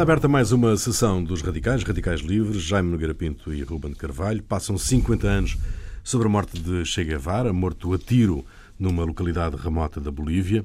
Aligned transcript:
Está 0.00 0.12
aberta 0.12 0.28
mais 0.28 0.50
uma 0.50 0.74
sessão 0.78 1.22
dos 1.22 1.42
Radicais, 1.42 1.82
Radicais 1.82 2.22
Livres, 2.22 2.62
Jaime 2.62 2.90
Nogueira 2.90 3.12
Pinto 3.12 3.52
e 3.52 3.62
Ruben 3.62 3.92
Carvalho. 3.92 4.42
Passam 4.42 4.78
50 4.78 5.28
anos 5.28 5.58
sobre 6.02 6.26
a 6.26 6.30
morte 6.30 6.58
de 6.58 6.86
Che 6.86 7.04
Guevara, 7.04 7.52
morto 7.52 7.92
a 7.92 7.98
tiro 7.98 8.42
numa 8.78 9.04
localidade 9.04 9.56
remota 9.56 10.00
da 10.00 10.10
Bolívia. 10.10 10.64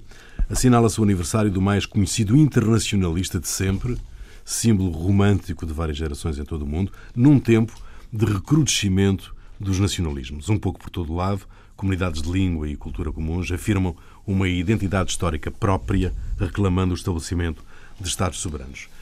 Assinala-se 0.49 1.01
o 1.01 1.03
aniversário 1.03 1.51
do 1.51 1.61
mais 1.61 1.85
conhecido 1.85 2.37
internacionalista 2.37 3.37
de 3.37 3.49
sempre, 3.49 3.97
símbolo 4.45 4.91
romântico 4.91 5.65
de 5.65 5.73
várias 5.73 5.97
gerações 5.97 6.39
em 6.39 6.45
todo 6.45 6.61
o 6.61 6.65
mundo, 6.65 6.93
num 7.13 7.37
tempo 7.37 7.73
de 8.13 8.23
recrudescimento 8.23 9.35
dos 9.59 9.79
nacionalismos. 9.79 10.47
Um 10.47 10.57
pouco 10.57 10.79
por 10.79 10.89
todo 10.89 11.13
lado, 11.13 11.41
comunidades 11.75 12.21
de 12.21 12.31
língua 12.31 12.69
e 12.69 12.77
cultura 12.77 13.11
comuns 13.11 13.51
afirmam 13.51 13.97
uma 14.25 14.47
identidade 14.47 15.11
histórica 15.11 15.51
própria, 15.51 16.13
reclamando 16.39 16.93
o 16.93 16.97
estabelecimento 16.97 17.61
de 17.99 18.07
Estados 18.07 18.39
soberanos. 18.39 18.94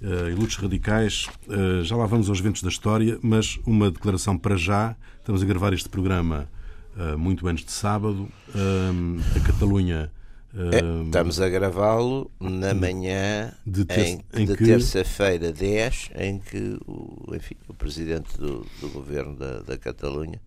Uh, 0.00 0.30
e 0.30 0.34
lutas 0.34 0.54
radicais, 0.54 1.26
uh, 1.48 1.82
já 1.82 1.96
lá 1.96 2.06
vamos 2.06 2.28
aos 2.28 2.38
ventos 2.38 2.62
da 2.62 2.68
história, 2.68 3.18
mas 3.20 3.58
uma 3.66 3.90
declaração 3.90 4.38
para 4.38 4.56
já. 4.56 4.96
Estamos 5.18 5.42
a 5.42 5.44
gravar 5.44 5.72
este 5.72 5.88
programa 5.88 6.48
uh, 6.96 7.18
muito 7.18 7.48
antes 7.48 7.64
de 7.64 7.72
sábado. 7.72 8.28
a 8.54 9.40
Catalunha. 9.40 10.12
É, 10.54 11.04
estamos 11.04 11.40
a 11.40 11.48
gravá-lo 11.48 12.30
na 12.40 12.72
manhã 12.72 13.52
de, 13.66 13.84
ter 13.84 14.24
em, 14.32 14.46
de 14.46 14.56
que... 14.56 14.64
terça-feira 14.64 15.52
10, 15.52 16.10
em 16.16 16.38
que 16.38 16.78
o, 16.86 17.34
enfim, 17.34 17.54
o 17.68 17.74
presidente 17.74 18.36
do, 18.38 18.66
do 18.80 18.88
governo 18.88 19.36
da, 19.36 19.60
da 19.60 19.76
Catalunha 19.76 20.40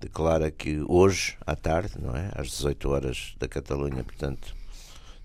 declara 0.00 0.50
que 0.50 0.82
hoje, 0.86 1.36
à 1.44 1.56
tarde, 1.56 1.94
não 2.00 2.14
é? 2.14 2.30
às 2.34 2.48
18 2.48 2.88
horas 2.88 3.34
da 3.38 3.48
Catalunha, 3.48 4.04
portanto, 4.04 4.54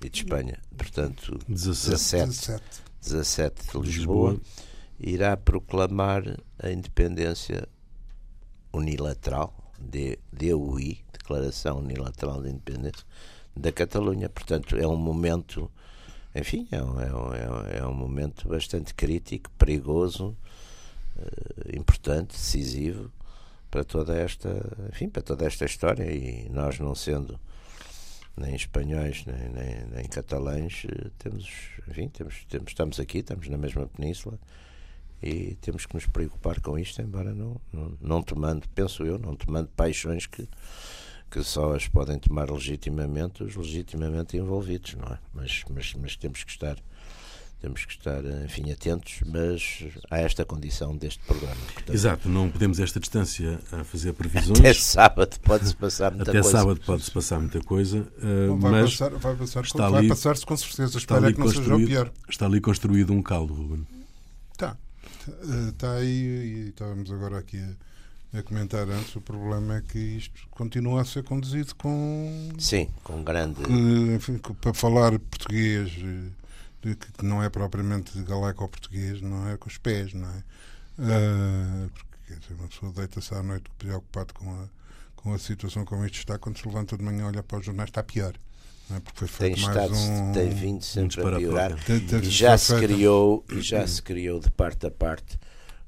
e 0.04 0.10
de 0.10 0.18
Espanha, 0.20 0.58
portanto, 0.78 1.40
17, 1.48 2.28
17, 2.28 2.82
17 3.02 3.72
de 3.72 3.78
Lisboa, 3.80 4.32
Lisboa, 4.32 4.42
irá 5.00 5.38
proclamar 5.38 6.24
a 6.60 6.70
independência 6.70 7.68
unilateral, 8.74 9.54
de, 9.80 10.18
DUI, 10.32 11.04
Declaração 11.12 11.80
Unilateral 11.80 12.42
de 12.42 12.50
Independência, 12.50 13.06
da 13.56 13.72
Catalunha. 13.72 14.30
Portanto, 14.30 14.76
é 14.76 14.88
um 14.88 14.96
momento, 14.96 15.70
enfim, 16.34 16.68
é 16.72 16.82
um, 16.82 17.00
é 17.00 17.14
um, 17.14 17.34
é 17.84 17.88
um 17.88 17.94
momento 17.94 18.48
bastante 18.48 18.94
crítico, 18.94 19.50
perigoso, 19.58 20.36
uh, 21.18 21.78
importante, 21.78 22.34
decisivo 22.34 23.12
para 23.70 23.84
toda 23.84 24.16
esta, 24.16 24.50
enfim, 24.92 25.10
para 25.10 25.22
toda 25.22 25.46
esta 25.46 25.66
história 25.66 26.04
e 26.12 26.50
nós 26.50 26.80
não 26.80 26.96
sendo 26.96 27.40
nem 28.38 28.56
espanhóis 28.56 29.26
nem, 29.26 29.50
nem, 29.50 29.86
nem 29.88 30.06
catalães 30.06 30.86
eh, 30.88 31.10
temos, 31.18 31.50
enfim, 31.88 32.08
temos, 32.10 32.46
temos, 32.50 32.72
estamos 32.72 33.00
aqui, 33.00 33.20
estamos 33.20 33.48
na 33.50 33.58
mesma 33.58 33.88
península 33.88 34.40
e 35.22 35.56
temos 35.56 35.86
que 35.86 35.96
nos 35.96 36.06
preocupar 36.06 36.62
com 36.62 36.78
isto, 36.78 37.02
embora 37.02 37.34
não, 37.34 37.60
não, 37.74 37.98
não 38.00 38.22
tomando, 38.22 38.68
penso 38.70 39.04
eu, 39.04 39.18
não 39.18 39.36
tomando 39.36 39.68
paixões 39.70 40.28
que, 40.28 40.48
que 41.32 41.44
só 41.44 41.76
as 41.76 41.88
podem 41.88 42.20
tomar 42.20 42.52
legitimamente 42.52 43.44
os 43.44 43.56
legitimamente 43.56 44.38
envolvidos, 44.38 44.94
não 44.94 45.08
é? 45.08 45.20
Mas, 45.34 45.64
mas, 45.70 45.94
mas 45.96 46.16
temos 46.16 46.44
que 46.44 46.52
estar 46.52 46.78
temos 47.60 47.86
que 47.86 47.92
estar, 47.92 48.24
enfim, 48.46 48.72
atentos, 48.72 49.22
mas 49.26 49.84
há 50.12 50.20
esta 50.20 50.46
condição 50.46 50.96
deste 50.96 51.20
programa. 51.26 51.56
Portanto, 51.74 51.94
Exato, 51.94 52.30
não 52.30 52.50
podemos 52.50 52.80
esta 52.80 53.00
distância 53.00 53.60
a 53.72 53.84
fazer 53.84 54.14
previsões. 54.14 54.60
Até 54.60 54.74
sábado 54.74 55.40
pode-se 55.42 55.76
passar 55.76 56.12
muita 56.12 56.30
Até 56.30 56.42
coisa. 56.42 56.50
Até 56.50 56.58
sábado 56.60 56.82
pode-se 56.86 57.12
passar 57.12 57.40
muita 57.40 57.62
coisa, 57.62 58.00
uh, 58.00 58.58
vai 58.58 58.72
mas 58.72 58.92
passar, 58.92 59.10
vai 59.18 59.36
passar, 59.36 59.64
está 59.64 59.90
vai 59.90 60.08
passar-se 60.08 60.46
com 60.46 60.56
certeza. 60.56 60.98
Espero 60.98 61.34
que 61.34 61.40
não 61.40 61.48
seja 61.48 61.76
o 61.76 61.86
pior. 61.86 62.12
Está 62.30 62.46
ali 62.46 62.62
construído 62.62 63.12
um 63.12 63.24
caldo, 63.24 63.54
Ruben. 63.54 63.88
Está. 64.52 64.78
Está 65.70 65.94
aí 65.94 66.08
e 66.08 66.70
estávamos 66.70 67.12
agora 67.12 67.40
aqui 67.40 67.58
a, 67.58 68.38
a, 68.38 68.44
comentar 68.44 68.88
antes. 68.88 69.16
O 69.16 69.22
problema 69.22 69.78
é 69.78 69.82
que 69.82 69.98
isto 69.98 70.48
continua 70.52 71.02
a 71.02 71.06
ser 71.06 71.24
conduzido 71.24 71.74
com. 71.76 72.52
Sim, 72.60 72.88
com 73.04 73.24
grande. 73.24 73.60
enfim, 74.16 74.38
para 74.38 74.74
falar 74.74 75.18
português 75.18 75.92
que 76.82 77.26
não 77.26 77.44
é 77.44 77.50
propriamente 77.50 78.22
galeco-português, 78.22 79.22
não 79.22 79.50
é 79.50 79.58
com 79.58 79.68
os 79.68 79.78
pés, 79.78 80.14
não 80.14 80.30
é? 80.30 80.44
Uh, 81.00 81.90
porque 81.92 82.36
dizer, 82.36 82.54
uma 82.54 82.68
pessoa 82.68 82.92
deita-se 82.92 83.34
à 83.34 83.44
noite 83.44 83.70
preocupado 83.78 84.34
com 84.34 84.50
a, 84.52 84.68
com 85.16 85.34
a 85.34 85.40
situação 85.40 85.86
como 85.86 86.06
isto 86.06 86.20
está, 86.20 86.38
quando 86.38 86.58
se 86.58 86.68
levanta 86.68 86.98
de 86.98 87.04
manhã 87.04 87.28
olha 87.28 87.44
para 87.44 87.60
os 87.60 87.66
jornais, 87.66 87.90
está 87.90 88.04
pior. 88.04 88.34
Não 88.90 88.98
é? 88.98 89.00
Porque 89.00 89.20
foi 89.20 89.28
feito 89.28 89.56
tem 89.56 89.64
mais 89.66 89.76
estado, 89.76 89.96
um, 89.96 90.32
tem 90.32 90.50
vindo 90.50 90.84
sempre 90.84 91.22
um 91.22 91.28
a 91.28 91.38
piorar. 91.38 91.72
e 92.24 92.30
já 92.30 92.58
se, 92.58 92.78
criou, 92.80 93.44
e 93.52 93.62
já 93.62 93.86
se 93.86 94.02
criou 94.02 94.40
de 94.40 94.50
parte 94.50 94.88
a 94.88 94.92
parte 94.92 95.38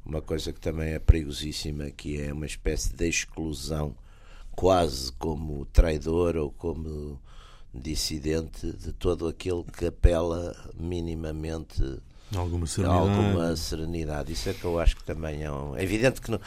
uma 0.10 0.22
coisa 0.22 0.52
que 0.52 0.60
também 0.60 0.94
é 0.94 1.00
perigosíssima, 1.00 1.92
que 1.92 2.20
é 2.20 2.34
uma 2.34 2.46
espécie 2.46 2.94
de 2.94 3.08
exclusão, 3.08 3.96
quase 4.52 5.12
como 5.14 5.66
traidor 5.66 6.36
ou 6.36 6.52
como 6.52 7.22
dissidente 7.74 8.72
de 8.74 8.91
todo 8.94 9.28
aquele 9.28 9.63
que 9.63 9.85
apela 9.85 10.56
minimamente 10.75 12.02
alguma 12.35 12.68
serenidade. 12.68 13.09
alguma 13.09 13.56
serenidade. 13.56 14.34
Isso 14.34 14.50
é 14.50 14.53
que 14.53 14.66
eu 14.66 14.80
acho 14.80 14.96
que 14.96 15.03
também 15.03 15.44
é 15.44 15.52
um. 15.52 15.75
É 15.75 15.84
evidente 15.84 16.22
que, 16.22 16.31
não, 16.31 16.40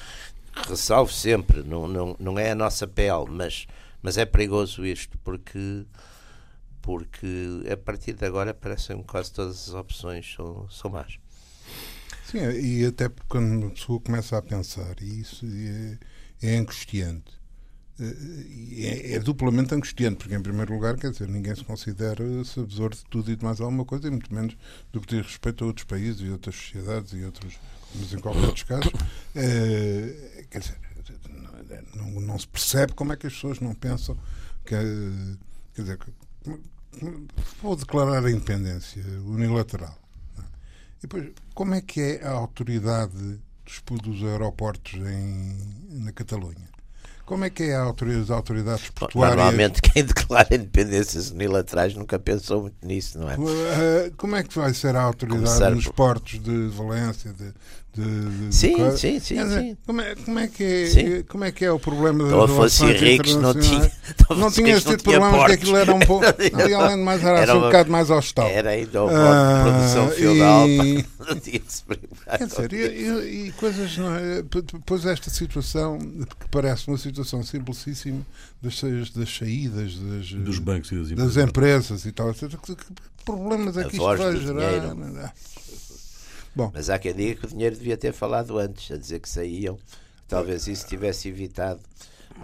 ressalvo 0.69 1.13
sempre, 1.13 1.63
não, 1.63 1.87
não, 1.87 2.17
não 2.19 2.39
é 2.39 2.51
a 2.51 2.55
nossa 2.55 2.87
pele, 2.87 3.27
mas, 3.29 3.67
mas 4.03 4.19
é 4.19 4.25
perigoso 4.25 4.85
isto, 4.85 5.19
porque, 5.19 5.85
porque 6.81 7.63
a 7.71 7.77
partir 7.77 8.15
de 8.15 8.27
agora 8.27 8.53
parecem 8.53 9.03
quase 9.03 9.33
todas 9.33 9.69
as 9.69 9.75
opções 9.75 10.35
são, 10.35 10.69
são 10.71 10.91
más. 10.91 11.19
Sim, 12.25 12.39
e 12.51 12.85
até 12.87 13.11
quando 13.29 13.67
a 13.67 13.71
pessoa 13.71 14.01
começa 14.01 14.37
a 14.39 14.43
pensar, 14.43 14.97
e 15.01 15.21
isso 15.21 15.45
é, 15.45 15.99
é 16.47 16.57
angustiante 16.57 17.42
é, 18.01 19.15
é, 19.15 19.19
duplamente 19.19 19.75
angustiante, 19.75 20.17
porque, 20.17 20.35
em 20.35 20.41
primeiro 20.41 20.73
lugar, 20.73 20.97
quer 20.97 21.11
dizer, 21.11 21.29
ninguém 21.29 21.55
se 21.55 21.65
considera 21.65 22.25
sabedor 22.45 22.95
de 22.95 23.05
tudo 23.05 23.31
e 23.31 23.37
de 23.37 23.45
mais 23.45 23.61
alguma 23.61 23.85
coisa, 23.85 24.09
e 24.09 24.11
muito 24.11 24.33
menos 24.35 24.57
do 24.91 25.01
que 25.01 25.15
diz 25.15 25.27
respeito 25.27 25.63
a 25.63 25.67
outros 25.67 25.85
países 25.85 26.21
e 26.21 26.31
outras 26.31 26.55
sociedades 26.55 27.13
e 27.13 27.23
outros, 27.25 27.59
mas 27.95 28.13
em 28.13 28.19
qualquer 28.19 28.47
outros 28.47 28.63
casos. 28.63 28.93
É, 29.35 30.45
quer 30.51 30.59
dizer, 30.61 30.79
não, 31.95 32.21
não, 32.21 32.39
se 32.39 32.49
percebe 32.49 32.95
como 32.95 33.13
é 33.13 33.17
que 33.17 33.27
as 33.27 33.35
pessoas 33.35 33.61
não 33.61 33.75
pensam 33.75 34.17
que. 34.65 34.75
Quer 35.75 35.83
dizer, 35.83 35.99
vou 37.63 37.77
declarar 37.77 38.25
a 38.25 38.31
independência 38.31 39.03
unilateral. 39.25 39.99
É? 40.39 40.43
E 40.99 41.03
depois, 41.03 41.31
como 41.55 41.75
é 41.75 41.81
que 41.81 42.01
é 42.01 42.25
a 42.27 42.33
autoridade 42.33 43.41
dos, 43.65 44.01
dos 44.01 44.23
aeroportos 44.23 44.95
em, 44.95 46.03
na 46.03 46.13
Catalunha? 46.13 46.72
Como 47.33 47.47
é 47.47 47.49
que 47.49 47.63
é 47.63 47.75
a 47.75 47.81
autoridade, 47.81 48.25
as 48.25 48.31
autoridades 48.31 48.91
portuárias? 48.91 49.37
Normalmente 49.39 49.81
quem 49.91 50.05
declara 50.05 50.55
independências 50.55 51.31
unilaterais 51.31 51.95
nunca 51.95 52.19
pensou 52.19 52.61
muito 52.61 52.87
nisso, 52.87 53.19
não 53.19 53.31
é? 53.31 53.37
Eh, 53.37 54.13
como 54.19 54.37
é 54.37 54.43
que 54.43 54.55
vai 54.55 54.75
ser 54.75 54.95
a 54.97 55.01
autoridade 55.01 55.43
Começar 55.43 55.71
nos 55.71 55.89
portos 55.89 56.39
de 56.39 56.69
Valência, 56.69 57.33
de, 57.33 57.55
de, 57.95 58.49
de, 58.49 58.55
sim, 58.55 58.75
de 58.75 58.99
sim, 58.99 59.21
sim, 59.21 59.35
dizer, 59.35 59.61
sim. 59.61 59.77
Como 59.85 60.01
é, 60.01 60.15
como, 60.15 60.39
é 60.39 60.49
que 60.49 60.65
é, 60.65 61.23
como 61.25 61.45
é 61.45 61.53
que 61.53 61.63
é 61.63 61.71
o 61.71 61.79
problema 61.79 62.25
das 62.25 62.51
relações 62.51 62.81
Henriques 62.81 63.37
não 63.37 63.53
tinha, 63.53 63.93
não 64.35 64.51
tinha 64.51 64.77
esse 64.77 64.87
tipo 64.87 64.97
de 64.97 65.03
problema 65.03 65.45
que 65.45 65.53
aquilo 65.53 65.77
era 65.77 65.95
um 65.95 65.99
pouco 65.99 66.25
ali 66.25 66.73
além 66.73 66.97
de 66.97 67.03
mais 67.03 67.23
era, 67.23 67.41
era 67.41 67.53
assim 67.53 67.61
um 67.61 67.65
bocado 67.67 67.91
mais 67.93 68.09
hostal 68.09 68.49
era 68.49 68.71
ainda 68.71 69.05
uma 69.05 69.13
uh, 69.13 69.63
produção 69.63 70.09
feudal 70.09 70.69
e, 70.69 71.05
não 71.21 71.39
tinha 71.39 71.61
quer 72.39 72.47
dizer, 72.47 72.73
e, 72.73 72.77
e, 72.77 73.49
e, 73.49 73.53
coisas 73.53 73.99
é? 73.99 74.43
depois 74.43 75.05
esta 75.05 75.29
situação 75.29 75.99
que 75.99 76.49
parece 76.51 76.89
uma 76.89 76.97
situação 76.97 77.43
simplicíssima 77.43 78.25
das, 78.63 78.81
das 79.11 79.37
saídas 79.37 79.97
das, 79.97 80.33
dos 80.33 80.59
bancos 80.59 80.91
e 80.93 80.95
das 80.95 81.11
empresas, 81.11 81.35
das 81.35 81.49
empresas. 81.49 82.07
e 82.07 82.13
tal 82.13 82.33
que 82.33 82.77
problemas 83.27 83.77
é 83.77 83.85
que 83.85 83.97
isto 83.97 84.17
vai 84.17 84.37
gerar 84.37 84.95
Bom. 86.55 86.71
Mas 86.75 86.91
há 86.91 86.99
quem 86.99 87.15
diga 87.15 87.41
que 87.41 87.47
o 87.47 87.49
dinheiro 87.49 87.77
devia 87.77 87.97
ter 87.97 88.13
falado 88.13 88.59
antes, 88.59 88.91
a 88.91 88.97
dizer 88.97 89.21
que 89.21 89.29
saíam. 89.29 89.79
Talvez 90.29 90.67
isso 90.67 90.87
tivesse 90.87 91.29
evitado 91.29 91.81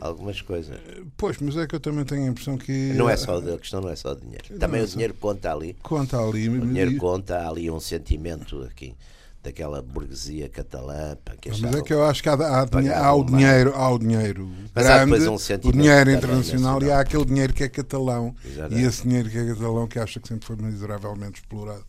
algumas 0.01 0.41
coisas. 0.41 0.79
Pois, 1.17 1.39
mas 1.39 1.57
é 1.57 1.67
que 1.67 1.75
eu 1.75 1.81
também 1.81 2.05
tenho 2.05 2.25
a 2.25 2.29
impressão 2.29 2.57
que. 2.57 2.93
Não 2.95 3.09
é 3.09 3.17
só 3.17 3.39
a 3.39 3.59
questão 3.59 3.81
não 3.81 3.89
é 3.89 3.97
só 3.97 4.13
o 4.13 4.17
dinheiro. 4.17 4.59
Também 4.59 4.83
o 4.83 4.87
dinheiro 4.87 5.15
conta 5.15 5.53
ali. 5.53 5.77
Conta 5.83 6.19
ali. 6.19 6.49
O 6.49 6.61
dinheiro 6.61 6.97
conta, 6.97 7.39
há 7.39 7.49
ali 7.49 7.71
um 7.71 7.81
sentimento 7.81 8.63
aqui 8.63 8.95
daquela 9.43 9.81
burguesia 9.81 10.49
catalã. 10.49 11.17
Que 11.41 11.51
mas 11.51 11.75
é 11.75 11.83
que 11.83 11.93
eu 11.93 12.05
acho 12.05 12.23
que 12.23 12.29
há, 12.29 12.35
há, 12.35 13.07
há 13.07 13.15
o 13.15 13.25
dinheiro, 13.25 13.73
há 13.75 13.91
o 13.91 13.99
dinheiro 13.99 14.51
mas 14.75 14.85
grande, 14.85 15.29
um 15.29 15.35
o 15.35 15.73
dinheiro 15.73 16.11
internacional 16.11 16.83
e 16.83 16.91
há 16.91 17.01
aquele 17.01 17.25
dinheiro 17.25 17.53
que 17.53 17.65
é 17.65 17.69
catalão. 17.69 18.35
Exatamente. 18.45 18.83
E 18.83 18.87
esse 18.87 19.03
dinheiro 19.03 19.31
que 19.31 19.39
é 19.39 19.47
catalão 19.47 19.87
que 19.87 19.99
acha 19.99 20.21
que 20.21 20.29
sempre 20.29 20.47
foi 20.47 20.57
miseravelmente 20.57 21.41
explorado 21.41 21.85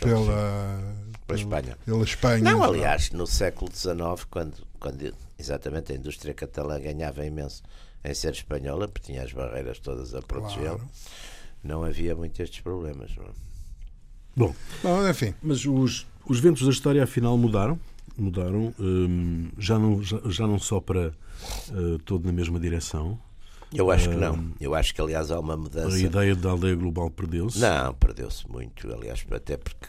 pela, 0.00 0.82
pela 1.28 1.38
Espanha. 1.38 1.78
Pela 1.84 2.04
Espanha. 2.04 2.42
Não, 2.42 2.64
aliás, 2.64 3.10
no 3.10 3.26
século 3.26 3.70
XIX, 3.70 4.24
quando, 4.30 4.54
quando 4.80 5.14
exatamente 5.38 5.92
a 5.92 5.94
indústria 5.94 6.32
catalã 6.32 6.80
ganhava 6.80 7.24
imenso 7.24 7.62
em 8.02 8.14
ser 8.14 8.32
espanhola, 8.32 8.88
porque 8.88 9.12
tinha 9.12 9.22
as 9.22 9.32
barreiras 9.32 9.78
todas 9.78 10.14
a 10.14 10.22
protegê-la, 10.22 10.76
claro. 10.76 10.90
não 11.62 11.84
havia 11.84 12.16
muito 12.16 12.42
estes 12.42 12.60
problemas. 12.60 13.14
Não? 13.14 13.24
É? 13.24 13.28
Bom, 14.34 14.54
Bom, 14.82 15.08
enfim. 15.08 15.34
Mas 15.42 15.66
os, 15.66 16.06
Os 16.26 16.40
ventos 16.40 16.62
da 16.62 16.70
história, 16.70 17.04
afinal, 17.04 17.36
mudaram? 17.36 17.78
Mudaram. 18.16 18.74
Um, 18.78 19.50
já, 19.58 19.78
não, 19.78 20.02
já, 20.02 20.20
já, 20.26 20.46
não 20.46 20.58
só 20.58 20.80
para 20.80 21.08
uh, 21.70 21.98
todo 22.04 22.24
na 22.24 22.32
mesma 22.32 22.58
direção. 22.58 23.20
Eu 23.72 23.90
acho 23.90 24.08
que 24.08 24.16
não. 24.16 24.52
Eu 24.58 24.74
acho 24.74 24.94
que, 24.94 25.00
aliás, 25.00 25.30
há 25.30 25.38
uma 25.38 25.56
mudança. 25.56 25.94
A 25.94 26.00
ideia 26.00 26.34
da 26.34 26.50
aldeia 26.50 26.74
global 26.74 27.10
perdeu-se? 27.10 27.58
Não, 27.58 27.94
perdeu-se 27.94 28.48
muito. 28.50 28.90
Aliás, 28.92 29.24
até 29.30 29.56
porque 29.56 29.86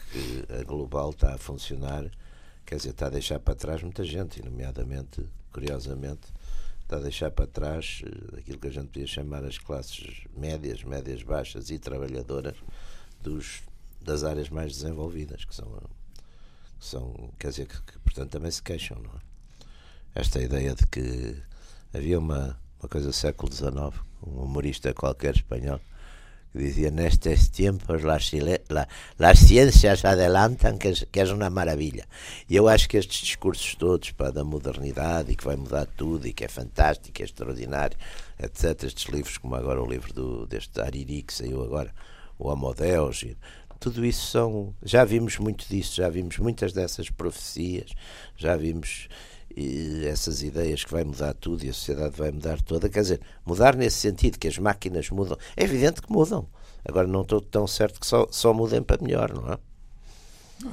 a 0.58 0.62
global 0.64 1.10
está 1.10 1.34
a 1.34 1.38
funcionar, 1.38 2.10
quer 2.66 2.76
dizer, 2.76 2.90
está 2.90 3.06
a 3.06 3.10
deixar 3.10 3.38
para 3.38 3.54
trás 3.54 3.82
muita 3.82 4.04
gente, 4.04 4.44
nomeadamente, 4.44 5.24
curiosamente, 5.50 6.28
está 6.82 6.96
a 6.96 7.00
deixar 7.00 7.30
para 7.30 7.46
trás 7.46 8.02
eh, 8.04 8.38
aquilo 8.38 8.58
que 8.58 8.66
a 8.66 8.70
gente 8.72 8.88
podia 8.88 9.06
chamar 9.06 9.44
as 9.44 9.56
classes 9.56 10.24
médias, 10.36 10.82
médias 10.82 11.22
baixas 11.22 11.70
e 11.70 11.78
trabalhadoras 11.78 12.56
dos, 13.22 13.62
das 14.02 14.24
áreas 14.24 14.50
mais 14.50 14.72
desenvolvidas, 14.72 15.44
que 15.44 15.54
são, 15.54 15.68
que 16.78 16.86
são 16.86 17.30
quer 17.38 17.48
dizer, 17.50 17.66
que, 17.66 17.80
que, 17.80 17.98
portanto 18.00 18.30
também 18.30 18.50
se 18.50 18.62
queixam, 18.62 18.98
não 18.98 19.10
é? 19.10 19.30
Esta 20.12 20.42
ideia 20.42 20.74
de 20.74 20.84
que 20.88 21.36
havia 21.94 22.18
uma, 22.18 22.58
uma 22.80 22.88
coisa 22.88 23.08
do 23.08 23.12
século 23.12 23.52
XIX, 23.52 24.02
um 24.26 24.42
humorista 24.42 24.94
qualquer 24.94 25.36
espanhol, 25.36 25.80
que 26.52 26.58
dizia 26.58 26.90
nestes 26.90 27.48
tempos 27.48 28.02
las, 28.02 28.32
la, 28.70 28.88
las 29.18 29.38
ciências 29.38 30.04
adelantam 30.04 30.78
que, 30.78 31.06
que 31.06 31.20
é 31.20 31.24
uma 31.24 31.50
maravilha. 31.50 32.06
E 32.48 32.56
eu 32.56 32.66
acho 32.68 32.88
que 32.88 32.96
estes 32.96 33.20
discursos 33.20 33.74
todos 33.74 34.10
para 34.10 34.32
da 34.32 34.44
modernidade 34.44 35.30
e 35.30 35.36
que 35.36 35.44
vai 35.44 35.56
mudar 35.56 35.86
tudo 35.86 36.26
e 36.26 36.32
que 36.32 36.44
é 36.44 36.48
fantástico, 36.48 37.22
é 37.22 37.24
extraordinário, 37.24 37.96
etc. 38.42 38.84
Estes 38.84 39.12
livros, 39.12 39.38
como 39.38 39.54
agora 39.54 39.80
o 39.80 39.88
livro 39.88 40.12
do, 40.12 40.46
deste 40.46 40.80
Ariri 40.80 41.22
que 41.22 41.34
saiu 41.34 41.62
agora, 41.62 41.94
o 42.38 42.48
Homo 42.48 42.74
Deus, 42.74 43.24
tudo 43.78 44.04
isso 44.04 44.26
são. 44.26 44.74
Já 44.82 45.04
vimos 45.04 45.38
muito 45.38 45.68
disso, 45.68 45.96
já 45.96 46.08
vimos 46.08 46.38
muitas 46.38 46.72
dessas 46.72 47.10
profecias, 47.10 47.92
já 48.36 48.56
vimos 48.56 49.08
essas 50.06 50.42
ideias 50.42 50.84
que 50.84 50.92
vai 50.92 51.04
mudar 51.04 51.34
tudo 51.34 51.64
e 51.64 51.68
a 51.68 51.72
sociedade 51.72 52.16
vai 52.16 52.30
mudar 52.30 52.60
toda. 52.62 52.88
Quer 52.88 53.02
dizer, 53.02 53.20
mudar 53.44 53.76
nesse 53.76 53.98
sentido, 53.98 54.38
que 54.38 54.48
as 54.48 54.58
máquinas 54.58 55.10
mudam. 55.10 55.36
É 55.56 55.64
evidente 55.64 56.00
que 56.02 56.12
mudam. 56.12 56.46
Agora 56.84 57.06
não 57.06 57.22
estou 57.22 57.40
tão 57.40 57.66
certo 57.66 58.00
que 58.00 58.06
só, 58.06 58.26
só 58.30 58.54
mudem 58.54 58.82
para 58.82 59.02
melhor, 59.02 59.32
não 59.32 59.52
é? 59.52 59.58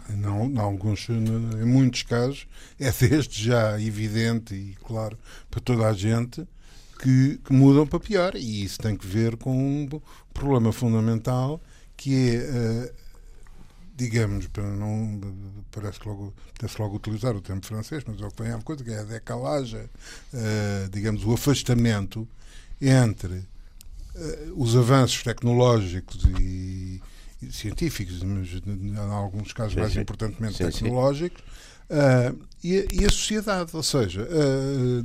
Não, 0.09 0.45
em, 0.45 0.59
alguns, 0.59 1.07
em 1.09 1.65
muitos 1.65 2.03
casos, 2.03 2.45
é 2.79 2.91
desde 2.91 3.45
já 3.45 3.79
evidente 3.79 4.53
e 4.53 4.75
claro 4.83 5.17
para 5.49 5.61
toda 5.61 5.87
a 5.87 5.93
gente 5.93 6.45
que, 7.01 7.37
que 7.37 7.53
mudam 7.53 7.87
para 7.87 7.99
pior. 7.99 8.35
E 8.35 8.63
isso 8.63 8.79
tem 8.79 8.95
que 8.95 9.07
ver 9.07 9.37
com 9.37 9.55
um 9.55 10.01
problema 10.33 10.71
fundamental 10.71 11.61
que 11.95 12.37
é. 12.37 13.06
Digamos, 13.97 14.45
para 14.47 14.63
não 14.63 15.19
parece 15.71 15.99
logo, 16.05 16.31
parece 16.59 16.79
logo 16.79 16.95
utilizar 16.97 17.35
o 17.35 17.41
termo 17.41 17.65
francês, 17.65 18.03
mas 18.05 18.21
é 18.21 18.25
o 18.25 18.29
que 18.29 18.43
vem 18.43 18.53
à 18.53 18.61
coisa, 18.61 18.83
que 18.83 18.91
é 18.91 18.99
a 18.99 19.03
decalagem, 19.03 19.81
uh, 19.81 20.89
digamos, 20.91 21.25
o 21.25 21.33
afastamento 21.33 22.27
entre 22.79 23.33
uh, 23.33 24.53
os 24.55 24.75
avanços 24.75 25.23
tecnológicos 25.23 26.23
e, 26.39 27.01
e, 27.41 27.51
científicos, 27.51 28.21
mas 28.21 28.49
em 28.67 28.95
alguns 28.97 29.51
casos 29.51 29.73
sim, 29.73 29.79
mais 29.79 29.93
sim. 29.93 30.01
importantemente 30.01 30.57
sim, 30.57 30.69
tecnológicos, 30.69 31.43
uh, 31.89 32.47
e, 32.63 32.87
e, 32.91 33.05
a 33.05 33.09
sociedade, 33.09 33.69
ou 33.73 33.83
seja, 33.83 34.27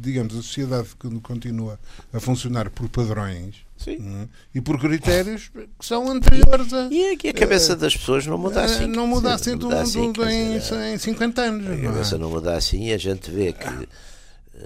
digamos, 0.01 0.33
a 0.33 0.37
sociedade 0.39 0.89
que 0.99 1.09
continua 1.21 1.79
a 2.13 2.19
funcionar 2.19 2.71
por 2.71 2.89
padrões 2.89 3.63
Sim. 3.83 4.29
E 4.55 4.61
por 4.61 4.79
critérios 4.79 5.49
que 5.49 5.85
são 5.85 6.09
anteriores 6.09 6.73
a. 6.73 6.89
E 6.91 7.15
aqui 7.15 7.29
a 7.29 7.35
cabeça 7.35 7.73
uh, 7.73 7.77
das 7.77 7.97
pessoas 7.97 8.25
não 8.27 8.39
muda 8.39 8.65
assim. 8.65 8.87
Não 8.87 9.07
muda 9.09 9.35
assim, 9.35 9.57
do, 9.57 9.75
assim 9.75 10.13
do, 10.13 10.25
em, 10.25 10.57
em 10.57 10.99
50 10.99 11.43
anos. 11.43 11.67
A 11.67 11.77
cabeça 11.77 12.17
não, 12.17 12.27
é? 12.27 12.31
não 12.31 12.31
muda 12.31 12.57
assim 12.57 12.87
e 12.87 12.93
a 12.93 12.99
gente 12.99 13.29
vê 13.31 13.53
que, 13.53 13.89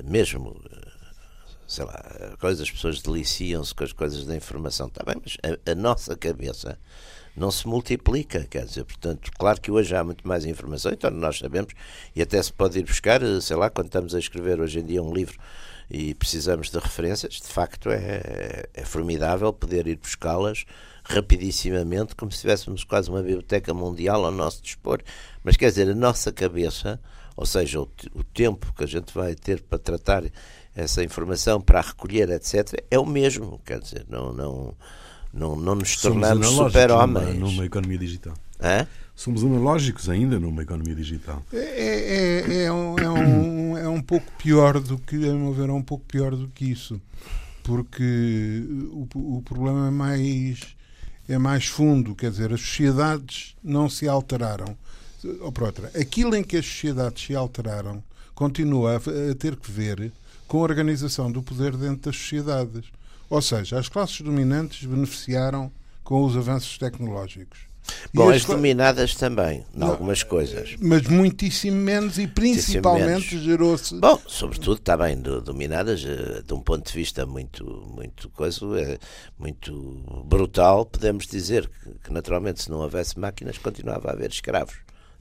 mesmo, 0.05 0.61
sei 1.67 1.87
lá, 1.87 2.37
coisas, 2.39 2.61
as 2.61 2.71
pessoas 2.71 3.01
deliciam-se 3.01 3.75
com 3.75 3.85
as 3.85 3.93
coisas 3.93 4.27
da 4.27 4.37
informação, 4.37 4.89
está 4.89 5.03
bem, 5.03 5.17
mas 5.23 5.39
a, 5.43 5.73
a 5.73 5.75
nossa 5.75 6.15
cabeça 6.15 6.79
não 7.37 7.51
se 7.51 7.69
multiplica, 7.69 8.45
quer 8.45 8.65
dizer, 8.65 8.85
portanto, 8.85 9.31
claro 9.39 9.61
que 9.61 9.71
hoje 9.71 9.95
há 9.95 10.03
muito 10.03 10.27
mais 10.27 10.45
informação, 10.45 10.93
então 10.93 11.11
nós 11.11 11.39
sabemos, 11.39 11.75
e 12.15 12.23
até 12.23 12.43
se 12.43 12.53
pode 12.53 12.79
ir 12.79 12.85
buscar, 12.85 13.21
sei 13.43 13.57
lá, 13.57 13.69
quando 13.69 13.87
estamos 13.87 14.15
a 14.15 14.19
escrever 14.19 14.61
hoje 14.61 14.81
em 14.81 14.85
dia 14.85 15.03
um 15.03 15.13
livro 15.13 15.39
e 15.91 16.15
precisamos 16.15 16.71
de 16.71 16.79
referências, 16.79 17.35
de 17.35 17.47
facto 17.47 17.91
é, 17.91 18.65
é 18.75 18.85
formidável 18.85 19.53
poder 19.53 19.87
ir 19.87 19.97
buscá-las 19.97 20.65
rapidissimamente, 21.05 22.17
como 22.17 22.33
se 22.33 22.41
tivéssemos 22.41 22.83
quase 22.83 23.09
uma 23.09 23.23
biblioteca 23.23 23.73
mundial 23.73 24.25
ao 24.25 24.33
nosso 24.33 24.63
dispor. 24.63 25.01
Mas 25.45 25.57
quer 25.57 25.69
dizer, 25.69 25.89
a 25.89 25.95
nossa 25.95 26.33
cabeça, 26.33 27.01
ou 27.37 27.47
seja, 27.47 27.81
o, 27.81 27.89
o 28.13 28.25
tempo 28.25 28.73
que 28.75 28.83
a 28.83 28.89
gente 28.89 29.15
vai 29.15 29.35
ter 29.35 29.63
para 29.63 29.79
tratar 29.79 30.25
essa 30.75 31.03
informação, 31.03 31.61
para 31.61 31.79
a 31.79 31.83
recolher, 31.83 32.29
etc., 32.31 32.85
é 32.91 32.99
o 32.99 33.07
mesmo. 33.07 33.61
Quer 33.65 33.79
dizer, 33.79 34.05
não, 34.09 34.33
não, 34.33 34.77
não, 35.37 35.55
não 35.55 35.75
nos 35.75 35.97
tornamos 35.97 36.47
super-homens. 36.49 37.35
Numa, 37.35 37.51
numa 37.51 37.67
economia 37.67 37.99
digital. 37.99 38.35
Hã? 38.61 38.87
Somos 39.15 39.45
analógicos 39.45 40.09
ainda 40.09 40.39
numa 40.39 40.63
economia 40.63 40.95
digital. 40.95 41.43
É, 41.53 41.59
é, 41.59 42.65
é, 42.65 42.73
um, 42.73 42.99
é, 42.99 43.09
um, 43.09 43.79
é 43.79 43.89
um 43.89 44.03
pouco 44.03 44.31
pior 44.39 44.79
do 44.81 44.99
que, 44.99 45.17
a 45.17 45.33
meu 45.33 45.53
ver, 45.53 45.69
é 45.69 45.73
um 45.73 45.83
pouco 45.83 46.05
pior 46.07 46.35
do 46.35 46.49
que 46.49 46.67
isso. 46.67 47.01
Porque 47.63 48.63
o, 48.91 49.37
o 49.39 49.43
problema 49.43 49.89
é 49.89 49.91
mais, 49.91 50.61
é 51.29 51.39
mais 51.39 51.67
fundo, 51.67 52.15
quer 52.15 52.31
dizer, 52.31 52.53
as 52.53 52.61
sociedades 52.61 53.57
não 53.63 53.89
se 53.89 54.07
alteraram. 54.07 54.77
Ou 55.41 55.51
por 55.51 55.65
outra, 55.65 55.91
aquilo 55.99 56.37
em 56.37 56.45
que 56.45 56.57
as 56.57 56.67
sociedades 56.67 57.25
se 57.25 57.35
alteraram 57.35 58.03
continua 58.35 58.93
a, 58.93 59.31
a 59.31 59.35
ter 59.35 59.57
que 59.57 59.71
ver 59.71 60.13
com 60.47 60.59
a 60.59 60.63
organização 60.63 61.33
do 61.33 61.43
poder 61.43 61.77
dentro 61.77 62.11
das 62.11 62.17
sociedades. 62.17 62.85
Ou 63.29 63.43
seja, 63.43 63.79
as 63.79 63.89
classes 63.89 64.21
dominantes 64.21 64.87
beneficiaram 64.87 65.71
com 66.05 66.25
os 66.25 66.37
avanços 66.37 66.79
tecnológicos 66.79 67.67
Bom, 68.13 68.31
as, 68.31 68.37
as 68.37 68.45
dominadas 68.45 69.15
também, 69.15 69.65
em 69.75 69.83
algumas 69.83 70.23
coisas. 70.23 70.75
Mas 70.81 71.03
muitíssimo 71.03 71.77
menos 71.77 72.19
e 72.19 72.27
principalmente 72.27 73.39
gerou-se. 73.39 73.99
Bom, 73.99 74.21
sobretudo, 74.27 74.79
está 74.79 74.97
bem, 74.97 75.21
dominadas 75.21 76.05
eh, 76.05 76.43
de 76.43 76.55
um 76.55 76.61
ponto 76.61 76.87
de 76.87 76.93
vista 76.93 77.27
muito, 77.27 77.65
muito 77.95 78.29
coisa, 78.31 78.65
é, 78.81 78.99
muito 79.39 80.25
brutal, 80.25 80.87
podemos 80.87 81.27
dizer 81.27 81.69
que, 81.69 81.91
que 82.05 82.13
naturalmente 82.13 82.63
se 82.63 82.71
não 82.71 82.79
houvesse 82.79 83.19
máquinas 83.19 83.59
continuava 83.59 84.09
a 84.09 84.13
haver 84.13 84.31
escravos. 84.31 84.77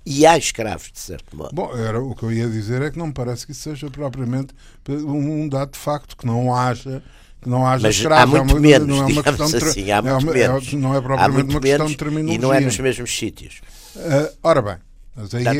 E 0.06 0.26
há 0.26 0.38
escravos, 0.38 0.92
de 0.92 1.00
certo 1.00 1.36
modo. 1.36 1.50
Bom, 1.54 1.76
era, 1.76 2.00
o 2.00 2.14
que 2.14 2.24
eu 2.24 2.32
ia 2.32 2.48
dizer 2.48 2.82
é 2.84 2.92
que 2.92 2.98
não 2.98 3.08
me 3.08 3.14
parece 3.14 3.46
que 3.46 3.54
isso 3.54 3.62
seja 3.62 3.90
propriamente 3.90 4.54
um 4.88 5.50
dado 5.50 5.72
de 5.72 5.80
facto, 5.80 6.16
que 6.16 6.28
não 6.28 6.54
haja 6.54 7.02
não 7.50 7.66
haja 7.66 7.88
Mas 7.88 7.96
escravos. 7.96 8.36
Há 8.36 8.38
muito 8.38 8.52
é 8.52 8.54
uma, 8.54 8.60
menos, 8.60 8.88
não 8.88 9.04
é 9.04 9.06
uma 9.06 9.24
questão 9.24 9.48
de, 9.48 9.56
assim, 9.58 9.92
há 9.92 10.02
muito 10.02 10.14
é 10.14 10.18
uma, 10.18 10.34
menos. 10.34 10.74
Não 10.74 10.96
é 10.96 11.02
propriamente 11.02 11.50
uma 11.50 11.62
questão 11.62 11.86
de 11.88 11.98
terminologia. 11.98 12.36
E 12.36 12.42
não 12.42 12.54
é 12.54 12.60
nos 12.60 12.78
mesmos 12.80 13.18
sítios. 13.18 13.62
Uh, 13.96 14.38
ora 14.44 14.62
bem, 14.62 14.76
mas, 15.16 15.34
aí 15.34 15.46
é, 15.48 15.52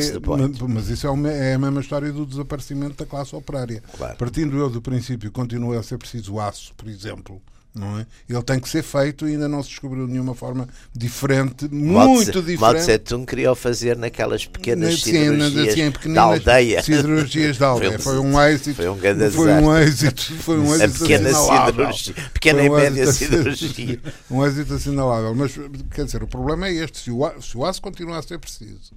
mas 0.68 0.90
isso 0.90 1.08
é, 1.08 1.10
uma, 1.10 1.32
é, 1.32 1.54
a 1.54 1.60
mesma 1.60 1.80
história 1.80 2.12
do 2.12 2.26
desaparecimento 2.26 2.96
da 2.98 3.06
classe 3.06 3.36
operária. 3.36 3.82
Claro. 3.98 4.18
Partindo 4.18 4.58
eu 4.58 4.70
do 4.70 4.82
princípio 4.82 5.32
continua 5.32 5.80
a 5.80 5.84
ser 5.84 5.98
preciso 5.98 6.40
aço, 6.40 6.74
por 6.76 6.90
exemplo, 6.90 7.42
não 7.76 8.00
é? 8.00 8.06
Ele 8.30 8.42
tem 8.42 8.58
que 8.58 8.70
ser 8.70 8.82
feito 8.82 9.28
e 9.28 9.34
ainda 9.34 9.50
não 9.50 9.62
se 9.62 9.70
descobriu 9.70 10.08
nenhuma 10.08 10.34
forma 10.34 10.68
diferente, 10.96 11.68
muito 11.68 12.42
diferente. 12.42 12.60
Mao 12.60 12.74
Tse 12.74 12.98
Tung 13.00 13.26
queria 13.26 13.54
fazer 13.54 13.98
naquelas 13.98 14.46
pequenas 14.46 14.94
na, 14.94 14.98
siderurgias 14.98 15.74
sim, 15.74 15.94
sim, 16.02 16.14
da 16.14 16.22
aldeia. 16.22 16.82
Siderurgias 16.82 17.58
da 17.58 17.68
aldeia. 17.68 18.00
Foi 18.00 18.18
um 18.18 18.42
êxito. 18.42 18.76
Foi 18.76 18.90
um 18.90 18.98
grande 18.98 19.30
Foi 19.30 19.52
um 19.52 19.78
êxito. 19.78 20.34
Foi 20.36 20.58
um 20.58 20.74
êxito 20.74 20.96
A 20.96 21.00
pequena 21.00 21.34
siderurgia. 21.34 22.16
Pequena 22.34 22.62
um 22.62 22.66
e 22.66 22.70
média 22.70 23.12
siderurgia. 23.12 24.00
Um 24.32 24.46
êxito 24.46 24.74
assinalável. 24.74 25.36
Mas, 25.36 25.60
quer 25.94 26.06
dizer, 26.06 26.24
o 26.24 26.28
problema 26.28 26.68
é 26.68 26.74
este. 26.74 27.00
Se 27.00 27.12
o, 27.12 27.42
se 27.42 27.58
o 27.58 27.66
aço 27.66 27.82
continua 27.82 28.18
a 28.18 28.22
ser 28.22 28.40
preciso, 28.40 28.94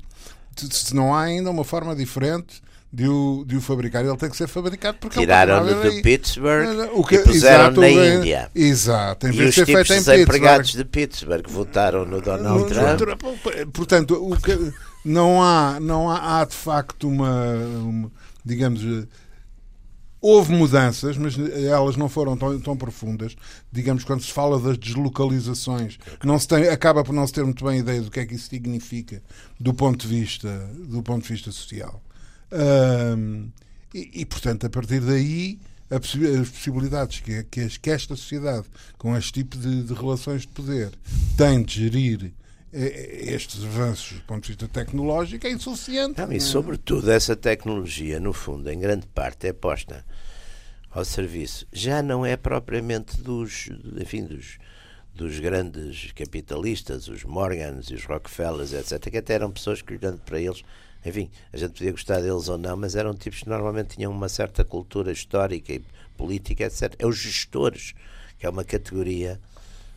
se 0.71 0.95
não 0.95 1.15
há 1.15 1.23
ainda 1.23 1.51
uma 1.51 1.65
forma 1.65 1.95
diferente 1.95 2.63
de 2.93 3.07
o, 3.09 3.45
de 3.47 3.57
o 3.57 3.61
fabricar. 3.61 4.05
Ele 4.05 4.17
tem 4.17 4.31
que 4.31 4.37
ser 4.37 4.49
fabricado 4.49 4.99
porque 4.99 5.21
Tiraram-no 5.21 5.91
de 5.91 6.03
Pittsburgh 6.03 6.91
o 6.95 7.05
que, 7.05 7.17
e 7.17 7.19
puseram 7.19 7.65
exato, 7.65 7.81
na 7.81 7.89
Índia. 7.89 8.51
Exato. 8.55 9.27
Em 9.27 9.35
e 9.35 9.43
os 9.43 9.55
tipos 9.55 9.89
dos 9.89 10.09
empregados 10.09 10.73
de 10.73 10.85
Pittsburgh 10.85 11.47
votaram 11.49 12.05
no 12.05 12.21
Donald 12.21 12.63
no, 12.63 12.97
Trump. 12.97 13.23
Portanto, 13.73 14.15
o 14.15 14.37
que, 14.41 14.73
não, 15.05 15.43
há, 15.43 15.79
não 15.81 16.11
há, 16.11 16.41
há 16.41 16.45
de 16.45 16.55
facto 16.55 17.09
uma, 17.09 17.55
uma 17.55 18.11
digamos 18.45 18.83
houve 20.21 20.53
mudanças, 20.53 21.17
mas 21.17 21.39
elas 21.39 21.97
não 21.97 22.09
foram 22.09 22.37
tão, 22.37 22.59
tão, 22.59 22.77
profundas. 22.77 23.37
Digamos, 23.71 24.05
quando 24.05 24.23
se 24.23 24.33
fala 24.33 24.59
das 24.59 24.77
deslocalizações, 24.77 25.99
não 26.25 26.39
se 26.39 26.49
tem, 26.49 26.69
acaba 26.69 27.05
por 27.05 27.13
não 27.13 27.27
se 27.27 27.33
ter 27.33 27.45
muito 27.45 27.65
bem 27.65 27.79
ideia 27.79 28.03
do 28.03 28.11
que 28.11 28.21
é 28.21 28.27
que 28.27 28.35
isso 28.35 28.49
significa 28.49 29.23
do 29.61 29.73
ponto 29.73 30.07
de 30.07 30.09
vista, 30.09 30.69
do 30.89 31.03
ponto 31.03 31.23
de 31.23 31.29
vista 31.29 31.53
social. 31.53 32.03
Um, 32.53 33.51
e, 33.95 34.21
e, 34.21 34.27
portanto, 34.27 34.67
a 34.67 34.71
partir 34.71 35.01
daí, 35.01 35.59
as 35.91 36.51
possibilidades 36.51 37.21
que, 37.21 37.45
que, 37.45 37.69
que 37.79 37.91
esta 37.91 38.15
sociedade, 38.15 38.67
com 38.99 39.17
este 39.17 39.33
tipo 39.33 39.57
de, 39.57 39.83
de 39.83 39.95
relações 39.95 40.43
de 40.43 40.49
poder, 40.49 40.91
tem 41.37 41.63
de 41.63 41.75
gerir 41.75 42.33
estes 42.71 43.65
avanços 43.65 44.19
do 44.19 44.25
ponto 44.25 44.43
de 44.43 44.49
vista 44.49 44.69
tecnológico 44.69 45.47
é 45.47 45.51
insuficiente. 45.51 46.21
Não, 46.21 46.31
e 46.33 46.41
sobretudo 46.41 47.11
essa 47.11 47.35
tecnologia, 47.35 48.21
no 48.21 48.33
fundo, 48.33 48.71
em 48.71 48.79
grande 48.79 49.07
parte 49.07 49.47
é 49.47 49.53
posta 49.53 50.05
ao 50.91 51.05
serviço. 51.05 51.67
Já 51.73 52.03
não 52.03 52.27
é 52.27 52.37
propriamente 52.37 53.21
dos, 53.23 53.71
enfim, 53.99 54.25
dos, 54.25 54.59
dos 55.15 55.39
grandes 55.41 56.13
capitalistas, 56.13 57.09
os 57.09 57.25
Morgans 57.25 57.87
e 57.87 57.95
os 57.95 58.05
Rockefellers, 58.05 58.73
etc., 58.75 59.11
que 59.11 59.19
até 59.19 59.35
eram 59.35 59.51
pessoas 59.51 59.81
que, 59.81 59.95
olhando 59.95 60.19
para 60.19 60.39
eles, 60.39 60.63
enfim, 61.05 61.31
a 61.53 61.57
gente 61.57 61.73
podia 61.73 61.93
gostar 61.93 62.21
deles 62.21 62.49
ou 62.49 62.59
não, 62.59 62.77
mas 62.77 62.97
eram 62.97 63.15
tipos 63.15 63.41
que 63.41 63.49
normalmente 63.49 63.97
tinham 63.97 64.13
uma 64.13 64.29
certa 64.29 64.65
cultura 64.65 65.13
histórica 65.13 65.73
e 65.73 65.83
política, 66.17 66.65
etc. 66.65 66.95
É 66.99 67.07
os 67.07 67.17
gestores, 67.17 67.95
que 68.39 68.47
é 68.47 68.51
uma 68.51 68.65
categoria 68.65 69.41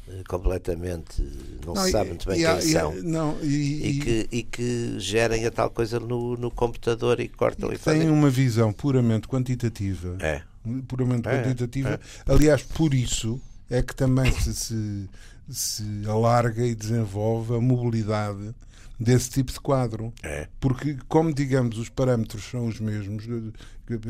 eh, 0.08 0.24
completamente 0.28 1.22
não, 1.66 1.74
não 1.74 1.84
se 1.84 1.92
sabe 1.92 2.10
muito 2.10 2.28
bem 2.28 2.42
e, 2.42 2.46
quem 2.46 2.58
e, 2.58 2.62
são 2.62 2.94
não, 3.04 3.38
e, 3.42 3.88
e, 3.88 4.00
que, 4.00 4.28
e 4.32 4.44
que 4.44 5.00
gerem 5.00 5.46
a 5.46 5.52
tal 5.52 5.70
coisa 5.70 6.00
no, 6.00 6.36
no 6.36 6.50
computador 6.50 7.20
e 7.20 7.28
cortam 7.28 7.72
e, 7.72 7.78
têm 7.78 8.10
uma 8.10 8.30
visão 8.30 8.74
puramente 8.74 9.28
quantitativa 9.28 10.18
é. 10.20 10.42
puramente 10.88 11.30
é, 11.30 11.44
quantitativa 11.44 12.00
é. 12.28 12.32
aliás 12.32 12.64
por 12.64 12.96
isso 12.96 13.40
é 13.70 13.84
que 13.84 13.96
também 13.96 14.32
se, 14.32 14.56
se, 14.56 15.10
se 15.48 15.84
alarga 16.08 16.66
e 16.66 16.74
desenvolve 16.74 17.56
a 17.56 17.62
mobilidade 17.62 18.56
desse 19.02 19.32
tipo 19.32 19.52
de 19.52 19.60
quadro. 19.60 20.14
É. 20.22 20.48
Porque, 20.60 20.98
como 21.08 21.34
digamos, 21.34 21.78
os 21.78 21.90
parâmetros 21.90 22.44
são 22.44 22.68
os 22.68 22.80
mesmos, 22.80 23.26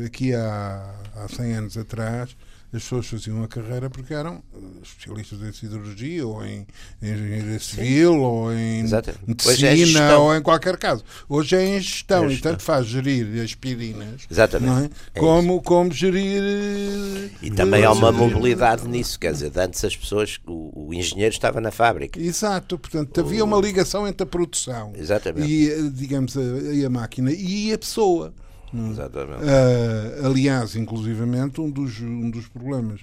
aqui 0.04 0.34
há, 0.34 0.94
há 1.16 1.28
100 1.28 1.52
anos 1.54 1.78
atrás, 1.78 2.36
as 2.72 2.82
pessoas 2.82 3.06
faziam 3.06 3.42
a 3.42 3.48
carreira 3.48 3.90
porque 3.90 4.14
eram 4.14 4.42
eh, 4.54 4.58
especialistas 4.82 5.42
em 5.42 5.52
siderurgia 5.52 6.26
ou 6.26 6.44
em, 6.44 6.66
engenharia 7.02 7.58
civil 7.58 8.12
Sim. 8.12 8.18
ou 8.18 8.52
em 8.52 8.80
Exatamente. 8.80 9.24
medicina 9.26 10.00
é 10.00 10.16
ou 10.16 10.34
em 10.34 10.40
qualquer 10.40 10.78
caso. 10.78 11.04
Hoje 11.28 11.56
é 11.56 11.76
em 11.76 11.80
gestão, 11.80 12.24
é 12.24 12.32
e 12.32 12.38
tanto 12.38 12.62
faz 12.62 12.86
gerir 12.86 13.42
aspirinas 13.42 14.26
Exatamente. 14.30 14.90
É? 15.14 15.20
como, 15.20 15.60
como 15.60 15.92
gerir. 15.92 17.30
E 17.42 17.50
também 17.50 17.84
há 17.84 17.92
uma 17.92 18.10
mobilidade 18.10 18.88
nisso, 18.88 19.20
quer 19.20 19.32
dizer, 19.32 19.52
antes 19.58 19.84
as 19.84 19.94
pessoas, 19.94 20.40
o, 20.46 20.88
o 20.88 20.94
engenheiro 20.94 21.34
estava 21.34 21.60
na 21.60 21.70
fábrica. 21.70 22.18
Exato, 22.18 22.78
portanto 22.78 23.20
havia 23.20 23.44
uma 23.44 23.58
ligação 23.58 24.08
entre 24.08 24.22
a 24.22 24.26
produção 24.26 24.92
Exatamente. 24.96 25.46
e, 25.46 25.70
eh, 25.70 25.90
digamos, 25.92 26.36
a, 26.36 26.86
a 26.86 26.90
máquina 26.90 27.30
e 27.30 27.72
a 27.72 27.78
pessoa. 27.78 28.32
Exatamente. 28.74 29.44
Uh, 29.44 30.26
aliás, 30.26 30.76
inclusivamente, 30.76 31.60
um 31.60 31.70
dos, 31.70 32.00
um 32.00 32.30
dos 32.30 32.48
problemas, 32.48 33.00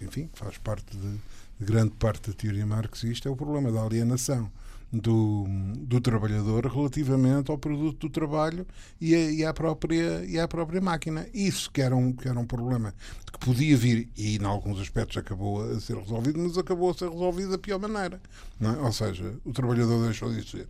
enfim, 0.00 0.28
faz 0.34 0.58
parte 0.58 0.96
de, 0.96 1.12
de 1.58 1.64
grande 1.64 1.92
parte 1.92 2.30
da 2.30 2.36
teoria 2.36 2.66
marxista, 2.66 3.28
é 3.28 3.32
o 3.32 3.36
problema 3.36 3.70
da 3.70 3.82
alienação 3.82 4.50
do, 4.92 5.44
do 5.78 6.00
trabalhador 6.00 6.66
relativamente 6.66 7.50
ao 7.50 7.58
produto 7.58 8.08
do 8.08 8.10
trabalho 8.10 8.66
e, 9.00 9.14
a, 9.14 9.30
e, 9.30 9.44
à, 9.44 9.54
própria, 9.54 10.24
e 10.24 10.38
à 10.38 10.48
própria 10.48 10.80
máquina. 10.80 11.26
Isso 11.32 11.70
que 11.70 11.80
era, 11.80 11.94
um, 11.94 12.12
que 12.12 12.28
era 12.28 12.38
um 12.38 12.46
problema 12.46 12.94
que 13.32 13.38
podia 13.38 13.76
vir, 13.76 14.08
e 14.16 14.36
em 14.36 14.44
alguns 14.44 14.80
aspectos 14.80 15.16
acabou 15.16 15.62
a 15.62 15.78
ser 15.80 15.96
resolvido, 15.96 16.38
mas 16.40 16.58
acabou 16.58 16.90
a 16.90 16.94
ser 16.94 17.08
resolvido 17.08 17.50
da 17.52 17.58
pior 17.58 17.78
maneira. 17.78 18.20
É? 18.60 18.68
Ou 18.82 18.92
seja, 18.92 19.34
o 19.44 19.52
trabalhador 19.52 20.04
deixou 20.04 20.32
de 20.32 20.48
ser. 20.48 20.66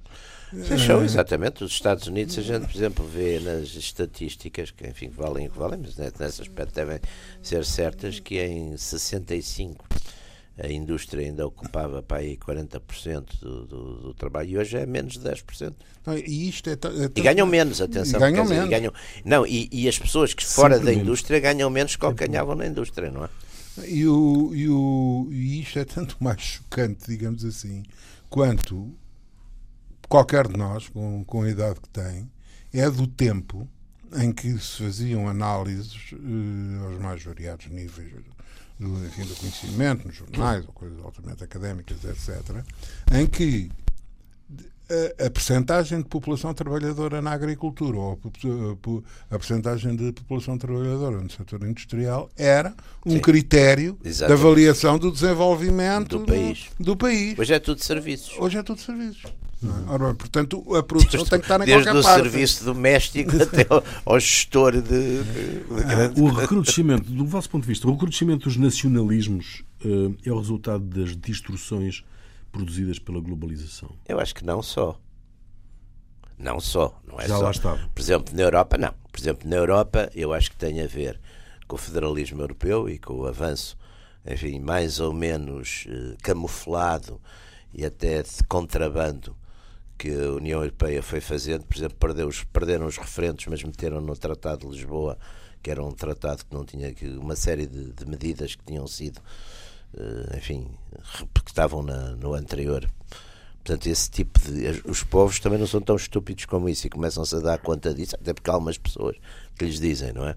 Deixou, 0.52 1.02
exatamente. 1.02 1.64
Os 1.64 1.72
Estados 1.72 2.06
Unidos, 2.06 2.36
a 2.36 2.42
gente, 2.42 2.66
por 2.66 2.76
exemplo, 2.76 3.06
vê 3.06 3.40
nas 3.40 3.68
estatísticas, 3.68 4.70
que 4.70 4.86
enfim 4.86 5.08
valem 5.08 5.46
o 5.46 5.50
que 5.50 5.58
valem, 5.58 5.80
mas 5.80 5.96
nesse 5.96 6.42
aspecto 6.42 6.74
devem 6.74 7.00
ser 7.42 7.64
certas, 7.64 8.20
que 8.20 8.42
em 8.42 8.76
65 8.76 9.86
a 10.62 10.70
indústria 10.70 11.26
ainda 11.26 11.46
ocupava 11.46 12.02
para 12.02 12.18
aí 12.18 12.36
40% 12.36 13.38
do, 13.40 13.66
do, 13.66 13.94
do, 14.00 14.14
trabalho 14.14 14.50
e 14.50 14.58
hoje 14.58 14.76
é 14.76 14.84
menos 14.84 15.14
de 15.14 15.20
10%. 15.20 15.72
Não, 16.06 16.16
e, 16.16 16.48
isto 16.48 16.68
é, 16.68 16.74
é 16.74 17.10
e 17.14 17.20
ganham 17.20 17.46
menos, 17.46 17.80
atenção. 17.80 18.18
E 18.18 18.20
ganham 18.20 18.44
menos. 18.44 18.68
ganham, 18.68 18.92
não, 19.24 19.46
e, 19.46 19.68
e, 19.72 19.88
as 19.88 19.98
pessoas 19.98 20.34
que 20.34 20.44
fora 20.44 20.78
da 20.78 20.92
indústria 20.92 21.40
ganham 21.40 21.70
menos 21.70 21.96
que 21.96 22.04
o 22.04 22.14
que 22.14 22.26
ganhavam 22.26 22.54
na 22.54 22.66
indústria, 22.66 23.10
não 23.10 23.24
é? 23.24 23.28
E, 23.86 24.06
o, 24.06 24.54
e, 24.54 24.68
o, 24.68 25.28
e 25.30 25.60
isto 25.60 25.78
é 25.78 25.84
tanto 25.84 26.16
mais 26.22 26.40
chocante, 26.40 27.06
digamos 27.08 27.44
assim, 27.44 27.82
quanto 28.28 28.94
qualquer 30.08 30.46
de 30.46 30.56
nós, 30.56 30.88
com, 30.88 31.24
com 31.24 31.42
a 31.42 31.48
idade 31.48 31.80
que 31.80 31.88
tem, 31.88 32.30
é 32.72 32.90
do 32.90 33.06
tempo 33.06 33.66
em 34.16 34.32
que 34.32 34.58
se 34.58 34.82
faziam 34.82 35.28
análises 35.28 36.12
uh, 36.12 36.84
aos 36.84 36.98
mais 36.98 37.22
variados 37.22 37.66
níveis 37.68 38.12
do, 38.80 39.06
enfim, 39.06 39.24
do 39.24 39.36
conhecimento, 39.36 40.06
nos 40.06 40.16
jornais, 40.16 40.66
ou 40.66 40.72
coisas 40.72 40.98
altamente 41.04 41.44
académicas, 41.44 42.02
etc., 42.02 42.64
em 43.12 43.26
que 43.26 43.70
a, 45.20 45.26
a 45.26 45.30
percentagem 45.30 45.98
de 45.98 46.08
população 46.08 46.54
trabalhadora 46.54 47.20
na 47.20 47.30
agricultura 47.30 47.98
ou 47.98 48.18
a, 49.30 49.34
a 49.34 49.38
percentagem 49.38 49.94
de 49.94 50.12
população 50.12 50.56
trabalhadora 50.56 51.20
no 51.20 51.30
setor 51.30 51.62
industrial 51.64 52.30
era 52.36 52.74
um 53.04 53.12
Sim. 53.12 53.20
critério 53.20 53.98
Exatamente. 54.02 54.40
de 54.40 54.46
avaliação 54.46 54.98
do 54.98 55.12
desenvolvimento 55.12 56.18
do 56.18 56.26
país. 56.26 56.70
do 56.80 56.96
país. 56.96 57.38
Hoje 57.38 57.52
é 57.52 57.58
tudo 57.58 57.84
serviços. 57.84 58.34
Hoje 58.38 58.56
é 58.56 58.62
tudo 58.62 58.80
serviços. 58.80 59.30
É? 59.62 59.90
Ora, 59.90 60.14
portanto, 60.14 60.64
a 60.74 60.82
produção 60.82 61.10
desde, 61.20 61.30
tem 61.30 61.38
que 61.38 61.44
estar 61.44 61.60
em 61.60 61.66
desde 61.66 61.84
qualquer 61.84 62.02
parte. 62.02 62.22
Desde 62.22 62.28
o 62.28 62.32
serviço 62.32 62.64
doméstico 62.64 63.42
até 63.42 63.66
ao, 63.68 63.84
ao 64.06 64.18
gestor 64.20 64.72
de, 64.72 64.80
de, 64.80 65.22
de 65.22 65.84
grande... 65.84 66.20
O 66.20 66.28
recrudescimento, 66.28 67.10
do 67.10 67.26
vosso 67.26 67.50
ponto 67.50 67.62
de 67.62 67.68
vista, 67.68 67.86
o 67.86 67.92
recrudescimento 67.92 68.44
dos 68.44 68.56
nacionalismos 68.56 69.62
uh, 69.84 70.16
é 70.24 70.32
o 70.32 70.38
resultado 70.38 70.84
das 70.84 71.14
distorções 71.14 72.02
produzidas 72.50 72.98
pela 72.98 73.20
globalização? 73.20 73.90
Eu 74.08 74.18
acho 74.18 74.34
que 74.34 74.44
não 74.44 74.62
só. 74.62 74.98
Não 76.38 76.58
só. 76.58 76.98
Não 77.06 77.20
é 77.20 77.28
Já 77.28 77.36
só. 77.36 77.42
lá 77.42 77.50
estava. 77.50 77.90
Por 77.94 78.00
exemplo, 78.00 78.34
na 78.34 78.42
Europa, 78.42 78.78
não. 78.78 78.94
Por 79.12 79.20
exemplo, 79.20 79.48
na 79.48 79.56
Europa, 79.56 80.10
eu 80.14 80.32
acho 80.32 80.50
que 80.50 80.56
tem 80.56 80.80
a 80.80 80.86
ver 80.86 81.20
com 81.68 81.76
o 81.76 81.78
federalismo 81.78 82.40
europeu 82.40 82.88
e 82.88 82.98
com 82.98 83.12
o 83.12 83.26
avanço, 83.26 83.76
enfim, 84.26 84.58
mais 84.58 85.00
ou 85.00 85.12
menos 85.12 85.84
uh, 85.86 86.16
camuflado 86.22 87.20
e 87.74 87.84
até 87.84 88.22
de 88.22 88.30
contrabando 88.48 89.36
que 90.00 90.10
a 90.10 90.32
União 90.32 90.60
Europeia 90.60 91.02
foi 91.02 91.20
fazendo, 91.20 91.66
por 91.66 91.76
exemplo, 91.76 91.98
perdeu 91.98 92.26
os, 92.26 92.42
perderam 92.42 92.86
os 92.86 92.96
referentes, 92.96 93.46
mas 93.48 93.62
meteram 93.62 94.00
no 94.00 94.16
Tratado 94.16 94.66
de 94.66 94.72
Lisboa, 94.74 95.18
que 95.62 95.70
era 95.70 95.84
um 95.84 95.92
tratado 95.92 96.42
que 96.42 96.54
não 96.54 96.64
tinha 96.64 96.90
que 96.94 97.06
uma 97.06 97.36
série 97.36 97.66
de, 97.66 97.92
de 97.92 98.06
medidas 98.06 98.54
que 98.54 98.64
tinham 98.64 98.86
sido, 98.86 99.18
uh, 99.92 100.38
enfim, 100.38 100.70
que 101.44 101.50
estavam 101.50 101.82
na, 101.82 102.16
no 102.16 102.32
anterior. 102.32 102.90
Portanto, 103.62 103.86
esse 103.88 104.10
tipo 104.10 104.40
de. 104.40 104.80
Os 104.86 105.02
povos 105.02 105.38
também 105.38 105.58
não 105.58 105.66
são 105.66 105.82
tão 105.82 105.96
estúpidos 105.96 106.46
como 106.46 106.66
isso 106.66 106.86
e 106.86 106.90
começam-se 106.90 107.36
a 107.36 107.40
dar 107.40 107.58
conta 107.58 107.92
disso, 107.92 108.16
até 108.16 108.32
porque 108.32 108.48
há 108.48 108.54
algumas 108.54 108.78
pessoas 108.78 109.18
que 109.54 109.66
lhes 109.66 109.78
dizem, 109.78 110.14
não 110.14 110.26
é? 110.26 110.34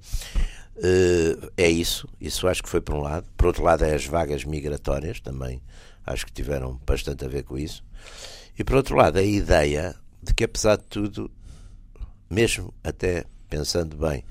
Uh, 0.76 1.52
é 1.56 1.70
isso, 1.70 2.06
isso 2.20 2.50
acho 2.50 2.62
que 2.62 2.68
foi 2.68 2.82
por 2.82 2.96
um 2.96 3.02
lado. 3.02 3.26
Por 3.38 3.48
outro 3.48 3.64
lado, 3.64 3.86
é 3.86 3.96
as 3.96 4.06
vagas 4.06 4.44
migratórias 4.44 5.22
também, 5.22 5.62
acho 6.06 6.26
que 6.26 6.34
tiveram 6.34 6.82
bastante 6.86 7.24
a 7.24 7.30
ver 7.30 7.44
com 7.44 7.58
isso. 7.58 7.82
E 8.58 8.64
por 8.64 8.76
outro 8.76 8.96
lado, 8.96 9.18
a 9.18 9.24
ideia 9.24 9.96
de 10.22 10.34
que, 10.34 10.44
apesar 10.44 10.78
de 10.78 10.84
tudo, 10.84 11.32
mesmo 12.30 12.74
até 12.84 13.26
pensando 13.50 13.96
bem, 13.98 14.24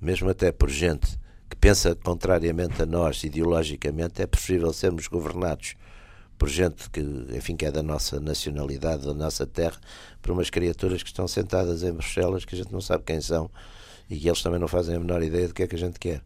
mesmo 0.00 0.28
até 0.28 0.50
por 0.50 0.68
gente 0.68 1.18
que 1.48 1.56
pensa 1.56 1.94
contrariamente 1.94 2.82
a 2.82 2.86
nós 2.86 3.22
ideologicamente, 3.22 4.22
é 4.22 4.26
preferível 4.26 4.72
sermos 4.72 5.06
governados 5.06 5.74
por 6.38 6.48
gente 6.48 6.90
que, 6.90 7.00
enfim, 7.36 7.54
que 7.54 7.64
é 7.64 7.70
da 7.70 7.84
nossa 7.84 8.18
nacionalidade, 8.18 9.04
da 9.04 9.14
nossa 9.14 9.46
terra, 9.46 9.78
por 10.20 10.32
umas 10.32 10.50
criaturas 10.50 11.02
que 11.02 11.08
estão 11.08 11.28
sentadas 11.28 11.84
em 11.84 11.92
Bruxelas 11.92 12.44
que 12.44 12.54
a 12.56 12.58
gente 12.58 12.72
não 12.72 12.80
sabe 12.80 13.04
quem 13.04 13.20
são 13.20 13.48
e 14.10 14.18
que 14.18 14.28
eles 14.28 14.42
também 14.42 14.58
não 14.58 14.66
fazem 14.66 14.96
a 14.96 14.98
menor 14.98 15.22
ideia 15.22 15.46
do 15.46 15.54
que 15.54 15.62
é 15.62 15.68
que 15.68 15.76
a 15.76 15.78
gente 15.78 16.00
quer. 16.00 16.20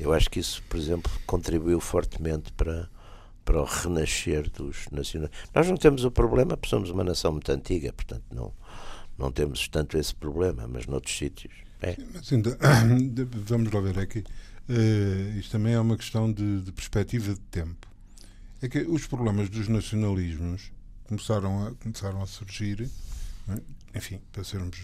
Eu 0.00 0.12
acho 0.12 0.28
que 0.28 0.40
isso, 0.40 0.62
por 0.68 0.76
exemplo, 0.76 1.10
contribuiu 1.26 1.78
fortemente 1.78 2.52
para 2.52 2.88
para 3.46 3.62
o 3.62 3.64
renascer 3.64 4.50
dos 4.50 4.88
nacionais. 4.90 5.30
Nós 5.54 5.68
não 5.68 5.76
temos 5.76 6.04
o 6.04 6.10
problema, 6.10 6.56
porque 6.56 6.68
somos 6.68 6.90
uma 6.90 7.04
nação 7.04 7.32
muito 7.32 7.50
antiga, 7.50 7.92
portanto 7.92 8.24
não, 8.34 8.52
não 9.16 9.32
temos 9.32 9.66
tanto 9.68 9.96
esse 9.96 10.14
problema, 10.14 10.66
mas 10.66 10.86
noutros 10.86 11.16
sítios. 11.16 11.54
É. 11.80 11.96
Mas 12.12 12.30
ainda, 12.32 12.58
vamos 13.46 13.72
lá 13.72 13.80
ver, 13.80 14.06
que 14.08 14.18
uh, 14.18 15.38
isto 15.38 15.52
também 15.52 15.74
é 15.74 15.80
uma 15.80 15.96
questão 15.96 16.30
de, 16.30 16.60
de, 16.60 16.72
perspectiva 16.72 17.32
de 17.32 17.40
tempo. 17.40 17.86
É 18.60 18.68
que 18.68 18.80
os 18.80 19.06
problemas 19.06 19.48
dos 19.48 19.68
nacionalismos 19.68 20.72
começaram 21.04 21.68
a, 21.68 21.74
começaram 21.74 22.20
a 22.20 22.26
surgir, 22.26 22.90
é? 23.48 23.96
enfim, 23.96 24.20
para 24.32 24.42
sermos 24.42 24.76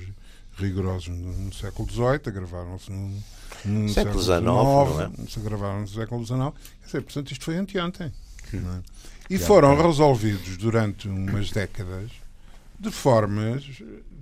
rigorosos 0.57 1.09
no, 1.09 1.33
no 1.33 1.53
século 1.53 1.91
XVIII, 1.91 2.21
agravaram-se 2.27 2.93
no, 2.93 3.23
no, 3.65 3.89
século 3.89 4.23
XIX, 4.23 4.39
é? 4.41 5.29
se 5.29 5.41
agravaram 5.41 5.81
no 5.81 5.89
século 5.89 6.25
XIX. 6.25 6.39
Quer 6.81 6.87
dizer, 6.87 7.03
portanto, 7.03 7.33
isto 7.33 7.45
foi 7.45 7.57
anteontem. 7.57 8.13
É? 8.57 8.83
E 9.31 9.39
foram 9.39 9.77
resolvidos 9.81 10.57
durante 10.57 11.09
umas 11.09 11.51
décadas 11.51 12.11
de 12.79 12.91
formas, 12.91 13.65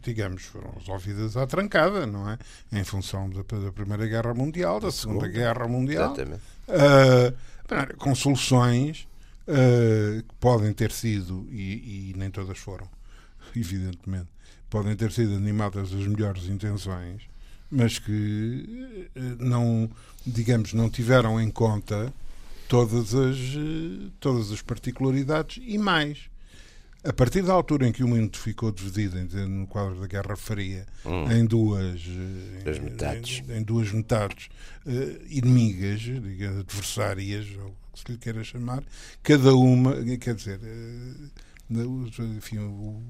digamos, 0.03 0.43
foram 0.45 0.71
resolvidas 0.79 1.37
à 1.37 1.47
trancada, 1.47 2.07
não 2.07 2.29
é? 2.29 2.39
Em 2.71 2.85
função 2.85 3.31
da, 3.31 3.41
da 3.41 3.73
Primeira 3.73 4.07
Guerra 4.07 4.35
Mundial, 4.35 4.79
da 4.79 4.93
Segunda 4.93 5.27
Guerra 5.27 5.67
Mundial, 5.67 6.15
uh, 6.15 7.97
com 7.97 8.15
soluções 8.15 9.09
uh, 9.49 10.23
que 10.23 10.35
podem 10.39 10.73
ter 10.75 10.93
sido, 10.93 11.47
e, 11.51 12.11
e, 12.11 12.15
nem 12.17 12.31
todas 12.31 12.59
foram, 12.59 12.87
evidentemente, 13.57 14.29
podem 14.69 14.95
ter 14.95 15.11
sido 15.11 15.35
animadas 15.35 15.93
as 15.93 16.07
melhores 16.07 16.45
intenções, 16.45 17.23
mas 17.71 17.99
que 17.99 19.09
uh, 19.17 19.43
não, 19.43 19.91
digamos, 20.27 20.75
não 20.75 20.91
tiveram 20.91 21.41
em 21.41 21.51
conta 21.51 22.13
todas 22.71 23.17
as, 23.17 23.37
uh, 23.57 24.13
todas 24.21 24.53
as 24.53 24.63
particularidades 24.63 25.61
e 25.67 25.77
mais. 25.77 26.31
A 27.03 27.13
partir 27.13 27.43
da 27.43 27.53
altura 27.53 27.89
em 27.89 27.93
que 27.93 28.05
o 28.05 28.09
mundo 28.09 28.39
ficou 28.39 28.71
dividido 28.71 29.19
no 29.49 29.67
quadro 29.67 30.01
da 30.01 30.07
Guerra 30.07 30.37
Fria 30.37 30.87
hum. 31.05 31.33
em 31.33 31.45
duas, 31.47 32.03
duas 32.63 32.79
metades, 32.79 33.43
em, 33.49 33.57
em, 33.57 33.63
duas 33.63 33.91
metades 33.91 34.49
uh, 34.87 35.25
inimigas, 35.29 36.01
digamos, 36.01 36.61
adversárias, 36.61 37.47
ou 37.61 37.75
que 37.93 38.01
se 38.01 38.13
lhe 38.13 38.19
queira 38.19 38.45
chamar, 38.45 38.85
cada 39.23 39.53
uma, 39.55 39.97
quer 40.19 40.35
dizer, 40.35 40.61
uh, 40.61 42.37
enfim, 42.37 42.59
o, 42.59 43.03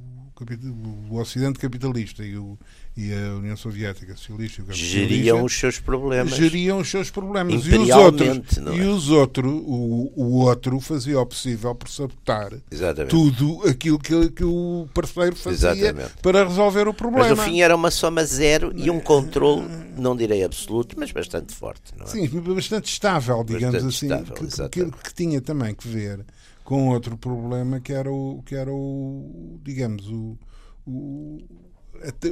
o 1.11 1.19
Ocidente 1.19 1.59
capitalista 1.59 2.25
e, 2.25 2.37
o, 2.37 2.59
e, 2.97 3.13
a 3.13 3.35
União 3.35 3.57
Soviética 3.57 4.17
socialista 4.17 4.63
geriam 4.71 5.45
os 5.45 5.53
seus 5.53 5.79
problemas 5.79 6.35
geriam 6.35 6.79
os 6.79 6.91
seus 6.91 7.11
problemas 7.11 7.67
e 7.67 7.77
os 7.77 7.91
outros 7.91 8.29
é? 8.29 8.77
e 8.77 8.81
os 8.83 9.11
outros 9.11 9.53
o, 9.53 10.13
o 10.17 10.33
outro 10.45 10.81
fazia 10.81 11.21
o 11.21 11.27
possível 11.27 11.75
por 11.75 11.89
sabotar 11.89 12.53
Exatamente. 12.71 13.11
tudo 13.11 13.69
aquilo 13.69 13.99
que, 13.99 14.31
que 14.31 14.45
o 14.45 14.89
parceiro 14.95 15.37
fazia 15.37 15.73
Exatamente. 15.73 16.13
para 16.23 16.45
resolver 16.47 16.89
o 16.89 16.95
problema 16.95 17.29
mas 17.29 17.39
no 17.39 17.45
fim 17.45 17.61
era 17.61 17.75
uma 17.75 17.91
soma 17.91 18.25
zero 18.25 18.73
e 18.75 18.91
um 18.91 19.01
controle 19.01 19.67
não 19.97 20.17
direi 20.17 20.43
absoluto 20.45 20.97
mas 20.99 21.13
bastante 21.13 21.55
forte 21.55 21.93
é? 22.01 22.07
sim 22.07 22.29
bastante 22.29 22.91
estável 22.91 23.45
digamos 23.45 23.83
bastante 23.83 23.95
assim 23.95 24.07
estável, 24.07 24.35
que, 24.71 24.91
que, 24.91 25.03
que 25.05 25.15
tinha 25.15 25.41
também 25.41 25.75
que 25.75 25.87
ver 25.87 26.25
com 26.71 26.89
outro 26.89 27.17
problema 27.17 27.81
que 27.81 27.93
era 27.93 28.09
o, 28.13 28.45
que 28.47 28.55
era 28.55 28.73
o 28.73 29.59
digamos, 29.65 30.07
o, 30.07 30.39
o, 30.87 31.39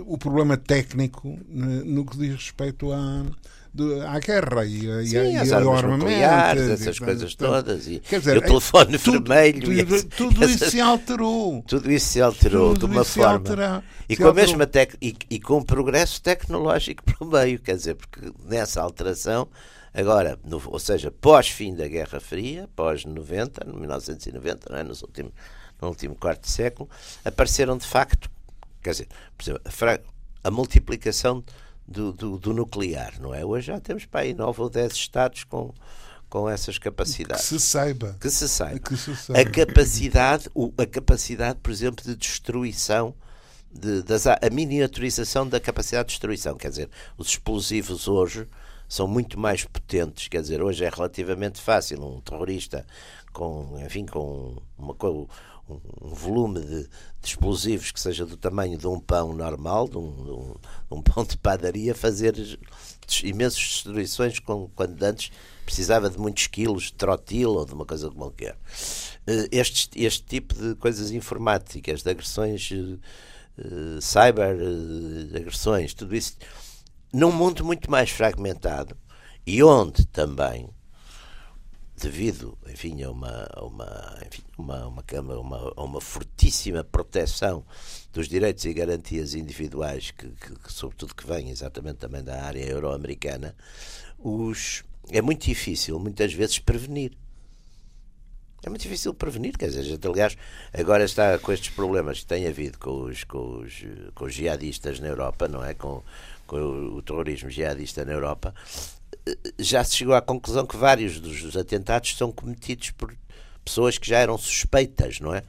o 0.07 0.17
problema 0.17 0.57
técnico 0.57 1.37
no 1.49 2.07
que 2.07 2.17
diz 2.17 2.35
respeito 2.37 2.93
à, 2.93 3.27
à 4.09 4.21
guerra 4.21 4.65
e, 4.65 5.09
Sim, 5.09 5.45
e, 5.45 5.53
ao 5.53 5.75
armamento. 5.75 6.09
essas 6.73 7.01
coisas 7.01 7.35
todas. 7.35 7.89
E, 7.89 7.99
dizer, 7.99 8.37
e 8.37 8.39
o 8.39 8.43
telefone 8.43 8.97
tudo, 8.97 9.29
vermelho. 9.29 9.85
Tudo, 9.89 10.05
tudo 10.05 10.45
isso 10.45 10.71
se 10.71 10.81
alterou. 10.81 11.61
Tudo 11.67 11.91
isso 11.91 12.07
se 12.07 12.23
alterou 12.23 12.75
tudo 12.75 12.87
de 12.87 12.95
uma 12.95 13.05
forma. 13.05 13.33
Altera, 13.33 13.85
e, 14.09 14.17
com 14.17 14.29
a 14.29 14.35
mesma 14.35 14.69
tec, 14.69 14.95
e, 15.03 15.17
e 15.29 15.41
com 15.41 15.61
progresso 15.65 16.23
tecnológico 16.23 17.03
pelo 17.19 17.29
meio, 17.29 17.59
quer 17.59 17.75
dizer, 17.75 17.97
porque 17.97 18.33
nessa 18.49 18.81
alteração 18.81 19.49
Agora, 19.93 20.39
no, 20.45 20.63
ou 20.67 20.79
seja, 20.79 21.11
pós-fim 21.11 21.75
da 21.75 21.89
Guerra 21.89 22.21
Fria, 22.21 22.69
pós-90, 22.77 23.67
1990, 23.67 24.73
não 24.73 24.79
é? 24.79 24.83
Nos 24.83 25.03
últimos, 25.03 25.33
no 25.81 25.89
último 25.89 26.15
quarto 26.15 26.43
de 26.43 26.51
século, 26.51 26.89
apareceram 27.25 27.77
de 27.77 27.87
facto, 27.87 28.31
quer 28.83 28.91
dizer, 28.91 29.09
exemplo, 29.41 29.63
a, 29.65 30.49
a 30.49 30.51
multiplicação 30.51 31.45
do, 31.87 32.13
do, 32.13 32.39
do, 32.39 32.53
nuclear, 32.53 33.15
não 33.21 33.35
é? 33.35 33.45
Hoje 33.45 33.69
já 33.69 33.81
temos 33.81 34.05
para 34.05 34.21
aí 34.21 34.35
nove 34.35 34.61
ou 34.61 34.69
dez 34.69 34.93
estados 34.93 35.45
com, 35.45 35.73
com 36.29 36.49
essas 36.49 36.79
capacidades. 36.79 37.49
Que 37.49 37.59
se 37.59 37.61
saiba. 37.61 38.17
Que 38.21 38.31
se 38.31 38.49
saiba. 38.49 38.81
Que 38.81 38.97
se 38.97 39.17
saiba. 39.17 39.41
A 39.41 39.51
capacidade, 39.51 40.51
o, 40.55 40.73
a 40.77 40.85
capacidade, 40.85 41.59
por 41.63 41.73
exemplo, 41.73 42.05
de 42.05 42.15
destruição, 42.15 43.15
de, 43.73 44.03
das, 44.03 44.27
a 44.27 44.39
miniaturização 44.53 45.49
da 45.49 45.59
capacidade 45.59 46.09
de 46.09 46.13
destruição. 46.13 46.57
Quer 46.57 46.69
dizer, 46.69 46.91
os 47.17 47.29
explosivos 47.29 48.07
hoje 48.07 48.47
são 48.89 49.07
muito 49.07 49.39
mais 49.39 49.65
potentes. 49.65 50.29
Quer 50.29 50.41
dizer, 50.41 50.63
hoje 50.63 50.85
é 50.85 50.89
relativamente 50.89 51.61
fácil 51.61 52.03
um 52.03 52.21
terrorista 52.21 52.87
com, 53.33 53.79
enfim, 53.85 54.07
com, 54.07 54.57
uma, 54.79 54.95
com 54.95 55.29
um, 55.69 55.81
um, 56.01 56.15
volume 56.15 56.61
de, 56.61 56.83
de, 56.85 56.89
explosivos 57.23 57.91
que 57.93 58.01
seja 58.01 58.25
do 58.25 58.37
tamanho 58.37 58.79
de 58.79 58.87
um 58.87 58.99
pão 58.99 59.35
normal, 59.35 59.87
de 59.89 59.99
um, 59.99 60.11
de 60.11 60.31
um, 60.31 60.55
de 60.89 60.95
um 60.95 61.03
pão 61.03 61.25
de 61.25 61.37
padaria, 61.37 61.95
fazer 61.95 62.35
imensas 63.23 63.61
destruições 63.61 64.39
com, 64.39 64.69
quando 64.75 65.03
antes 65.03 65.31
precisava 65.65 66.09
de 66.09 66.19
muitos 66.19 66.47
quilos 66.47 66.85
de 66.85 66.95
trotil 66.95 67.51
ou 67.51 67.67
de 67.67 67.75
uma 67.75 67.85
coisa 67.85 68.11
qualquer. 68.11 68.57
Eh, 69.27 69.49
este, 69.53 69.91
este 70.03 70.25
tipo 70.25 70.55
de 70.55 70.75
coisas 70.77 71.11
informáticas, 71.11 72.03
de 72.03 72.11
agressões, 72.11 72.71
uh, 72.71 74.01
cyber 74.01 74.57
uh, 74.57 75.37
agressões, 75.37 75.93
tudo 75.93 76.17
isso 76.17 76.39
num 77.13 77.33
mundo 77.33 77.65
muito 77.65 77.91
mais 77.91 78.11
fragmentado 78.11 78.97
e 79.47 79.63
onde 79.63 80.07
também, 80.07 80.69
devido 81.97 82.57
enfim, 82.69 83.03
a, 83.03 83.11
uma, 83.11 83.49
a 83.51 83.65
uma, 83.65 84.19
enfim, 84.27 84.43
uma, 84.59 84.87
uma, 84.87 85.39
uma, 85.41 85.73
uma 85.83 86.01
fortíssima 86.01 86.85
proteção 86.85 87.65
dos 88.13 88.29
direitos 88.29 88.65
e 88.65 88.75
garantias 88.75 89.35
individuais, 89.35 90.11
que, 90.11 90.29
que, 90.29 90.55
que 90.55 90.73
sobretudo 90.73 91.15
que 91.15 91.27
vem 91.27 91.51
exatamente 91.51 91.97
também 91.97 92.23
da 92.23 92.43
área 92.43 92.65
euro-americana, 92.65 93.55
os, 94.19 94.85
é 95.11 95.23
muito 95.23 95.47
difícil, 95.47 95.99
muitas 95.99 96.33
vezes, 96.33 96.59
prevenir. 96.59 97.13
É 98.63 98.69
muito 98.69 98.83
difícil 98.83 99.15
prevenir, 99.15 99.57
quer 99.57 99.69
dizer, 99.69 99.85
gente, 99.85 100.07
aliás, 100.07 100.37
agora 100.75 101.05
está 101.05 101.39
com 101.39 101.53
estes 101.53 101.71
problemas 101.71 102.21
que 102.21 102.27
tem 102.27 102.47
havido 102.47 102.77
com 102.79 103.05
os, 103.05 103.23
com 103.23 103.61
os, 103.61 103.85
com 104.15 104.25
os 104.25 104.35
jihadistas 104.35 104.99
na 104.99 105.07
Europa, 105.07 105.47
não 105.47 105.65
é? 105.65 105.75
Com, 105.75 106.03
com 106.49 106.57
o 106.57 107.03
terrorismo 107.03 107.49
jihadista 107.49 108.05
na 108.05 108.13
Europa, 108.13 108.53
já 109.59 109.85
se 109.85 109.97
chegou 109.97 110.15
à 110.15 110.23
conclusão 110.23 110.67
que 110.67 110.77
vários 110.77 111.21
dos 111.21 111.57
atentados 111.57 112.17
são 112.17 112.33
cometidos 112.33 112.91
por 112.91 113.15
pessoas 113.65 113.99
que 113.99 114.09
já 114.09 114.19
eram 114.19 114.37
suspeitas, 114.39 115.21
não 115.21 115.35
é? 115.35 115.43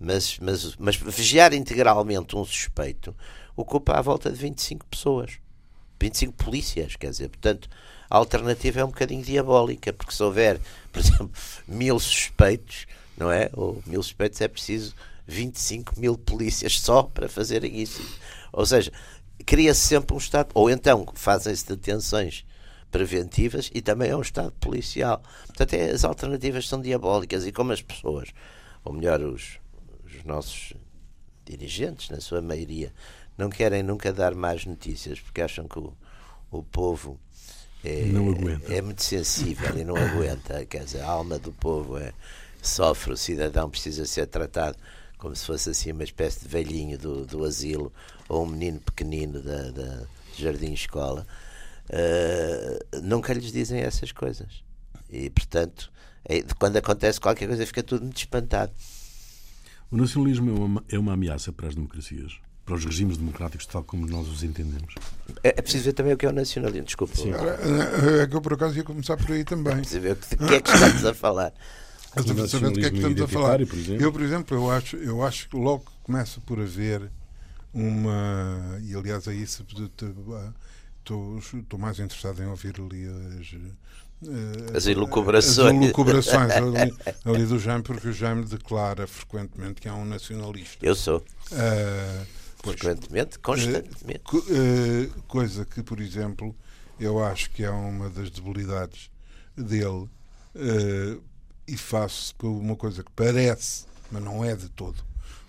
Mas, 0.00 0.38
mas, 0.38 0.76
mas 0.76 0.96
vigiar 0.96 1.52
integralmente 1.52 2.36
um 2.36 2.44
suspeito 2.44 3.14
ocupa 3.56 3.98
à 3.98 4.00
volta 4.00 4.30
de 4.30 4.38
25 4.38 4.86
pessoas, 4.86 5.32
25 6.00 6.32
polícias, 6.44 6.94
quer 6.94 7.10
dizer, 7.10 7.28
portanto, 7.28 7.68
a 8.08 8.16
alternativa 8.16 8.80
é 8.80 8.84
um 8.84 8.88
bocadinho 8.88 9.22
diabólica, 9.22 9.92
porque 9.92 10.14
se 10.14 10.22
houver, 10.22 10.60
por 10.92 11.00
exemplo, 11.00 11.30
mil 11.66 11.98
suspeitos, 11.98 12.86
não 13.16 13.32
é? 13.32 13.50
Ou 13.52 13.82
mil 13.84 14.02
suspeitos 14.02 14.40
é 14.40 14.46
preciso 14.46 14.94
25 15.26 15.98
mil 15.98 16.16
polícias 16.16 16.80
só 16.80 17.02
para 17.02 17.28
fazerem 17.28 17.80
isso. 17.82 18.00
Ou 18.52 18.64
seja, 18.64 18.92
cria-se 19.44 19.80
sempre 19.80 20.14
um 20.14 20.18
Estado, 20.18 20.50
ou 20.54 20.70
então 20.70 21.06
fazem-se 21.14 21.66
detenções 21.66 22.44
preventivas 22.90 23.70
e 23.74 23.80
também 23.82 24.10
é 24.10 24.16
um 24.16 24.22
Estado 24.22 24.52
policial. 24.60 25.22
Portanto, 25.46 25.74
é, 25.74 25.90
as 25.90 26.04
alternativas 26.04 26.68
são 26.68 26.80
diabólicas 26.80 27.46
e 27.46 27.52
como 27.52 27.72
as 27.72 27.82
pessoas, 27.82 28.30
ou 28.84 28.92
melhor, 28.92 29.20
os, 29.20 29.58
os 30.04 30.24
nossos 30.24 30.72
dirigentes, 31.44 32.10
na 32.10 32.20
sua 32.20 32.40
maioria, 32.40 32.92
não 33.36 33.48
querem 33.48 33.82
nunca 33.82 34.12
dar 34.12 34.34
mais 34.34 34.64
notícias 34.66 35.20
porque 35.20 35.40
acham 35.40 35.68
que 35.68 35.78
o, 35.78 35.92
o 36.50 36.62
povo 36.62 37.18
é, 37.84 38.08
é 38.76 38.82
muito 38.82 39.02
sensível 39.02 39.78
e 39.78 39.84
não 39.84 39.96
aguenta. 39.96 40.64
Quer 40.66 40.84
dizer, 40.84 41.00
a 41.02 41.08
alma 41.08 41.38
do 41.38 41.52
povo 41.52 41.96
é, 41.96 42.12
sofre, 42.60 43.12
o 43.12 43.16
cidadão 43.16 43.70
precisa 43.70 44.04
ser 44.04 44.26
tratado 44.26 44.76
como 45.18 45.34
se 45.34 45.44
fosse 45.44 45.70
assim 45.70 45.92
uma 45.92 46.04
espécie 46.04 46.40
de 46.40 46.48
velhinho 46.48 46.96
do, 46.96 47.26
do 47.26 47.44
asilo 47.44 47.92
ou 48.28 48.44
um 48.44 48.46
menino 48.46 48.80
pequenino 48.80 49.42
da, 49.42 49.70
da 49.70 50.02
jardim-escola, 50.36 51.26
uh, 51.90 53.00
nunca 53.02 53.32
lhes 53.34 53.52
dizem 53.52 53.80
essas 53.80 54.12
coisas. 54.12 54.62
E, 55.10 55.28
portanto, 55.30 55.90
é, 56.24 56.42
quando 56.58 56.76
acontece 56.76 57.20
qualquer 57.20 57.48
coisa, 57.48 57.66
fica 57.66 57.82
tudo 57.82 58.02
muito 58.02 58.18
espantado. 58.18 58.72
O 59.90 59.96
nacionalismo 59.96 60.50
é 60.50 60.54
uma, 60.54 60.84
é 60.90 60.98
uma 60.98 61.14
ameaça 61.14 61.52
para 61.52 61.68
as 61.68 61.74
democracias? 61.74 62.38
Para 62.64 62.74
os 62.74 62.84
regimes 62.84 63.16
democráticos, 63.16 63.64
tal 63.64 63.82
como 63.82 64.06
nós 64.06 64.28
os 64.28 64.42
entendemos? 64.42 64.94
É, 65.42 65.48
é 65.48 65.62
preciso 65.62 65.84
ver 65.84 65.94
também 65.94 66.12
o 66.12 66.18
que 66.18 66.26
é 66.26 66.28
o 66.28 66.32
nacionalismo. 66.32 66.84
Desculpa. 66.84 67.16
Sim. 67.16 67.32
É 67.32 68.26
que 68.26 68.36
eu, 68.36 68.42
por 68.42 68.52
acaso, 68.52 68.76
ia 68.76 68.84
começar 68.84 69.16
por 69.16 69.32
aí 69.32 69.42
também. 69.42 69.72
É 69.72 69.76
preciso 69.76 70.00
ver 70.00 70.16
de 70.16 70.36
que 70.36 70.54
é 70.54 70.60
que 70.60 70.70
estamos 70.70 71.06
a 71.06 71.14
falar. 71.14 71.54
Mas 72.26 72.50
saber 72.50 72.70
do 72.70 72.80
que 72.80 72.86
é 72.86 72.90
que 72.90 72.96
estamos 72.96 73.20
a 73.20 73.28
falar. 73.28 73.66
Por 73.66 73.78
eu, 73.78 74.12
por 74.12 74.22
exemplo, 74.22 74.56
eu 74.56 74.70
acho, 74.70 74.96
eu 74.96 75.22
acho 75.22 75.48
que 75.48 75.56
logo 75.56 75.84
começa 76.02 76.40
por 76.40 76.60
haver 76.60 77.10
uma. 77.72 78.78
E 78.82 78.94
aliás, 78.94 79.26
é 79.26 79.34
isso. 79.34 79.64
Estou, 80.98 81.38
estou 81.38 81.78
mais 81.78 81.98
interessado 81.98 82.42
em 82.42 82.46
ouvir 82.46 82.74
ali 82.78 83.06
as. 83.40 83.52
Uh, 84.20 84.76
as 84.76 84.86
elucubrações, 84.86 85.76
as 85.76 85.82
elucubrações 85.84 86.50
ali, 86.50 86.92
ali, 87.24 87.46
do 87.46 87.56
Jaime, 87.56 87.84
porque 87.84 88.08
o 88.08 88.12
Jaime 88.12 88.44
declara 88.44 89.06
frequentemente 89.06 89.80
que 89.80 89.86
é 89.86 89.92
um 89.92 90.04
nacionalista. 90.04 90.84
Eu 90.84 90.96
sou. 90.96 91.18
Uh, 91.52 92.26
pois, 92.60 92.80
frequentemente, 92.80 93.38
constantemente. 93.38 94.22
Uh, 94.34 95.22
coisa 95.28 95.64
que, 95.64 95.84
por 95.84 96.00
exemplo, 96.00 96.54
eu 96.98 97.24
acho 97.24 97.50
que 97.50 97.62
é 97.62 97.70
uma 97.70 98.10
das 98.10 98.28
debilidades 98.28 99.08
dele 99.56 100.08
e 101.68 101.76
faço 101.76 102.34
uma 102.42 102.74
coisa 102.74 103.04
que 103.04 103.10
parece, 103.14 103.84
mas 104.10 104.22
não 104.22 104.42
é 104.42 104.56
de 104.56 104.70
todo, 104.70 104.96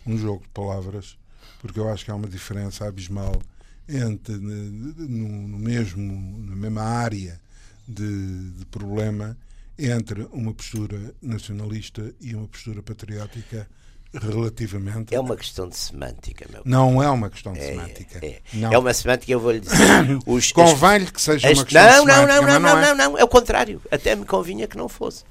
um 0.06 0.18
jogo 0.18 0.44
de 0.44 0.50
palavras, 0.50 1.18
porque 1.62 1.80
eu 1.80 1.90
acho 1.90 2.04
que 2.04 2.12
há 2.12 2.16
uma 2.16 2.28
diferença 2.28 2.86
abismal 2.86 3.42
entre 3.88 4.36
no, 4.36 5.48
no 5.48 5.58
mesmo, 5.58 6.46
na 6.46 6.56
mesma 6.56 6.84
área 6.84 7.40
de, 7.88 8.52
de, 8.52 8.66
problema 8.66 9.36
entre 9.78 10.28
uma 10.32 10.54
postura 10.54 11.16
nacionalista 11.22 12.14
e 12.20 12.36
uma 12.36 12.48
postura 12.48 12.84
patriótica 12.84 13.68
relativamente. 14.14 15.16
É 15.16 15.20
uma 15.20 15.38
questão 15.38 15.70
de 15.70 15.78
semântica, 15.78 16.46
meu 16.52 16.62
Não 16.66 17.02
é 17.02 17.10
uma 17.10 17.30
questão 17.30 17.54
de 17.54 17.60
é, 17.60 17.68
semântica. 17.68 18.20
É, 18.22 18.28
é. 18.28 18.42
é 18.74 18.78
uma 18.78 18.94
semântica, 18.94 19.32
eu 19.32 19.40
vou-lhe 19.40 19.62
dizer. 19.62 20.20
Convém-lhe 20.54 21.12
que 21.12 21.22
seja 21.22 21.50
as, 21.50 21.58
uma 21.58 21.64
questão 21.64 22.06
não, 22.06 22.06
de 22.06 22.12
semântica. 22.12 22.42
Não, 22.42 22.42
não, 22.42 22.60
não, 22.60 22.60
não, 22.60 22.96
não, 22.96 23.12
não, 23.12 23.18
é 23.18 23.24
o 23.24 23.28
contrário. 23.28 23.82
Até 23.90 24.16
me 24.16 24.26
convinha 24.26 24.68
que 24.68 24.78
não 24.78 24.90
fosse. 24.90 25.24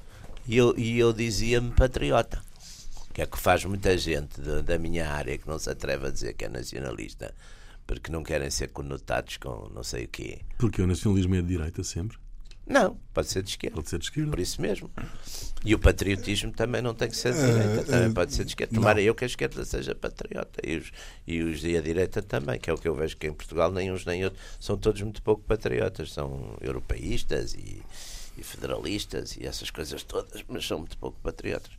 E 0.49 0.57
eu, 0.57 0.73
e 0.75 0.97
eu 0.97 1.13
dizia-me 1.13 1.69
patriota. 1.69 2.41
Que 3.13 3.21
é 3.21 3.27
que 3.27 3.37
faz 3.37 3.63
muita 3.65 3.95
gente 3.95 4.41
de, 4.41 4.63
da 4.63 4.79
minha 4.79 5.07
área 5.07 5.37
que 5.37 5.47
não 5.47 5.59
se 5.59 5.69
atreve 5.69 6.07
a 6.07 6.09
dizer 6.09 6.33
que 6.33 6.45
é 6.45 6.49
nacionalista 6.49 7.35
porque 7.85 8.11
não 8.11 8.23
querem 8.23 8.49
ser 8.49 8.69
conotados 8.69 9.37
com 9.37 9.69
não 9.73 9.83
sei 9.83 10.05
o 10.05 10.07
quê. 10.07 10.39
Porque 10.57 10.81
o 10.81 10.87
nacionalismo 10.87 11.35
é 11.35 11.41
de 11.41 11.49
direita 11.49 11.83
sempre? 11.83 12.17
Não, 12.65 12.97
pode 13.13 13.27
ser 13.27 13.43
de 13.43 13.49
esquerda. 13.51 13.75
Pode 13.75 13.89
ser 13.89 13.99
de 13.99 14.05
esquerda. 14.05 14.31
Por 14.31 14.39
isso 14.39 14.59
mesmo. 14.59 14.89
E 15.63 15.75
o 15.75 15.79
patriotismo 15.79 16.51
também 16.51 16.81
não 16.81 16.95
tem 16.95 17.09
que 17.09 17.17
ser 17.17 17.33
de 17.33 17.39
direita, 17.39 17.81
uh, 17.81 17.85
também 17.85 18.09
uh, 18.09 18.13
pode 18.13 18.33
ser 18.33 18.43
de 18.43 18.51
esquerda. 18.51 18.73
Tomara 18.73 19.01
eu 19.01 19.13
que 19.13 19.25
a 19.25 19.27
esquerda 19.27 19.63
seja 19.65 19.93
patriota. 19.93 20.61
E 20.63 20.77
os, 20.77 20.91
e 21.27 21.41
os 21.41 21.63
e 21.63 21.77
a 21.77 21.81
direita 21.81 22.23
também, 22.23 22.59
que 22.59 22.71
é 22.71 22.73
o 22.73 22.77
que 22.77 22.87
eu 22.87 22.95
vejo 22.95 23.17
que 23.17 23.27
em 23.27 23.33
Portugal 23.33 23.71
nem 23.71 23.91
uns 23.91 24.03
nem 24.03 24.23
outros 24.23 24.41
são 24.59 24.77
todos 24.77 25.01
muito 25.01 25.21
pouco 25.21 25.43
patriotas. 25.43 26.11
São 26.11 26.57
europeístas 26.59 27.53
e, 27.53 27.83
e 28.39 28.43
federalistas 28.43 29.35
e 29.37 29.45
essas 29.45 29.69
coisas 29.69 30.03
todas, 30.03 30.43
mas 30.47 30.65
são 30.65 30.79
muito 30.79 30.97
pouco 30.97 31.19
patriotas. 31.21 31.71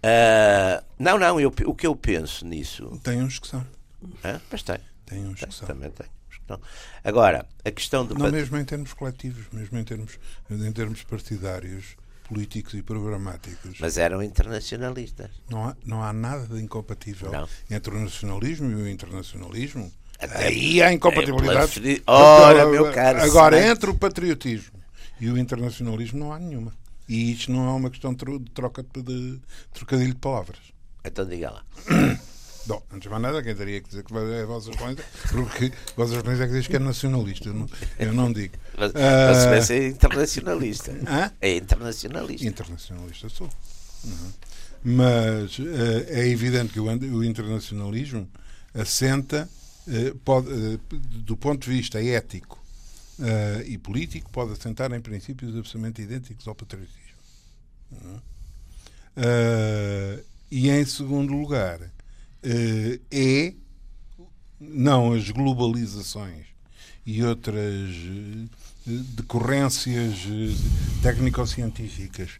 Uh, 0.00 0.82
não, 0.98 1.18
não, 1.18 1.38
eu, 1.40 1.52
o 1.66 1.74
que 1.74 1.86
eu 1.86 1.94
penso 1.94 2.46
nisso. 2.46 2.98
Tem 3.02 3.22
uns 3.22 3.38
que 3.38 3.48
são. 3.48 3.66
Ah, 4.24 4.40
mas 4.50 4.62
tem. 4.62 4.78
Tem 5.04 5.26
uns 5.26 5.40
tem, 5.40 5.48
que 5.48 5.54
são. 5.54 5.66
Também 5.66 5.90
tem. 5.90 6.06
Não. 6.48 6.60
Agora, 7.04 7.46
a 7.64 7.70
questão 7.70 8.04
do. 8.04 8.14
Não, 8.14 8.30
mesmo 8.30 8.56
em 8.56 8.64
termos 8.64 8.92
coletivos, 8.92 9.46
mesmo 9.52 9.78
em 9.78 9.84
termos, 9.84 10.18
em 10.50 10.72
termos 10.72 11.02
partidários, 11.02 11.96
políticos 12.24 12.74
e 12.74 12.82
programáticos. 12.82 13.78
Mas 13.78 13.98
eram 13.98 14.22
internacionalistas. 14.22 15.30
Não 15.50 15.68
há, 15.68 15.76
não 15.84 16.02
há 16.02 16.12
nada 16.12 16.46
de 16.46 16.62
incompatível 16.62 17.30
não. 17.30 17.48
entre 17.70 17.94
o 17.94 18.00
nacionalismo 18.00 18.70
e 18.70 18.74
o 18.74 18.88
internacionalismo. 18.88 19.92
Até 20.18 20.48
Aí 20.48 20.82
há 20.82 20.92
incompatibilidade. 20.92 22.02
Ora, 22.06 22.66
meu 22.66 22.92
caro. 22.92 23.22
Agora, 23.22 23.60
entre 23.66 23.90
o 23.90 23.94
patriotismo 23.94 24.79
e 25.20 25.30
o 25.30 25.38
internacionalismo, 25.38 26.18
não 26.18 26.32
há 26.32 26.38
nenhuma. 26.38 26.72
E 27.08 27.32
isto 27.32 27.50
não 27.50 27.68
é 27.68 27.72
uma 27.72 27.90
questão 27.90 28.14
de 28.14 28.24
troca 28.54 28.82
de, 28.82 29.02
de 29.02 29.40
trocadilho 29.72 30.14
de 30.14 30.18
palavras. 30.20 30.60
Então 31.04 31.26
diga 31.26 31.50
lá. 31.50 31.64
Bom, 32.66 32.82
antes 32.92 33.02
de 33.02 33.08
mais 33.08 33.22
nada, 33.22 33.42
quem 33.42 33.54
teria 33.54 33.80
que 33.80 33.88
dizer 33.88 34.04
que 34.04 34.14
é 34.14 34.42
a 34.42 34.46
vossa 34.46 34.70
Reuniões, 34.70 35.00
porque 35.30 35.72
a 35.74 35.96
vossa 35.96 36.14
Reuniões 36.14 36.40
é 36.40 36.46
que 36.46 36.52
diz 36.52 36.66
que 36.66 36.76
é 36.76 36.78
nacionalista, 36.78 37.48
eu 37.48 37.54
não, 37.54 37.68
eu 37.98 38.12
não 38.12 38.32
digo. 38.32 38.54
Mas, 38.78 38.92
uh... 38.92 39.72
é 39.72 39.88
internacionalista. 39.88 40.92
Hã? 41.08 41.32
É 41.40 41.56
internacionalista. 41.56 42.46
Internacionalista 42.46 43.28
sou. 43.28 43.48
Uhum. 44.04 44.32
Mas 44.84 45.58
uh, 45.58 45.64
é 46.08 46.28
evidente 46.28 46.72
que 46.72 46.80
o, 46.80 46.84
o 46.84 47.24
internacionalismo 47.24 48.28
assenta, 48.74 49.48
uh, 49.88 50.14
pode, 50.18 50.48
uh, 50.48 50.80
do 50.90 51.36
ponto 51.36 51.64
de 51.64 51.76
vista 51.76 52.02
ético 52.02 52.59
e 53.66 53.76
político, 53.78 54.30
pode 54.30 54.52
assentar 54.52 54.92
em 54.92 55.00
princípios 55.00 55.54
absolutamente 55.56 56.02
idênticos 56.02 56.46
ao 56.48 56.54
patriotismo. 56.54 57.00
Uhum. 57.92 58.20
e 60.50 60.70
em 60.70 60.84
segundo 60.84 61.32
lugar, 61.32 61.80
uh, 61.80 63.00
é 63.10 63.54
não 64.60 65.12
as 65.12 65.30
globalizações 65.30 66.46
e 67.06 67.22
outras 67.22 67.56
uh, 67.56 68.48
decorrências 68.86 70.24
uh, 70.26 71.02
técnico-científicas 71.02 72.38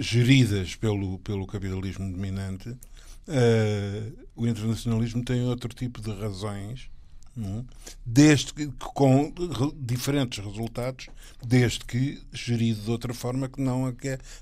geridas 0.00 0.74
pelo, 0.74 1.20
pelo 1.20 1.46
capitalismo 1.46 2.10
dominante, 2.10 2.76
o 4.34 4.44
internacionalismo 4.44 5.24
tem 5.24 5.42
outro 5.44 5.72
tipo 5.72 6.00
de 6.00 6.12
razões? 6.12 6.90
Desde 8.04 8.52
que, 8.52 8.66
com 8.78 9.32
diferentes 9.76 10.44
resultados, 10.44 11.08
desde 11.44 11.84
que 11.84 12.22
gerido 12.32 12.82
de 12.82 12.90
outra 12.90 13.14
forma 13.14 13.48
que 13.48 13.60
não 13.60 13.86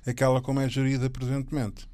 aquela 0.06 0.40
como 0.40 0.60
é 0.60 0.68
gerida 0.68 1.08
presentemente. 1.08 1.88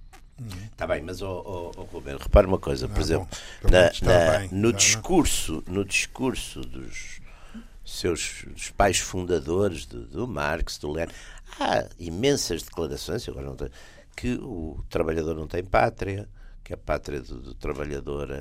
Está 0.72 0.86
bem, 0.86 1.00
mas 1.02 1.22
oh, 1.22 1.72
oh, 1.76 1.82
Roberto, 1.82 2.24
repare 2.24 2.46
uma 2.46 2.58
coisa, 2.58 2.88
por 2.88 2.98
ah, 2.98 3.02
exemplo, 3.02 3.28
na, 3.62 3.92
na, 4.02 4.38
bem, 4.38 4.48
no, 4.50 4.72
discurso, 4.72 5.62
no 5.68 5.84
discurso 5.84 6.60
dos 6.62 7.20
seus 7.84 8.44
dos 8.46 8.70
pais 8.70 8.98
fundadores 8.98 9.86
do, 9.86 10.06
do 10.06 10.26
Marx, 10.26 10.76
do 10.78 10.90
Lenin, 10.90 11.12
há 11.60 11.86
imensas 12.00 12.62
declarações 12.62 13.28
agora 13.28 13.46
não 13.46 13.56
que 14.16 14.34
o 14.34 14.82
trabalhador 14.88 15.36
não 15.36 15.46
tem 15.46 15.62
pátria, 15.62 16.28
que 16.64 16.72
a 16.72 16.76
pátria 16.76 17.20
do, 17.20 17.40
do 17.40 17.54
trabalhador 17.54 18.32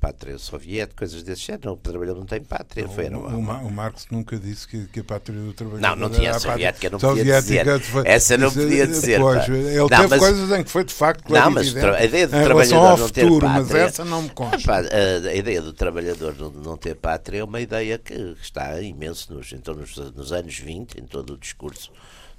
pátria 0.00 0.36
soviética, 0.36 0.98
coisas 0.98 1.22
desse 1.22 1.42
género. 1.42 1.72
O 1.72 1.76
trabalhador 1.76 2.18
não 2.18 2.26
tem 2.26 2.42
pátria. 2.42 2.88
Foi, 2.88 3.08
o, 3.08 3.18
o, 3.18 3.38
o, 3.38 3.70
Marx 3.70 4.06
nunca 4.10 4.36
disse 4.36 4.66
que, 4.66 4.86
que, 4.86 5.00
a 5.00 5.04
pátria 5.04 5.38
do 5.38 5.52
trabalhador. 5.52 5.96
Não, 5.96 6.08
não 6.08 6.10
tinha 6.10 6.32
a 6.32 6.40
soviética, 6.40 6.90
não 6.90 6.98
podia 6.98 7.40
dizer. 7.40 7.80
Foi, 7.80 8.02
Essa 8.06 8.36
não 8.36 8.52
podia 8.52 8.86
dizer. 8.86 9.20
Pois, 9.20 9.48
ele 9.48 9.76
não, 9.76 9.88
teve 9.88 10.08
mas, 10.08 10.18
coisas 10.18 10.58
em 10.58 10.64
que 10.64 10.70
foi 10.70 10.84
de 10.84 10.92
facto. 10.92 11.32
Não, 11.32 11.50
mas 11.50 11.74
a 11.76 12.04
ideia 12.04 12.26
do 12.26 12.42
trabalhador 12.42 12.98
não 12.98 13.08
ter 13.08 13.22
futuro, 13.22 13.46
pátria. 13.46 13.64
Mas 13.64 13.74
essa 13.74 14.04
não 14.04 14.22
me 14.22 14.30
consta. 14.30 14.72
A, 14.72 15.28
a, 15.28 15.34
ideia 15.34 15.62
do 15.62 15.72
trabalhador 15.72 16.34
não, 16.36 16.50
não, 16.50 16.76
ter 16.76 16.96
pátria 16.96 17.38
é 17.38 17.44
uma 17.44 17.60
ideia 17.60 17.96
que 17.96 18.36
está 18.42 18.80
imenso 18.82 19.32
nos, 19.32 19.52
então, 19.52 19.74
nos, 19.74 19.96
nos 19.96 20.32
anos 20.32 20.58
20, 20.58 21.00
em 21.00 21.04
todo 21.04 21.34
o 21.34 21.38
discurso. 21.38 21.92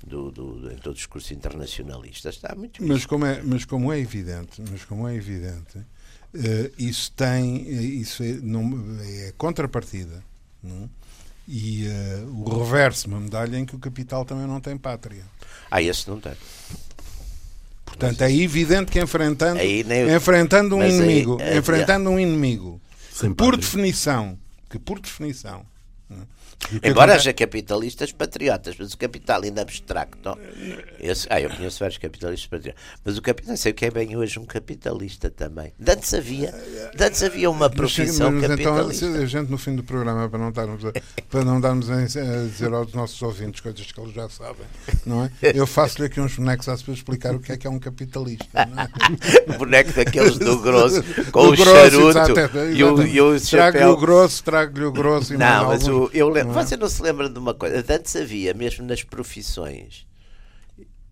Do, 0.04 0.32
do, 0.32 0.72
em 0.72 0.78
todo 0.78 0.94
o 0.94 0.96
discurso 0.96 1.32
internacionalista 1.32 2.30
está 2.30 2.56
muito 2.56 2.84
mas 2.84 3.06
como 3.06 3.24
é 3.24 3.40
mas 3.44 3.66
como 3.66 3.94
é 3.94 4.00
evidente 4.00 4.60
mas 4.72 4.84
como 4.84 5.08
é 5.08 5.14
evidente 5.14 5.78
isso 6.78 7.12
tem, 7.12 7.68
eh, 7.68 7.82
isso 7.82 8.24
é, 8.24 8.34
não, 8.42 9.00
é 9.02 9.34
contrapartida. 9.38 10.24
Não? 10.64 10.90
E 11.48 11.88
uh, 11.88 12.44
o 12.46 12.64
reverso, 12.64 13.08
uma 13.08 13.20
medalha 13.20 13.58
em 13.58 13.66
que 13.66 13.76
o 13.76 13.80
capital 13.80 14.24
também 14.24 14.48
não 14.48 14.62
tem 14.62 14.78
pátria. 14.78 15.24
Ah, 15.70 15.82
esse 15.82 16.08
não 16.10 16.20
tem. 16.20 16.34
Portanto, 17.84 18.18
mas 18.22 18.32
é 18.32 18.36
evidente 18.36 18.92
que 18.92 19.02
enfrentando, 19.02 19.60
nem... 19.60 20.16
enfrentando 20.16 20.76
um 20.78 20.84
inimigo, 20.84 21.38
aí, 21.42 21.58
enfrentando 21.58 22.10
um 22.10 22.20
inimigo, 22.20 22.80
por 23.36 23.58
definição, 23.58 24.38
que 24.70 24.80
por 24.80 25.00
definição, 25.00 25.66
Embora 26.84 27.16
haja 27.16 27.34
capitalistas 27.34 28.12
patriotas, 28.12 28.76
mas 28.78 28.94
o 28.94 28.98
capital 28.98 29.42
ainda 29.44 29.62
abstracto. 29.62 30.38
Esse, 31.00 31.28
ah, 31.30 31.42
eu 31.42 31.50
conheço 31.50 31.80
vários 31.80 31.98
capitalistas 31.98 32.48
patriotas, 32.48 32.82
mas 33.04 33.18
o 33.18 33.22
capital, 33.22 33.58
sei 33.58 33.72
o 33.72 33.76
que 33.76 33.86
é 33.86 33.92
bem 33.92 34.16
hoje 34.16 34.40
um 34.40 34.46
capitalista 34.46 35.30
também. 35.30 35.74
Antes 35.88 36.14
havia, 36.14 36.54
antes 37.00 37.24
havia 37.24 37.50
uma 37.50 37.70
profissão 37.70 38.32
mas, 38.32 38.48
mas 38.48 38.60
então, 38.60 38.74
capitalista. 38.76 39.06
Então, 39.06 39.22
a 39.22 39.26
gente 39.26 39.50
no 39.50 39.58
fim 39.58 39.76
do 39.76 39.84
programa, 39.84 40.30
para 40.30 40.40
não 40.40 40.50
estarmos 40.50 40.86
a, 40.86 40.94
para 41.30 41.44
não 41.44 41.60
darmos 41.60 41.90
a, 41.90 41.98
dizer 42.04 42.72
aos 42.74 42.94
nossos 42.94 43.22
ouvintes 43.22 43.62
coisas 43.62 43.92
que 43.92 44.00
eles 44.00 44.14
já 44.14 44.30
sabem, 44.30 44.66
não 45.06 45.26
é? 45.26 45.32
Eu 45.42 45.68
faço-lhe 45.68 46.06
aqui 46.06 46.20
uns 46.22 46.36
bonecos 46.36 46.70
a 46.70 46.74
explicar 46.74 47.36
o 47.36 47.40
que 47.40 47.52
é 47.52 47.58
que 47.58 47.68
é 47.68 47.70
um 47.70 47.80
capitalista. 47.80 48.46
É? 48.54 49.58
boneco 49.58 49.92
daqueles 49.94 50.38
do 50.38 50.60
grosso, 50.60 51.04
com 51.32 51.44
do 51.44 51.54
o 51.54 51.56
grosso, 51.56 51.76
charuto 51.76 52.10
exato, 52.10 52.58
e, 52.74 52.84
o, 52.84 53.02
e 53.04 53.22
o 53.22 53.40
Trago-lhe 53.40 53.86
o 53.86 53.98
grosso, 53.98 54.44
trago-lhe 54.44 54.86
o 54.86 54.92
grosso. 54.92 55.34
E 55.34 55.38
não, 55.38 55.68
mas 55.68 55.88
o, 55.88 56.10
eu 56.14 56.30
lembro 56.30 56.51
não 56.52 56.60
é? 56.60 56.66
Você 56.66 56.78
não 56.78 56.90
se 56.90 57.02
lembra 57.02 57.30
de 57.30 57.38
uma 57.38 57.54
coisa? 57.54 57.84
Antes 57.94 58.16
havia, 58.16 58.54
mesmo 58.54 58.86
nas 58.86 59.04
profissões, 59.04 60.06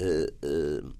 uh, 0.02 0.84
uh, 0.86 0.94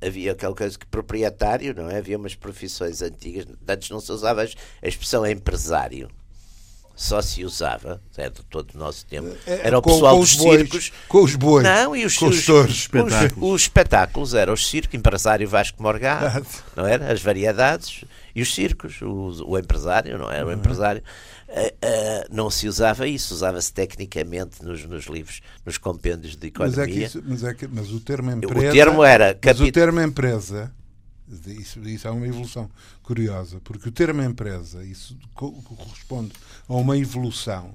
havia 0.00 0.32
aquela 0.32 0.54
coisa 0.54 0.78
que 0.78 0.86
proprietário, 0.86 1.74
não 1.74 1.88
é? 1.88 1.98
Havia 1.98 2.16
umas 2.16 2.34
profissões 2.34 3.02
antigas, 3.02 3.46
antes 3.68 3.90
não 3.90 4.00
se 4.00 4.10
usava 4.12 4.42
a 4.42 4.88
expressão 4.88 5.26
empresário. 5.26 6.10
Só 6.94 7.22
se 7.22 7.42
usava, 7.42 8.02
é 8.18 8.28
de 8.28 8.42
todo 8.44 8.74
o 8.74 8.78
nosso 8.78 9.06
tempo, 9.06 9.34
é, 9.46 9.66
era 9.66 9.78
o 9.78 9.82
com, 9.82 9.90
pessoal 9.90 10.14
com 10.14 10.20
dos 10.20 10.34
bois, 10.36 10.60
circos. 10.60 10.92
Com 11.08 11.22
os 11.24 11.34
bois. 11.34 11.64
Não, 11.64 11.96
e 11.96 12.04
os, 12.04 12.18
com 12.18 12.26
os, 12.26 12.46
os, 12.46 12.48
os 12.48 12.70
espetáculos. 12.70 13.36
Os, 13.36 13.54
os 13.54 13.62
espetáculos 13.62 14.34
eram 14.34 14.52
os 14.52 14.68
circos, 14.68 14.94
empresário 14.94 15.48
Vasco 15.48 15.82
Morgado, 15.82 16.46
não 16.76 16.86
era? 16.86 17.10
As 17.10 17.22
variedades 17.22 18.04
e 18.34 18.42
os 18.42 18.54
circos, 18.54 19.00
o, 19.02 19.44
o 19.46 19.58
empresário, 19.58 20.16
não 20.18 20.30
era? 20.30 20.44
O 20.44 20.48
uhum. 20.48 20.54
empresário 20.54 21.02
uh, 21.48 21.52
uh, 21.52 22.34
não 22.34 22.50
se 22.50 22.66
usava 22.66 23.06
isso, 23.06 23.34
usava-se 23.34 23.72
tecnicamente 23.72 24.64
nos, 24.64 24.84
nos, 24.84 25.06
livros, 25.06 25.40
nos 25.64 25.78
compêndios 25.78 26.36
de 26.36 26.48
economia. 26.48 26.76
Mas, 26.76 26.88
é 26.88 26.90
que 26.90 27.04
isso, 27.04 27.22
mas, 27.26 27.44
é 27.44 27.54
que, 27.54 27.66
mas 27.68 27.90
o 27.90 28.00
termo 28.00 28.30
empresa. 28.30 28.68
O 28.68 28.72
termo 28.72 29.04
era. 29.04 29.38
Mas 29.44 29.60
o 29.60 29.72
termo 29.72 30.00
empresa. 30.00 30.72
Isso, 31.46 31.80
isso 31.88 32.06
é 32.06 32.10
uma 32.10 32.26
evolução 32.26 32.68
curiosa, 33.02 33.58
porque 33.64 33.88
o 33.88 33.92
termo 33.92 34.22
empresa 34.22 34.84
isso 34.84 35.16
corresponde 35.34 36.32
a 36.68 36.74
uma 36.74 36.98
evolução, 36.98 37.72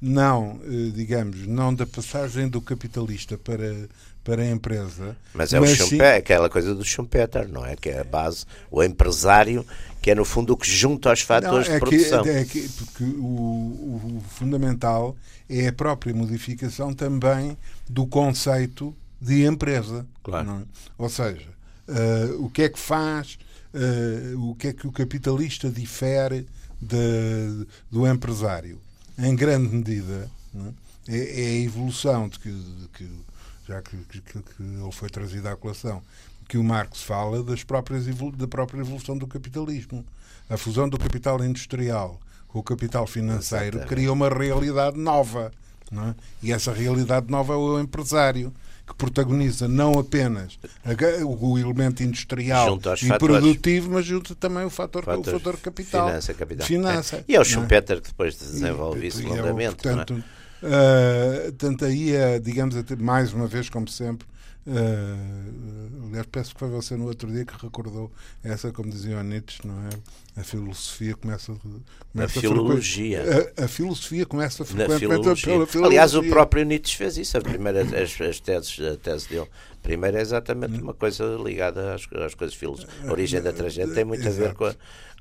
não, 0.00 0.60
eh, 0.64 0.90
digamos, 0.92 1.46
não 1.46 1.72
da 1.72 1.86
passagem 1.86 2.48
do 2.48 2.60
capitalista 2.60 3.38
para, 3.38 3.88
para 4.22 4.42
a 4.42 4.50
empresa. 4.50 5.16
Mas 5.34 5.52
é 5.52 5.60
mas 5.60 5.72
o 5.72 5.76
Schumpeter, 5.76 6.12
sim... 6.12 6.18
aquela 6.18 6.50
coisa 6.50 6.74
do 6.74 6.84
Schumpeter, 6.84 7.48
não 7.48 7.64
é? 7.64 7.76
Que 7.76 7.90
é 7.90 8.00
a 8.00 8.04
base, 8.04 8.44
o 8.70 8.82
empresário 8.82 9.64
que 10.00 10.10
é 10.10 10.14
no 10.14 10.24
fundo 10.24 10.54
o 10.54 10.56
que 10.56 10.70
junta 10.70 11.10
aos 11.10 11.20
fatores 11.20 11.68
não, 11.68 11.74
é 11.74 11.78
de 11.78 11.84
produção. 11.84 12.22
Que, 12.22 12.30
é 12.30 12.44
que, 12.44 12.68
porque 12.68 13.04
o, 13.04 14.16
o, 14.16 14.22
fundamental 14.30 15.14
é 15.48 15.68
a 15.68 15.72
própria 15.72 16.14
modificação 16.14 16.94
também 16.94 17.56
do 17.88 18.06
conceito 18.06 18.94
de 19.20 19.44
empresa. 19.44 20.06
Claro. 20.22 20.50
É? 20.50 20.62
Ou 20.96 21.08
seja, 21.08 21.48
uh, 21.88 22.44
o 22.44 22.48
que 22.48 22.62
é 22.62 22.68
que 22.68 22.78
faz, 22.78 23.38
uh, 23.74 24.50
o 24.50 24.54
que 24.54 24.68
é 24.68 24.72
que 24.72 24.86
o 24.86 24.92
capitalista 24.92 25.68
difere 25.68 26.46
de, 26.80 27.66
do 27.90 28.06
empresário? 28.06 28.80
Em 29.18 29.36
grande 29.36 29.68
medida, 29.68 30.30
é? 31.08 31.14
é? 31.14 31.46
a 31.46 31.54
evolução 31.62 32.26
de 32.26 32.38
que, 32.38 32.50
de 32.50 32.88
que 32.94 33.06
já 33.70 33.80
que, 33.80 33.96
que, 33.96 34.20
que, 34.20 34.42
ele 34.58 34.92
foi 34.92 35.08
trazido 35.08 35.48
à 35.48 35.56
colação, 35.56 36.02
que 36.48 36.58
o 36.58 36.64
Marx 36.64 37.02
fala 37.02 37.42
das 37.42 37.62
próprias, 37.62 38.04
da 38.36 38.48
própria 38.48 38.80
evolução 38.80 39.16
do 39.16 39.26
capitalismo. 39.26 40.04
A 40.48 40.56
fusão 40.56 40.88
do 40.88 40.98
capital 40.98 41.42
industrial 41.44 42.20
com 42.48 42.58
o 42.58 42.62
capital 42.62 43.06
financeiro 43.06 43.78
Exatamente. 43.78 43.88
cria 43.88 44.12
uma 44.12 44.28
realidade 44.28 44.98
nova. 44.98 45.52
É? 45.92 46.14
E 46.42 46.52
essa 46.52 46.72
realidade 46.72 47.30
nova 47.30 47.52
é 47.52 47.56
o 47.56 47.78
empresário 47.78 48.52
que 48.84 48.94
protagoniza 48.94 49.68
não 49.68 49.92
apenas 50.00 50.58
o 51.24 51.58
elemento 51.58 52.02
industrial 52.02 52.76
e 52.76 53.06
fatores. 53.06 53.18
produtivo, 53.18 53.90
mas 53.92 54.04
junto 54.04 54.34
também 54.34 54.64
o 54.64 54.70
fator, 54.70 55.08
o 55.08 55.22
fator 55.22 55.56
capital. 55.58 56.08
Finança, 56.08 56.34
capital. 56.34 56.66
Finança, 56.66 57.16
é. 57.16 57.24
E 57.28 57.36
é 57.36 57.40
o 57.40 57.44
Schumpeter 57.44 57.98
é? 57.98 58.00
que 58.00 58.08
depois 58.08 58.36
desenvolve 58.36 59.04
e, 59.04 59.06
isso 59.06 59.22
longamente. 59.22 59.76
Portanto, 59.76 60.24
uh, 60.62 61.52
portanto, 61.52 61.84
aí 61.84 62.14
é, 62.14 62.38
digamos, 62.38 62.74
mais 62.98 63.32
uma 63.32 63.46
vez, 63.46 63.68
como 63.68 63.88
sempre, 63.88 64.26
Uh, 64.66 66.06
aliás, 66.06 66.26
peço 66.30 66.52
que 66.54 66.60
foi 66.60 66.68
você 66.68 66.94
no 66.94 67.06
outro 67.06 67.30
dia 67.30 67.46
que 67.46 67.54
recordou 67.60 68.12
essa, 68.44 68.70
como 68.70 68.90
dizia 68.90 69.18
o 69.18 69.22
Nietzsche, 69.22 69.66
não 69.66 69.74
é? 69.86 70.40
A 70.40 70.44
filosofia 70.44 71.16
começa, 71.16 71.54
começa 72.12 72.38
a 72.38 72.42
filologia. 72.42 73.24
A, 73.56 73.64
a, 73.64 73.68
filosofia 73.68 74.26
começa 74.26 74.64
frequentemente 74.64 75.22
pela 75.22 75.34
filologia. 75.34 75.86
Aliás, 75.86 76.14
o 76.14 76.22
próprio 76.24 76.64
Nietzsche 76.64 76.96
fez 76.96 77.16
isso. 77.16 77.38
A 77.38 77.40
primeira, 77.40 77.82
as, 77.82 78.20
as 78.20 78.38
teses, 78.38 78.78
a 78.80 78.96
tese 78.96 79.28
dele. 79.30 79.48
A 79.72 79.82
primeira 79.82 80.18
é 80.18 80.22
exatamente 80.22 80.80
uma 80.80 80.94
coisa 80.94 81.24
ligada 81.42 81.94
às, 81.94 82.06
às 82.22 82.34
coisas 82.34 82.54
filosóficas. 82.54 83.08
A 83.08 83.10
origem 83.10 83.40
da 83.40 83.52
tragédia 83.52 83.94
tem 83.94 84.04
muito 84.04 84.26
Exato. 84.28 84.44
a 84.44 84.48
ver 84.48 84.54
com 84.54 84.64
a, 84.66 84.74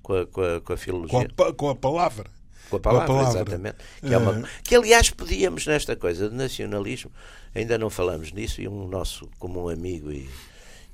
com 0.04 0.13
a, 0.13 0.25
com 0.25 0.41
a, 0.41 0.62
com 0.62 0.73
a 0.73 0.78
filologia. 0.78 1.28
Com 1.36 1.43
a, 1.43 1.54
com 1.54 1.69
a 1.69 1.75
palavra. 1.75 2.38
Com 2.69 2.77
a 2.77 2.79
palavra, 2.79 3.08
com 3.08 3.13
a 3.13 3.15
palavra. 3.17 3.41
exatamente. 3.41 3.77
Que, 4.01 4.13
é 4.13 4.17
uma, 4.17 4.43
que, 4.63 4.75
aliás, 4.75 5.10
podíamos, 5.10 5.65
nesta 5.65 5.95
coisa 5.95 6.29
de 6.29 6.36
nacionalismo, 6.36 7.12
ainda 7.53 7.77
não 7.77 7.89
falamos 7.89 8.32
nisso, 8.32 8.62
e 8.62 8.67
um 8.67 8.88
nosso 8.88 9.29
comum 9.39 9.69
amigo 9.69 10.12
e 10.12 10.29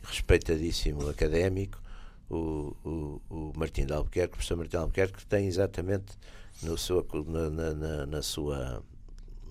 respeitadíssimo 0.03 1.09
académico, 1.09 1.81
o, 2.29 2.75
o, 2.83 3.21
o 3.29 3.53
Martim 3.55 3.85
de 3.85 3.93
Albuquerque, 3.93 4.33
o 4.33 4.37
professor 4.37 4.57
Martim 4.57 4.71
de 4.71 4.77
Albuquerque, 4.77 5.25
tem 5.25 5.47
exatamente 5.47 6.13
no 6.61 6.77
seu, 6.77 7.05
na, 7.27 7.73
na, 7.73 8.05
na 8.05 8.21
sua 8.21 8.81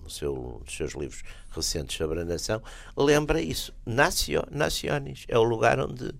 no 0.05 0.09
seu, 0.09 0.61
nos 0.63 0.75
seus 0.75 0.93
livros 0.93 1.23
recentes 1.49 1.97
sobre 1.97 2.21
a 2.21 2.25
nação, 2.25 2.61
lembra 2.95 3.41
isso. 3.41 3.73
Nacio, 3.85 4.43
naciones 4.51 5.25
é 5.27 5.37
o 5.37 5.43
lugar 5.43 5.79
onde, 5.79 6.13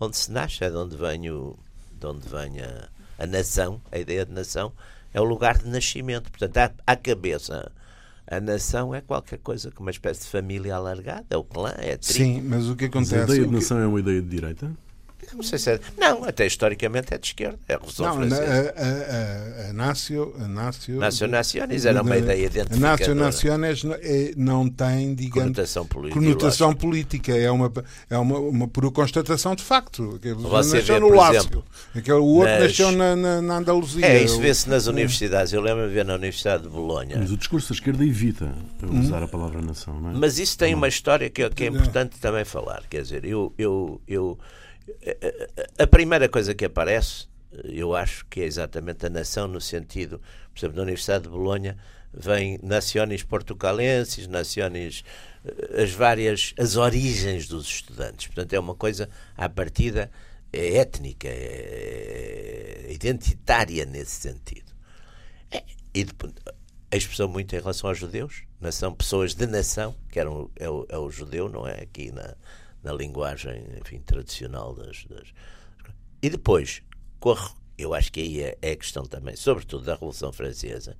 onde 0.00 0.16
se 0.16 0.32
nasce, 0.32 0.64
é 0.64 0.68
de 0.68 0.76
onde 0.76 0.96
vem, 0.96 1.30
o, 1.30 1.56
de 1.92 2.06
onde 2.06 2.28
vem 2.28 2.60
a, 2.60 2.88
a 3.18 3.26
nação, 3.26 3.80
a 3.92 3.98
ideia 3.98 4.26
de 4.26 4.32
nação, 4.32 4.72
é 5.12 5.20
o 5.20 5.24
lugar 5.24 5.58
de 5.58 5.68
nascimento. 5.68 6.30
Portanto, 6.30 6.56
à, 6.58 6.92
à 6.92 6.96
cabeça, 6.96 7.70
a 8.26 8.40
nação 8.40 8.94
é 8.94 9.00
qualquer 9.00 9.38
coisa 9.38 9.70
como 9.70 9.86
uma 9.86 9.90
espécie 9.90 10.22
de 10.22 10.28
família 10.28 10.76
alargada, 10.76 11.26
é 11.30 11.36
o 11.36 11.44
clã, 11.44 11.74
é 11.78 11.94
a 11.94 11.98
tribo. 11.98 12.02
Sim, 12.02 12.42
mas 12.42 12.68
o 12.68 12.76
que 12.76 12.84
acontece... 12.84 13.14
Mas 13.14 13.30
a 13.30 13.32
ideia 13.34 13.46
de 13.46 13.52
nação 13.52 13.78
é 13.78 13.86
uma 13.86 14.00
ideia 14.00 14.22
de 14.22 14.28
direita? 14.28 14.70
Não 15.34 15.42
sei 15.42 15.58
se 15.58 15.72
é. 15.72 15.80
Não, 15.96 16.24
até 16.24 16.46
historicamente 16.46 17.14
é 17.14 17.18
de 17.18 17.26
esquerda. 17.26 17.58
É 17.68 17.74
a 17.74 17.76
Revolução 17.76 18.06
não, 18.06 18.14
Francesa. 18.16 18.74
A, 18.76 18.82
a, 18.82 19.66
a, 19.66 19.70
a 19.70 19.72
Nacio. 19.72 20.34
A 20.38 20.48
Nacio, 20.48 20.98
Nacio 20.98 21.28
Naciones 21.28 21.84
era 21.84 22.02
uma 22.02 22.16
ideia 22.16 22.46
identificadora. 22.46 23.12
A 23.12 23.14
Naciones 23.14 23.82
é, 24.02 24.32
não 24.36 24.68
tem, 24.68 25.14
digamos. 25.14 25.42
Conotação 25.42 25.86
política. 25.86 26.20
Conotação 26.20 26.74
política. 26.74 27.36
É 27.36 27.50
uma, 27.50 27.72
é 28.08 28.18
uma, 28.18 28.38
uma 28.38 28.68
pura 28.68 28.90
constatação 28.90 29.54
de 29.54 29.62
facto. 29.62 30.18
Você 30.20 30.76
nasceu 30.78 30.94
vê, 30.94 31.00
no 31.00 31.14
Lácio. 31.14 31.64
Aquele, 31.94 32.18
o 32.18 32.24
outro 32.24 32.52
nas... 32.52 32.62
nasceu 32.62 32.92
na, 32.92 33.16
na, 33.16 33.42
na, 33.42 33.56
Andaluzia. 33.58 34.06
É, 34.06 34.22
isso 34.22 34.40
vê-se 34.40 34.68
nas 34.68 34.86
universidades. 34.86 35.52
Eu 35.52 35.60
lembro 35.60 35.86
de 35.86 35.94
ver 35.94 36.04
na 36.04 36.14
Universidade 36.14 36.64
de 36.64 36.68
Bolonha. 36.68 37.16
Mas 37.18 37.30
o 37.30 37.36
discurso 37.36 37.68
da 37.68 37.74
esquerda 37.74 38.04
evita 38.04 38.52
usar 38.82 39.20
hum. 39.20 39.24
a 39.24 39.28
palavra 39.28 39.62
nação, 39.62 40.00
não 40.00 40.10
é? 40.10 40.14
Mas 40.14 40.38
isso 40.38 40.56
tem 40.58 40.74
uma 40.74 40.88
história 40.88 41.28
que, 41.30 41.48
que 41.50 41.64
é 41.64 41.66
importante 41.68 42.18
também 42.18 42.44
falar. 42.44 42.82
Quer 42.88 43.02
dizer, 43.02 43.24
eu, 43.24 43.52
eu, 43.58 44.00
eu 44.06 44.38
a 45.78 45.86
primeira 45.86 46.28
coisa 46.28 46.54
que 46.54 46.64
aparece, 46.64 47.26
eu 47.64 47.94
acho 47.94 48.24
que 48.26 48.40
é 48.40 48.44
exatamente 48.44 49.06
a 49.06 49.10
nação, 49.10 49.48
no 49.48 49.60
sentido, 49.60 50.20
por 50.52 50.58
exemplo, 50.58 50.76
na 50.76 50.82
Universidade 50.82 51.24
de 51.24 51.30
Bolonha, 51.30 51.76
vem 52.12 52.58
naciones 52.62 53.22
portucalenses, 53.22 54.26
naciones, 54.26 55.04
eh, 55.44 55.82
as 55.82 55.92
várias, 55.92 56.54
as 56.58 56.76
origens 56.76 57.46
dos 57.46 57.66
estudantes. 57.66 58.26
Portanto, 58.26 58.52
é 58.52 58.58
uma 58.58 58.74
coisa, 58.74 59.08
à 59.36 59.48
partida, 59.48 60.10
é 60.52 60.78
étnica, 60.78 61.28
é 61.28 62.88
identitária 62.90 63.84
nesse 63.84 64.20
sentido. 64.20 64.72
É, 65.50 65.62
e 65.94 66.04
depois, 66.04 66.32
a 66.92 66.96
expressão 66.96 67.28
muito 67.28 67.54
em 67.54 67.58
relação 67.60 67.88
aos 67.88 67.98
judeus, 67.98 68.42
nação, 68.60 68.92
pessoas 68.92 69.34
de 69.34 69.46
nação, 69.46 69.94
que 70.10 70.18
eram, 70.18 70.50
é, 70.56 70.68
o, 70.68 70.86
é 70.88 70.98
o 70.98 71.10
judeu, 71.10 71.48
não 71.48 71.66
é? 71.66 71.82
Aqui 71.82 72.10
na, 72.10 72.34
na 72.82 72.92
linguagem 72.92 73.64
enfim, 73.80 74.00
tradicional 74.00 74.74
das, 74.74 75.04
das... 75.04 75.28
E 76.22 76.30
depois, 76.30 76.82
eu 77.78 77.94
acho 77.94 78.12
que 78.12 78.20
aí 78.20 78.40
é, 78.42 78.58
é 78.60 78.72
a 78.72 78.76
questão 78.76 79.04
também, 79.04 79.36
sobretudo 79.36 79.84
da 79.84 79.94
Revolução 79.94 80.32
Francesa, 80.32 80.96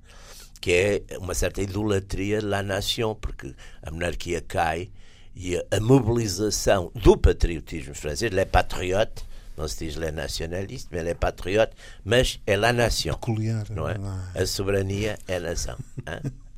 que 0.59 0.71
é 1.09 1.17
uma 1.17 1.33
certa 1.33 1.61
idolatria 1.61 2.39
la 2.43 2.61
nation, 2.61 3.15
porque 3.15 3.55
a 3.81 3.91
monarquia 3.91 4.41
cai 4.41 4.91
e 5.35 5.57
a, 5.57 5.63
a 5.71 5.79
mobilização 5.79 6.91
do 6.93 7.17
patriotismo 7.17 7.95
francês, 7.95 8.31
les 8.31 8.45
patriotes, 8.45 9.25
não 9.57 9.67
se 9.67 9.85
diz 9.85 9.95
les 9.95 10.13
nationalistes, 10.13 10.89
mas 10.91 11.03
les 11.03 11.17
patriotes, 11.17 11.75
mas 12.03 12.39
é 12.45 12.55
la 12.55 12.73
nation. 12.73 13.13
Peculiar. 13.13 13.69
Não 13.69 13.87
é? 13.87 13.95
A 14.35 14.45
soberania 14.45 15.17
é 15.27 15.37
a 15.37 15.39
nação. 15.39 15.77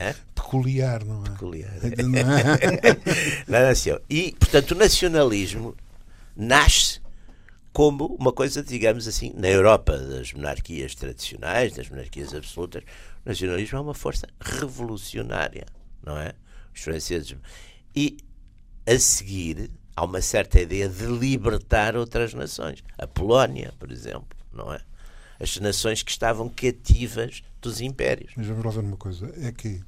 Hã? 0.10 0.16
Peculiar, 0.36 1.04
não 1.06 1.22
é? 1.24 1.30
Peculiar. 1.30 1.74
Na 3.48 3.62
nação. 3.62 4.00
E, 4.10 4.36
portanto, 4.40 4.72
o 4.72 4.76
nacionalismo 4.76 5.76
nasce 6.36 7.02
como 7.72 8.06
uma 8.20 8.32
coisa, 8.32 8.64
digamos 8.64 9.08
assim, 9.08 9.34
na 9.36 9.50
Europa 9.50 9.98
das 9.98 10.32
monarquias 10.32 10.94
tradicionais, 10.94 11.74
das 11.74 11.90
monarquias 11.90 12.34
absolutas, 12.34 12.84
o 13.26 13.30
nacionalismo 13.30 13.78
é 13.80 13.82
uma 13.82 13.96
força 13.96 14.28
revolucionária, 14.40 15.66
não 16.06 16.18
é? 16.18 16.34
Os 16.74 16.82
franceses. 16.82 17.36
E 17.96 18.18
a 18.86 19.00
seguir 19.00 19.72
há 19.96 20.04
uma 20.04 20.22
certa 20.22 20.60
ideia 20.60 20.88
de 20.88 21.06
libertar 21.06 21.96
outras 21.96 22.34
nações. 22.34 22.84
A 22.98 23.08
Polónia, 23.08 23.74
por 23.80 23.92
exemplo, 23.92 24.38
não 24.52 24.74
é? 24.74 24.80
As 25.40 25.58
nações 25.58 26.04
que 26.04 26.12
estavam 26.12 26.48
cativas 26.50 27.42
dos 27.62 27.82
impérios. 27.82 28.34
Mas 28.36 28.46
vamos 28.48 28.64
lá 28.64 28.72
ver 28.72 28.80
uma 28.80 28.98
coisa: 28.98 29.32
é 29.38 29.52
que 29.52 29.82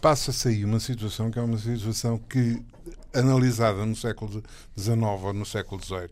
passa-se 0.00 0.48
aí 0.48 0.64
uma 0.64 0.80
situação 0.80 1.30
que 1.30 1.38
é 1.38 1.42
uma 1.42 1.58
situação 1.58 2.18
que, 2.18 2.62
analisada 3.12 3.84
no 3.84 3.94
século 3.94 4.42
XIX 4.78 4.98
ou 5.00 5.32
no 5.32 5.44
século 5.44 5.82
XVIII, 5.82 6.10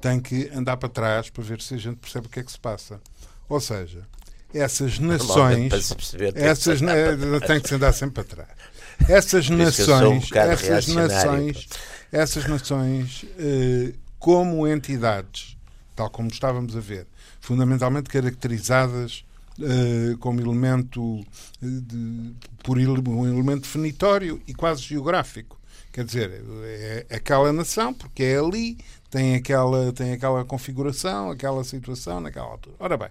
tem 0.00 0.20
que 0.20 0.50
andar 0.54 0.76
para 0.76 0.88
trás 0.88 1.30
para 1.30 1.42
ver 1.42 1.60
se 1.60 1.74
a 1.74 1.78
gente 1.78 1.96
percebe 1.96 2.26
o 2.26 2.30
que 2.30 2.40
é 2.40 2.42
que 2.42 2.52
se 2.52 2.58
passa. 2.58 3.00
Ou 3.48 3.60
seja, 3.60 4.06
essas 4.52 4.98
nações. 4.98 5.72
Essas, 5.72 6.80
tem 7.46 7.60
que 7.60 7.68
se 7.68 7.74
andar 7.74 7.92
sempre 7.92 8.24
para 8.24 8.24
trás. 8.24 8.48
Essas 9.08 9.48
nações, 9.48 10.30
um 10.30 10.38
essas 10.38 10.88
nações, 10.88 11.68
essas 12.12 12.46
nações, 12.46 13.24
eh, 13.38 13.94
como 14.18 14.68
entidades, 14.68 15.56
tal 15.96 16.10
como 16.10 16.28
estávamos 16.28 16.76
a 16.76 16.80
ver, 16.80 17.06
fundamentalmente 17.40 18.10
caracterizadas 18.10 19.24
uh, 19.60 20.18
como 20.18 20.40
elemento 20.40 21.24
eh, 21.62 21.66
de, 21.66 22.34
por 22.62 22.78
um 22.78 23.26
elemento 23.26 23.62
definitório 23.62 24.40
e 24.46 24.54
quase 24.54 24.82
geográfico. 24.82 25.58
Quer 25.92 26.04
dizer, 26.04 26.44
é 26.62 27.06
aquela 27.10 27.52
nação, 27.52 27.92
porque 27.92 28.22
é 28.22 28.38
ali, 28.38 28.78
tem 29.10 29.34
aquela, 29.34 29.92
tem 29.92 30.12
aquela 30.12 30.44
configuração, 30.44 31.30
aquela 31.30 31.64
situação 31.64 32.20
naquela 32.20 32.46
altura. 32.46 32.76
Ora 32.78 32.96
bem, 32.96 33.08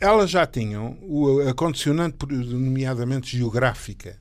elas 0.00 0.30
já 0.30 0.46
tinham 0.46 0.98
a 1.48 1.54
condicionante, 1.54 2.16
nomeadamente 2.26 3.36
geográfica, 3.36 4.18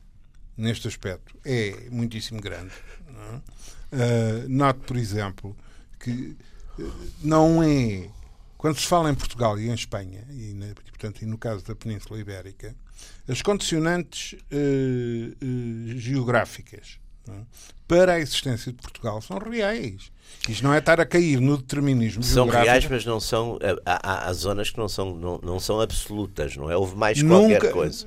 neste 0.55 0.87
aspecto, 0.87 1.35
é 1.43 1.87
muitíssimo 1.91 2.39
grande. 2.39 2.73
Não 3.11 3.23
é? 3.23 4.45
uh, 4.45 4.49
note, 4.49 4.79
por 4.81 4.97
exemplo, 4.97 5.55
que 5.99 6.35
não 7.23 7.63
é 7.63 8.09
quando 8.57 8.79
se 8.79 8.87
fala 8.87 9.09
em 9.09 9.15
Portugal 9.15 9.59
e 9.59 9.69
em 9.69 9.73
Espanha, 9.73 10.25
e, 10.29 10.53
na, 10.53 10.67
portanto, 10.73 11.21
e 11.21 11.25
no 11.25 11.37
caso 11.37 11.63
da 11.65 11.75
Península 11.75 12.19
Ibérica, 12.19 12.75
as 13.27 13.41
condicionantes 13.41 14.33
uh, 14.33 15.45
uh, 15.45 15.97
geográficas 15.97 16.99
para 17.87 18.13
a 18.13 18.19
existência 18.19 18.71
de 18.71 18.77
Portugal 18.77 19.21
são 19.21 19.37
reais. 19.37 20.11
Isto 20.47 20.63
não 20.63 20.73
é 20.73 20.79
estar 20.79 20.99
a 20.99 21.05
cair 21.05 21.39
no 21.39 21.57
determinismo 21.57 22.21
São 22.21 22.45
geográfico. 22.45 22.65
reais, 22.65 22.87
mas 22.89 23.05
não 23.05 23.19
são. 23.19 23.57
Há, 23.85 24.27
há, 24.27 24.33
zonas 24.33 24.69
que 24.69 24.77
não 24.77 24.89
são, 24.89 25.15
não, 25.15 25.39
não 25.41 25.59
são 25.59 25.79
absolutas, 25.79 26.55
não 26.57 26.69
é? 26.69 26.75
Houve 26.75 26.95
mais 26.95 27.21
qualquer 27.21 27.61
nunca, 27.61 27.71
coisa. 27.71 28.05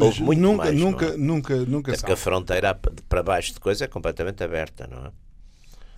Houve 0.00 0.22
muito 0.22 0.40
nunca, 0.40 0.56
mais. 0.64 0.80
Nunca, 0.80 1.06
é? 1.06 1.16
nunca, 1.16 1.56
nunca. 1.56 1.92
É 1.92 1.96
porque 1.96 2.12
a 2.12 2.16
fronteira 2.16 2.74
para 3.08 3.22
baixo 3.22 3.54
de 3.54 3.60
coisa 3.60 3.84
é 3.84 3.88
completamente 3.88 4.42
aberta, 4.42 4.88
não 4.88 5.06
é? 5.06 5.12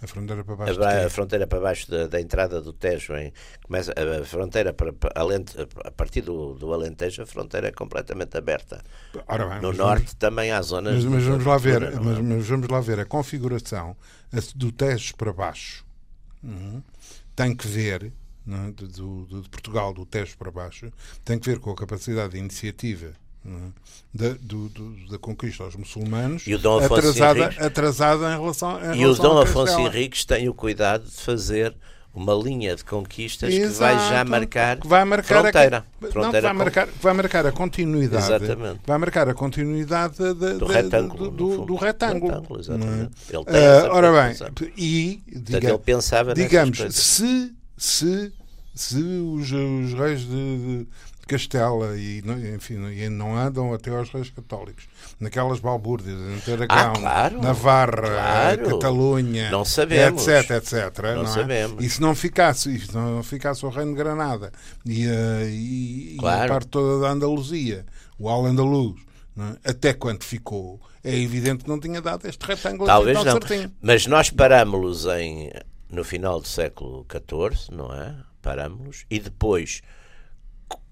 A 0.03 0.07
fronteira 0.07 0.45
para 0.45 0.57
baixo 0.57 0.83
a, 0.83 1.07
a 1.07 1.11
fronteira 1.11 1.47
para 1.47 1.61
baixo 1.61 1.91
da, 1.91 2.07
da, 2.07 2.21
entrada 2.21 2.61
do 2.61 2.73
Tejo 2.73 3.15
em, 3.17 3.33
começa 3.65 3.93
a, 3.93 4.25
fronteira 4.25 4.73
para, 4.73 4.93
para 4.93 5.21
alente, 5.21 5.57
a 5.85 5.91
partir 5.91 6.21
do, 6.21 6.55
do 6.55 6.73
Alentejo 6.73 7.23
a 7.23 7.27
fronteira 7.27 7.69
é 7.69 7.73
completamente 7.73 8.37
aberta. 8.37 8.83
Bem, 9.15 9.61
no 9.63 9.73
norte 9.73 10.05
vamos, 10.05 10.15
também 10.15 10.51
há 10.51 10.61
zonas 10.61 11.05
mas, 11.05 11.05
mas 11.05 11.25
vamos 11.25 11.45
lá 11.45 11.57
ver 11.57 11.81
mas, 12.01 12.19
mas, 12.19 12.47
vamos 12.47 12.69
lá 12.69 12.81
ver. 12.81 13.01
A 13.01 13.05
configuração 13.05 13.97
do 14.55 14.71
Tejo 14.71 15.17
para 15.17 15.33
baixo 15.33 15.85
uhum, 16.43 16.83
tem 17.35 17.57
que 17.57 17.67
ver 17.67 18.13
é, 18.49 18.71
do, 18.71 19.25
do, 19.25 19.43
de 19.43 19.49
Portugal 19.49 19.95
do 19.95 20.05
Tejo 20.05 20.37
para 20.37 20.51
baixo 20.51 20.93
tem 21.25 21.39
que 21.39 21.49
ver 21.49 21.59
com 21.59 21.71
a 21.71 21.75
capacidade 21.75 22.33
de 22.33 22.39
iniciativa 22.39 23.13
da, 24.13 24.31
do, 24.41 24.69
do, 24.69 25.09
da 25.11 25.19
conquista 25.19 25.65
aos 25.65 25.77
muçulmanos 25.77 26.45
atrasada, 26.85 27.47
atrasada 27.59 28.35
em 28.35 28.41
relação, 28.41 28.79
em 28.81 28.97
E 28.97 28.99
relação 28.99 29.25
o 29.25 29.29
Dom 29.29 29.39
Afonso 29.39 29.81
Henriques 29.81 30.25
tem 30.25 30.49
o 30.49 30.55
cuidado 30.55 31.05
de 31.05 31.21
fazer 31.21 31.75
uma 32.17 32.33
linha 32.33 32.75
de 32.75 32.83
conquistas 32.83 33.53
Exato, 33.53 33.73
que 33.73 33.79
vai 33.79 34.09
já 34.09 34.25
marcar, 34.25 34.77
que 34.79 34.89
vai 34.89 35.05
marcar 35.05 35.43
fronteira. 35.43 35.85
A, 36.03 36.07
fronteira 36.07 36.23
não, 36.23 36.41
vai, 36.41 36.51
com... 36.53 36.57
marcar, 36.57 36.89
vai 37.03 37.13
marcar 37.13 37.47
a 37.47 37.53
continuidade. 37.53 38.25
Exatamente. 38.25 38.81
Vai 38.87 38.99
marcar 38.99 39.29
a 39.29 39.35
continuidade 39.35 40.17
de, 40.17 40.55
do, 40.55 40.65
retângulo, 40.65 41.31
do, 41.31 41.67
do, 41.67 41.75
retângulo. 41.75 42.33
retângulo 42.33 42.61
exatamente. 42.61 43.11
Ele 43.29 43.45
tem 43.45 43.55
uh, 43.55 43.93
ora 43.93 44.13
bem, 44.13 44.35
e 44.79 45.23
diga, 45.27 45.69
ele 45.69 45.79
pensava 45.79 46.33
digamos, 46.33 46.79
se, 46.91 47.55
se, 47.77 48.33
se 48.75 48.97
os, 48.97 49.53
os 49.53 49.93
reis 49.93 50.21
de, 50.23 50.87
Castela 51.27 51.97
e, 51.97 52.23
enfim, 52.55 52.87
e 52.91 53.09
não 53.09 53.37
andam 53.37 53.75
até 53.75 53.91
aos 53.91 54.11
reis 54.11 54.31
católicos. 54.31 54.87
Naquelas 55.19 55.59
balbúrdias, 55.59 56.17
em 56.17 56.53
Aragão, 56.53 56.93
ah, 56.93 56.93
claro, 56.99 57.43
Navarra, 57.43 57.93
claro. 57.93 58.71
Catalunha, 58.71 59.51
não 59.51 59.65
sabemos. 59.65 60.27
etc, 60.29 60.51
etc. 60.53 61.03
Não, 61.03 61.15
não 61.17 61.23
é? 61.23 61.35
sabemos. 61.35 61.85
E 61.85 61.91
se 61.91 62.01
não 62.01 62.15
ficasse, 62.15 62.79
se 62.79 62.95
não 62.95 63.23
ficasse 63.23 63.67
o 63.67 63.69
Reino 63.71 63.91
de 63.93 63.99
Granada 63.99 64.53
e, 64.85 65.07
uh, 65.07 65.49
e, 65.49 66.17
claro. 66.19 66.43
e 66.43 66.45
a 66.45 66.49
parte 66.49 66.69
toda 66.69 67.01
da 67.01 67.11
Andaluzia, 67.11 67.85
o 68.19 68.29
Al-Andaluz, 68.29 69.01
é? 69.37 69.71
até 69.71 69.93
quando 69.93 70.23
ficou, 70.23 70.81
é 71.03 71.15
evidente 71.17 71.65
que 71.65 71.71
não 71.71 71.81
tinha 71.81 72.01
dado 72.01 72.27
este 72.27 72.45
retângulo 72.47 72.87
Talvez 72.87 73.17
assim 73.17 73.27
não. 73.27 73.33
Certinho. 73.33 73.73
Mas 73.81 74.07
nós 74.07 74.31
parámos-los 74.31 75.07
em, 75.07 75.51
no 75.91 76.05
final 76.05 76.41
do 76.41 76.47
século 76.47 77.05
XIV, 77.11 77.75
não 77.77 77.93
é? 77.93 78.15
Parámos-los, 78.41 79.05
e 79.11 79.19
depois 79.19 79.83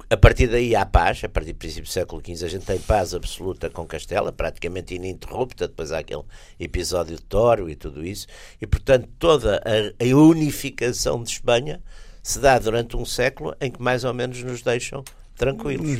a 0.08 0.16
partir 0.16 0.46
daí 0.48 0.74
há 0.74 0.84
paz, 0.84 1.22
a 1.24 1.28
partir 1.28 1.52
do 1.52 1.58
princípio 1.58 1.84
do 1.84 1.88
século 1.88 2.22
XV 2.24 2.44
a 2.44 2.48
gente 2.48 2.66
tem 2.66 2.78
paz 2.78 3.14
absoluta 3.14 3.70
com 3.70 3.86
Castela, 3.86 4.32
praticamente 4.32 4.94
ininterrupta, 4.94 5.68
depois 5.68 5.92
há 5.92 5.98
aquele 5.98 6.22
episódio 6.58 7.16
de 7.16 7.22
Toro 7.22 7.68
e 7.68 7.74
tudo 7.74 8.04
isso, 8.04 8.26
e 8.60 8.66
portanto 8.66 9.08
toda 9.18 9.62
a, 9.64 10.04
a 10.04 10.16
unificação 10.16 11.22
de 11.22 11.30
Espanha 11.30 11.82
se 12.22 12.38
dá 12.38 12.58
durante 12.58 12.96
um 12.96 13.04
século 13.04 13.54
em 13.60 13.70
que 13.70 13.80
mais 13.82 14.04
ou 14.04 14.14
menos 14.14 14.42
nos 14.42 14.62
deixam 14.62 15.04
tranquilos. 15.36 15.98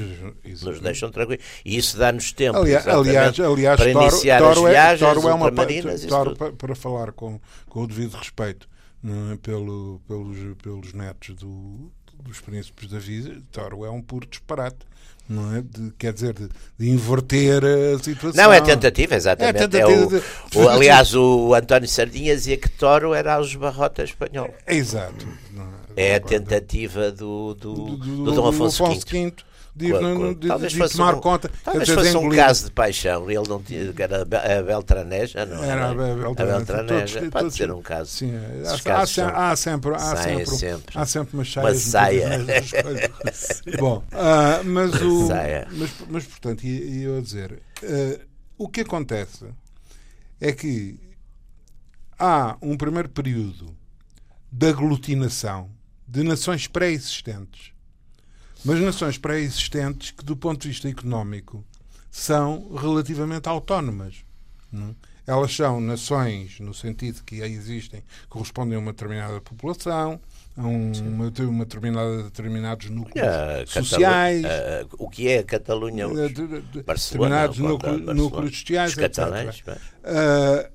Nos 0.63 0.81
deixam 0.81 1.11
tranquilos. 1.11 1.45
E 1.65 1.77
isso 1.77 1.99
dá-nos 1.99 2.33
tempo 2.33 2.59
aliás, 2.59 2.87
aliás, 2.87 3.41
aliás, 3.41 3.81
para 3.81 3.93
Toro, 3.93 4.07
iniciar 4.07 4.39
Toro 4.39 4.67
as 4.67 4.73
viagens 4.73 5.03
é, 5.03 5.15
Toro 5.15 5.29
é 5.29 5.35
uma, 5.35 5.53
Toro, 6.09 6.37
para, 6.37 6.53
para 6.53 6.75
falar 6.75 7.13
com, 7.13 7.41
com 7.69 7.83
o 7.83 7.87
devido 7.87 8.17
respeito 8.17 8.69
é, 9.05 9.37
pelo, 9.37 10.01
pelos, 10.07 10.57
pelos 10.63 10.93
netos 10.93 11.35
do, 11.35 11.93
dos 12.23 12.41
príncipes 12.41 12.89
da 12.89 12.99
vida, 12.99 13.41
Toro 13.51 13.85
é 13.85 13.91
um 13.91 14.03
puro 14.03 14.27
disparate. 14.27 14.79
Não 15.27 15.57
é? 15.57 15.63
De, 15.63 15.91
quer 15.99 16.13
dizer, 16.13 16.35
de, 16.35 16.49
de, 16.79 16.91
inverter 16.91 17.63
a 17.65 17.99
situação. 17.99 18.45
Não, 18.45 18.53
é 18.53 18.61
tentativa, 18.61 19.15
exatamente. 19.15 19.57
É 19.57 19.69
tentativa 19.69 20.19
é 20.19 20.59
o, 20.59 20.65
o, 20.65 20.69
aliás, 20.69 21.15
o 21.15 21.55
António 21.55 21.89
Sardinha 21.89 22.35
dizia 22.35 22.59
que 22.59 22.69
Toro 22.69 23.15
era 23.15 23.41
os 23.41 23.55
barrota 23.55 24.05
espanhol. 24.05 24.55
É 24.67 24.75
exato. 24.75 25.27
É, 25.97 26.09
é 26.09 26.15
a 26.17 26.21
tentativa 26.21 27.11
do, 27.11 27.55
do, 27.55 27.75
do, 27.75 27.97
do, 27.97 28.25
do 28.25 28.33
Dom 28.33 28.49
Afonso, 28.49 28.85
Afonso 28.85 29.07
V. 29.07 29.31
V 29.31 29.35
de, 29.77 29.87
ir, 29.87 30.35
de, 30.37 30.47
talvez 30.47 30.73
de 30.73 30.89
tomar 30.89 31.17
um, 31.17 31.21
conta. 31.21 31.51
Talvez 31.65 31.89
dizer, 31.89 31.99
fosse 31.99 32.17
um 32.17 32.31
caso 32.31 32.67
de 32.67 32.71
paixão. 32.71 33.29
Ele 33.29 33.49
não 33.49 33.61
tinha. 33.61 33.93
Era 33.99 34.23
a 34.23 34.63
Beltraneja, 34.63 35.45
não 35.45 35.65
era? 35.65 35.91
a 35.91 35.95
Beltraneja. 35.95 37.21
Pode 37.23 37.31
todos, 37.31 37.55
ser 37.55 37.71
um 37.73 37.83
caso. 37.83 38.11
Sim, 38.11 38.33
há, 38.37 39.01
há, 39.01 39.07
sempre, 39.07 39.35
há, 39.35 39.57
sempre, 39.57 39.95
há, 39.97 40.17
sempre, 40.17 40.47
sempre. 40.47 40.99
há 40.99 41.07
sempre 41.07 41.37
umas 41.37 41.51
saias. 41.51 41.67
Uma 41.67 41.83
saia. 41.83 43.79
Bom, 43.79 44.05
uh, 44.13 44.65
mas, 44.65 44.95
o, 45.03 45.29
mas, 45.73 45.91
mas 46.09 46.25
portanto, 46.25 46.63
ia 46.63 47.07
eu 47.07 47.21
dizer, 47.21 47.61
uh, 47.83 48.21
o 48.57 48.69
que 48.69 48.83
acontece 48.83 49.47
é 50.41 50.53
que 50.53 51.01
há 52.17 52.57
um 52.63 52.77
primeiro 52.77 53.09
período 53.09 53.77
de 54.53 54.69
aglutinação 54.69 55.69
de 56.07 56.23
nações 56.23 56.69
pré-existentes 56.69 57.74
mas 58.65 58.81
nações 58.81 59.19
pré-existentes 59.19 60.11
que, 60.11 60.25
do 60.25 60.37
ponto 60.37 60.63
de 60.63 60.69
vista 60.69 60.89
económico, 60.89 61.65
são 62.11 62.75
relativamente 62.75 63.49
autónomas. 63.49 64.25
Não? 64.73 64.91
É? 64.91 64.95
Elas 65.27 65.57
são 65.57 65.81
nações, 65.81 66.61
no 66.61 66.75
sentido 66.75 67.23
que 67.25 67.37
existem, 67.37 68.03
correspondem 68.29 68.77
a 68.77 68.79
uma 68.79 68.93
determinada 68.93 69.41
população, 69.41 70.21
a 70.55 70.63
um, 70.63 70.93
uma, 70.93 71.33
uma, 71.49 71.65
determinada, 71.65 72.25
determinados 72.25 72.91
núcleos 72.91 73.71
sociais. 73.71 74.45
Uh, 74.45 74.89
o 74.99 75.09
que 75.09 75.29
é 75.29 75.39
a 75.39 75.45
Catalunha 75.45 76.07
determinados 76.09 77.59
núcleos, 77.59 78.15
núcleos 78.15 78.59
sociais, 78.59 78.91
Os 78.91 78.97
catalães. 78.97 79.61
Uh, 79.61 80.71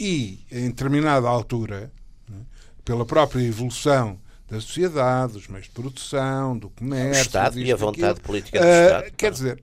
e, 0.00 0.40
em 0.50 0.68
determinada 0.68 1.28
altura, 1.28 1.92
né, 2.26 2.38
pela 2.84 3.04
própria 3.04 3.42
evolução 3.42 4.18
da 4.52 4.60
sociedade, 4.60 5.32
dos 5.32 5.48
meios 5.48 5.64
de 5.64 5.72
produção, 5.72 6.58
do 6.58 6.68
comércio. 6.68 7.22
O 7.22 7.26
Estado 7.26 7.58
e 7.58 7.72
a 7.72 7.76
vontade 7.76 8.20
política 8.20 8.60
do 8.60 8.66
uh, 8.66 8.68
Estado. 8.68 9.12
Quer 9.16 9.32
dizer, 9.32 9.62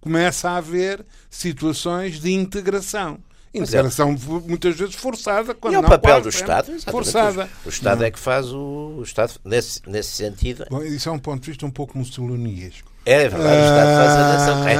começa 0.00 0.50
a 0.50 0.56
haver 0.58 1.04
situações 1.30 2.20
de 2.20 2.30
integração. 2.30 3.18
Integração 3.54 4.10
é. 4.10 4.46
muitas 4.46 4.76
vezes 4.76 4.94
forçada. 4.94 5.54
Quando 5.54 5.72
e 5.72 5.76
é 5.76 5.78
o 5.78 5.82
papel 5.82 6.20
do 6.20 6.28
Estado. 6.28 6.70
Forçada. 6.90 7.48
O, 7.64 7.70
Estado 7.70 8.00
não. 8.00 8.06
é 8.06 8.10
que 8.10 8.18
faz 8.18 8.52
o, 8.52 8.96
o 8.98 9.02
Estado, 9.02 9.32
nesse, 9.42 9.80
nesse 9.86 10.10
sentido. 10.10 10.66
Bom, 10.68 10.82
isso 10.82 11.08
é 11.08 11.12
um 11.12 11.18
ponto 11.18 11.42
de 11.42 11.50
vista 11.50 11.64
um 11.64 11.70
pouco 11.70 11.96
mussolinesco. 11.96 12.87
É 13.08 13.26
verdade, 13.26 13.56
o 13.56 13.64
Estado 13.64 13.90
faz 13.96 14.10
a 14.10 14.28
nação 14.28 14.68
é 14.68 14.76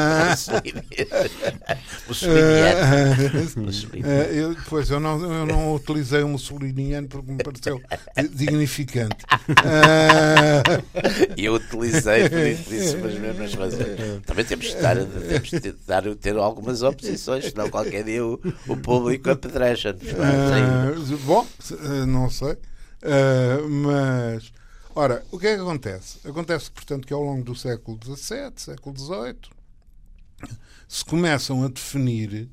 mussoliniano. 3.65 4.23
Eu, 4.31 4.55
pois, 4.69 4.91
eu 4.91 5.01
não, 5.01 5.19
eu 5.23 5.47
não 5.47 5.75
utilizei 5.75 6.23
o 6.23 6.29
mussoliniano 6.29 7.09
porque 7.09 7.33
me 7.33 7.43
pareceu 7.43 7.81
dignificante. 8.35 9.25
eu 11.39 11.55
utilizei 11.55 12.29
por 12.29 12.47
isso 12.75 12.97
as 12.99 13.15
mesmas 13.15 13.55
razões. 13.55 13.97
Também 14.27 14.45
temos 14.45 14.67
de, 14.67 14.73
estar, 14.73 14.97
temos 14.97 15.51
de 15.51 15.73
dar, 15.87 16.03
ter 16.17 16.37
algumas 16.37 16.83
oposições, 16.83 17.47
senão 17.47 17.71
qualquer 17.71 18.05
dia 18.05 18.23
o, 18.23 18.39
o 18.67 18.77
público 18.77 19.31
apedreja-nos. 19.31 20.03
bom, 21.25 21.47
não 22.07 22.29
sei. 22.29 22.59
Uh, 23.01 23.69
mas 23.69 24.53
Ora, 24.99 25.25
o 25.31 25.39
que 25.39 25.47
é 25.47 25.55
que 25.55 25.61
acontece? 25.61 26.19
Acontece, 26.27 26.73
portanto, 26.73 27.07
que 27.07 27.13
ao 27.13 27.23
longo 27.23 27.45
do 27.45 27.55
século 27.55 27.97
XVII, 28.03 28.53
século 28.57 28.99
XVIII, 28.99 29.39
se 30.89 31.05
começam 31.05 31.63
a 31.63 31.69
definir 31.69 32.49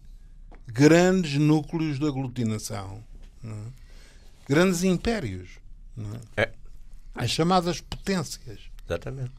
grandes 0.68 1.40
núcleos 1.40 1.98
de 1.98 2.06
aglutinação, 2.06 3.04
é? 3.44 3.50
grandes 4.48 4.84
impérios, 4.84 5.58
é? 6.38 6.44
É. 6.44 6.54
as 7.16 7.32
chamadas 7.32 7.82
potências. 7.82 8.60
Exatamente. 8.86 9.34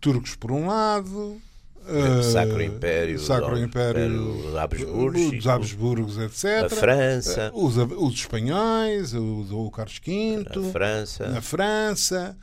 Turcos 0.00 0.34
por 0.34 0.50
um 0.50 0.66
lado, 0.66 1.40
Sacro 2.22 2.62
Império, 2.62 3.18
Sacro 3.18 3.58
Império 3.58 4.08
dos 4.08 4.56
Habsburgos, 4.56 5.30
dos 5.30 5.46
Habsburgos, 5.46 6.18
etc. 6.18 6.64
A 6.64 6.68
França, 6.68 7.50
os, 7.54 7.76
os 7.76 8.14
espanhóis, 8.14 9.14
o, 9.14 9.46
o 9.50 9.70
Carlos 9.70 10.00
V, 10.04 10.44
a 10.48 10.72
França, 10.72 11.26
a 11.36 11.40
França. 11.40 12.36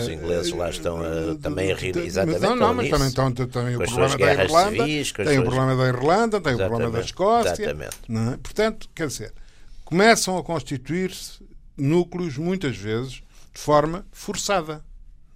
Os 0.00 0.08
ingleses 0.08 0.52
lá 0.52 0.70
estão 0.70 0.98
a, 1.02 1.34
também 1.40 1.70
a 1.70 1.74
rir 1.74 1.96
exatamente 1.98 2.40
não, 2.40 2.56
não, 2.56 2.72
mas 2.72 2.88
também, 2.88 3.08
estão, 3.08 3.30
também 3.32 3.76
o 3.76 3.80
problema 3.80 4.16
da 4.16 4.44
Irlanda, 4.44 4.84
civis, 4.84 5.12
tem 5.12 5.38
o 5.38 5.42
problema 5.42 5.76
da 5.76 5.88
Irlanda, 5.88 6.40
tem 6.40 6.54
o 6.54 6.58
problema 6.58 6.90
da 6.90 7.00
Escócia. 7.00 7.52
Exatamente. 7.52 7.96
É? 8.08 8.36
Portanto, 8.38 8.88
quer 8.94 9.08
dizer, 9.08 9.32
começam 9.84 10.38
a 10.38 10.42
constituir-se 10.42 11.42
núcleos, 11.76 12.38
muitas 12.38 12.76
vezes, 12.76 13.22
de 13.52 13.60
forma 13.60 14.06
forçada. 14.10 14.82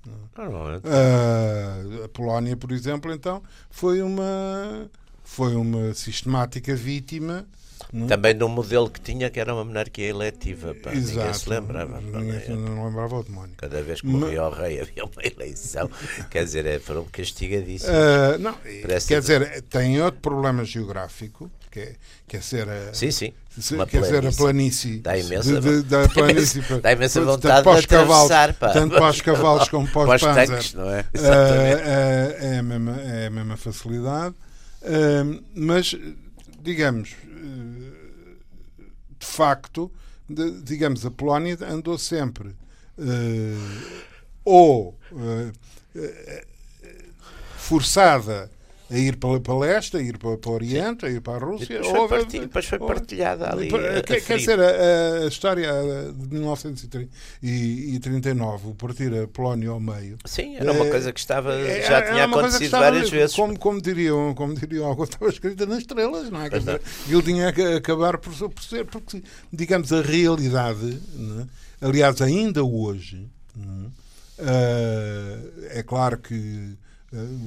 Uh, 0.06 2.04
a 2.04 2.08
Polónia, 2.08 2.56
por 2.56 2.72
exemplo, 2.72 3.12
então, 3.12 3.42
foi 3.70 4.02
uma 4.02 4.88
foi 5.24 5.56
uma 5.56 5.92
sistemática 5.92 6.74
vítima 6.74 7.46
não? 7.92 8.06
Também 8.06 8.36
de 8.36 8.42
um 8.42 8.48
modelo 8.48 8.90
que 8.90 9.00
tinha 9.00 9.30
que 9.30 9.38
era 9.38 9.54
uma 9.54 9.64
monarquia 9.64 10.08
eletiva. 10.08 10.74
Pá. 10.74 10.92
Exato. 10.92 11.18
Ninguém 11.18 11.34
se 11.34 11.48
lembrava. 11.48 12.00
Ninguém 12.00 12.56
não 12.56 12.86
lembrava 12.86 13.16
o 13.16 13.22
demónio. 13.22 13.54
Cada 13.56 13.82
vez 13.82 14.00
que 14.00 14.06
morria 14.06 14.42
Mas... 14.42 14.52
o 14.52 14.60
rei 14.60 14.80
havia 14.80 15.04
uma 15.04 15.22
eleição. 15.22 15.90
quer 16.30 16.44
dizer, 16.44 16.66
é, 16.66 16.78
foram 16.78 17.04
castigadíssimos. 17.04 17.94
Uh, 17.94 18.38
não, 18.38 18.54
Parece 18.82 19.08
quer 19.08 19.20
dizer, 19.20 19.62
tem 19.62 20.00
outro 20.02 20.20
problema 20.20 20.64
geográfico, 20.64 21.50
que 21.76 21.80
é, 21.80 21.94
que 22.26 22.36
é 22.38 22.40
ser 22.40 22.68
a. 22.68 22.94
Sim, 22.94 23.10
sim. 23.10 23.34
Se, 23.58 23.76
quer 23.86 24.00
dizer, 24.00 24.26
a 24.26 24.32
planície. 24.32 24.98
Dá 25.04 25.18
imensa, 25.18 25.60
de, 25.60 25.82
de, 25.82 25.82
da 25.82 26.08
planície, 26.08 26.62
dá 26.80 26.92
imensa 26.92 27.20
vontade 27.22 27.62
de 27.62 27.84
atravessar. 27.84 28.54
Pá. 28.54 28.70
Tanto 28.70 28.94
para 28.94 29.10
os 29.10 29.20
cavalos 29.20 29.68
como 29.68 29.86
para 29.88 30.14
os, 30.14 30.20
para 30.20 30.30
os 30.30 30.48
tanques, 30.48 30.74
não 30.74 30.90
é? 30.90 31.04
Exatamente. 31.12 31.76
Uh, 31.76 31.84
uh, 31.84 32.44
é, 32.44 32.58
a 32.58 32.62
mesma, 32.62 33.00
é 33.00 33.26
a 33.26 33.30
mesma 33.30 33.56
facilidade. 33.56 34.34
Uh, 34.82 35.44
mas, 35.54 35.94
digamos, 36.62 37.10
de 39.18 39.26
facto, 39.26 39.92
de, 40.28 40.62
digamos, 40.62 41.04
a 41.04 41.10
Polónia 41.10 41.58
andou 41.68 41.98
sempre 41.98 42.54
ou 44.44 44.98
forçada 47.58 48.50
a 48.88 48.96
ir 48.96 49.16
para, 49.16 49.40
para 49.40 49.58
leste, 49.58 49.96
a 49.96 50.00
ir 50.00 50.16
para, 50.16 50.38
para 50.38 50.50
o 50.50 50.54
Oriente, 50.54 51.00
Sim. 51.00 51.06
a 51.06 51.10
ir 51.10 51.20
para 51.20 51.34
a 51.34 51.38
Rússia. 51.38 51.80
Depois 51.80 51.96
foi, 51.96 52.08
partilha, 52.08 52.42
depois 52.42 52.66
foi 52.66 52.78
partilhada 52.78 53.52
ali. 53.52 53.68
Quer, 54.06 54.20
quer 54.22 54.38
dizer, 54.38 54.60
a, 54.60 55.24
a, 55.24 55.26
história 55.26 55.72
de 56.14 56.28
1939, 56.28 58.68
o 58.68 58.74
partir 58.74 59.12
a 59.14 59.26
Polónia 59.26 59.70
ao 59.70 59.80
meio. 59.80 60.18
Sim, 60.24 60.54
era 60.56 60.70
uma 60.72 60.86
é, 60.86 60.90
coisa 60.90 61.12
que 61.12 61.18
estava, 61.18 61.52
é, 61.54 61.82
já 61.82 62.00
tinha 62.02 62.22
acontecido 62.24 62.62
estava, 62.62 62.84
várias 62.84 63.10
vezes. 63.10 63.34
Como, 63.34 63.58
como, 63.58 63.82
diriam, 63.82 64.32
como 64.34 64.54
diriam 64.54 64.86
algo, 64.86 65.02
estava 65.04 65.28
escrita 65.30 65.66
nas 65.66 65.78
estrelas, 65.78 66.30
não 66.30 66.42
é? 66.42 66.48
Quer 66.48 66.60
dizer, 66.60 66.80
ele 67.08 67.22
tinha 67.22 67.52
que 67.52 67.62
acabar 67.62 68.18
por, 68.18 68.32
por 68.50 68.62
ser, 68.62 68.84
porque, 68.84 69.20
digamos, 69.52 69.92
a 69.92 70.00
realidade, 70.00 71.02
é? 71.80 71.86
aliás, 71.86 72.22
ainda 72.22 72.62
hoje, 72.62 73.28
é? 74.38 75.78
é 75.78 75.82
claro 75.82 76.18
que 76.18 76.34
uh, 76.34 76.85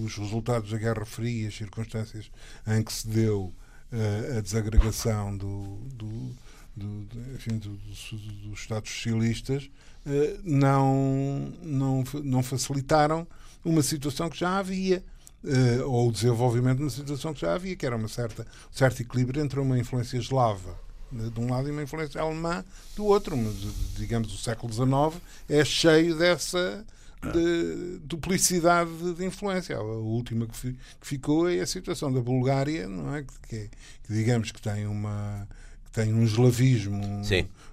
os 0.05 0.15
resultados 0.15 0.71
da 0.71 0.77
Guerra 0.77 1.05
Fria, 1.05 1.47
as 1.47 1.55
circunstâncias 1.55 2.31
em 2.67 2.83
que 2.83 2.93
se 2.93 3.07
deu 3.07 3.53
uh, 3.91 4.37
a 4.37 4.41
desagregação 4.41 5.35
do, 5.35 5.77
do, 5.93 6.35
do, 6.75 7.07
enfim, 7.35 7.57
dos 7.57 8.13
Estados 8.53 8.89
socialistas 8.89 9.69
uh, 10.05 10.39
não, 10.43 11.51
não, 11.61 12.03
não 12.23 12.43
facilitaram 12.43 13.27
uma 13.63 13.81
situação 13.81 14.29
que 14.29 14.39
já 14.39 14.57
havia. 14.57 15.03
Uh, 15.41 15.87
ou 15.89 16.09
o 16.09 16.11
desenvolvimento 16.11 16.79
de 16.79 16.83
uma 16.83 16.89
situação 16.89 17.33
que 17.33 17.39
já 17.39 17.53
havia, 17.53 17.73
que 17.73 17.85
era 17.85 17.95
uma 17.95 18.09
certa, 18.09 18.43
um 18.43 18.77
certo 18.77 19.01
equilíbrio 19.01 19.41
entre 19.41 19.57
uma 19.57 19.79
influência 19.79 20.17
eslava 20.17 20.77
de 21.11 21.39
um 21.39 21.49
lado 21.49 21.69
e 21.69 21.71
uma 21.71 21.81
influência 21.81 22.21
alemã 22.21 22.63
do 22.95 23.05
outro. 23.05 23.37
Mas, 23.37 23.55
digamos, 23.95 24.33
o 24.33 24.37
século 24.37 24.71
XIX 24.73 25.21
é 25.47 25.63
cheio 25.63 26.17
dessa, 26.17 26.85
de 27.21 27.99
duplicidade 28.03 29.13
de 29.13 29.25
influência. 29.25 29.75
A 29.75 29.81
última 29.81 30.47
que, 30.47 30.55
fi, 30.55 30.77
que, 30.99 31.07
ficou 31.07 31.49
é 31.49 31.59
a 31.59 31.67
situação 31.67 32.11
da 32.11 32.21
Bulgária, 32.21 32.87
não 32.87 33.13
é? 33.13 33.23
Que, 33.23 33.39
que, 33.47 33.69
que 34.03 34.13
digamos 34.13 34.51
que 34.51 34.61
tem 34.61 34.87
uma 34.87 35.47
que 35.85 35.91
tem 35.91 36.13
um 36.13 36.23
eslavismo 36.23 37.03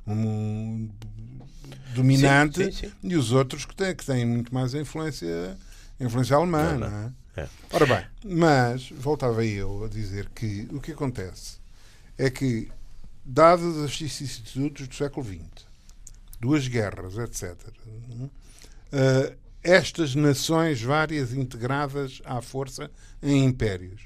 um, 0.06 0.12
um, 0.12 0.90
dominante 1.94 2.64
sim, 2.64 2.72
sim, 2.72 2.88
sim. 2.88 2.92
e 3.02 3.16
os 3.16 3.32
outros 3.32 3.64
que 3.64 3.74
têm, 3.74 3.94
que 3.94 4.04
têm 4.04 4.24
muito 4.24 4.54
mais 4.54 4.74
influência, 4.74 5.56
influência 6.00 6.36
alemã, 6.36 6.78
não, 6.78 6.90
não. 6.90 7.14
é? 7.36 7.42
é? 7.42 7.48
Ora 7.72 7.86
bem, 7.86 8.04
mas 8.24 8.90
voltava 8.90 9.44
eu 9.44 9.84
a 9.84 9.88
dizer 9.88 10.28
que 10.34 10.66
o 10.72 10.80
que 10.80 10.92
acontece 10.92 11.58
é 12.16 12.30
que, 12.30 12.70
dadas 13.24 13.76
as 13.76 13.96
vicissitudes 13.96 14.88
do 14.88 14.94
século 14.94 15.26
XX, 15.26 15.66
duas 16.40 16.66
guerras, 16.68 17.18
etc., 17.18 17.54
uh, 18.92 19.36
estas 19.62 20.14
nações 20.14 20.80
várias 20.82 21.32
integradas 21.32 22.20
à 22.24 22.40
força 22.40 22.90
em 23.22 23.44
impérios 23.44 24.02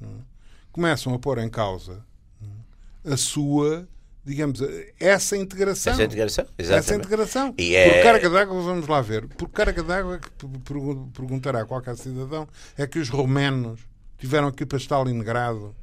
uh, 0.00 0.24
começam 0.70 1.14
a 1.14 1.18
pôr 1.18 1.38
em 1.38 1.48
causa 1.48 2.04
uh, 2.40 3.12
a 3.12 3.16
sua 3.16 3.88
digamos, 4.24 4.60
essa 5.00 5.36
integração. 5.36 5.94
Essa 5.94 6.04
integração, 6.04 6.46
exatamente. 6.56 6.84
Essa 6.84 6.94
integração. 6.94 7.54
E 7.58 7.74
é... 7.74 7.94
Por 7.94 8.02
carga 8.04 8.30
d'água, 8.30 8.62
vamos 8.62 8.86
lá 8.86 9.00
ver, 9.00 9.26
por 9.26 9.48
carga 9.48 9.82
d'água 9.82 10.18
que 10.18 10.30
perguntará 11.12 11.64
qualquer 11.64 11.96
cidadão 11.96 12.48
é 12.78 12.86
que 12.86 13.00
os 13.00 13.08
romanos 13.08 13.80
tiveram 14.18 14.52
que 14.52 14.62
ir 14.62 14.66
para 14.66 14.78
Stalingrado 14.78 15.74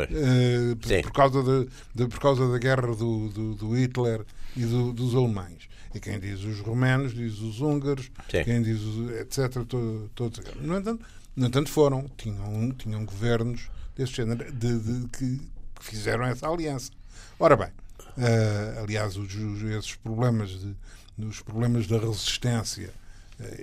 uh, 0.00 0.76
por, 0.76 1.02
por, 1.02 1.12
causa 1.12 1.42
de, 1.42 1.68
de, 1.94 2.08
por 2.08 2.20
causa 2.20 2.50
da 2.50 2.58
guerra 2.58 2.94
do, 2.94 3.28
do, 3.28 3.54
do 3.54 3.76
Hitler 3.76 4.24
e 4.56 4.64
do, 4.64 4.92
dos 4.92 5.14
alemães. 5.14 5.68
E 5.94 6.00
quem 6.00 6.18
diz 6.18 6.42
os 6.42 6.60
romanos, 6.60 7.14
diz 7.14 7.38
os 7.40 7.60
húngaros, 7.60 8.10
Sim. 8.30 8.44
quem 8.44 8.62
diz 8.62 8.80
os, 8.80 9.10
etc. 9.12 9.64
Todos. 9.66 10.10
Todo, 10.14 10.42
no, 10.60 10.78
entanto, 10.78 11.04
no 11.36 11.46
entanto, 11.46 11.68
foram, 11.68 12.10
tinham, 12.16 12.72
tinham 12.72 13.04
governos 13.04 13.68
desse 13.94 14.14
género 14.14 14.50
de, 14.52 14.78
de, 14.78 15.08
que, 15.08 15.40
fizeram 15.80 16.24
essa 16.24 16.48
aliança. 16.48 16.90
Ora 17.38 17.56
bem, 17.56 17.68
uh, 17.68 18.82
aliás, 18.82 19.16
os, 19.16 19.34
esses 19.34 19.94
problemas, 19.96 20.50
de, 20.50 20.74
os 21.18 21.42
problemas 21.42 21.86
da 21.86 21.98
resistência 21.98 22.90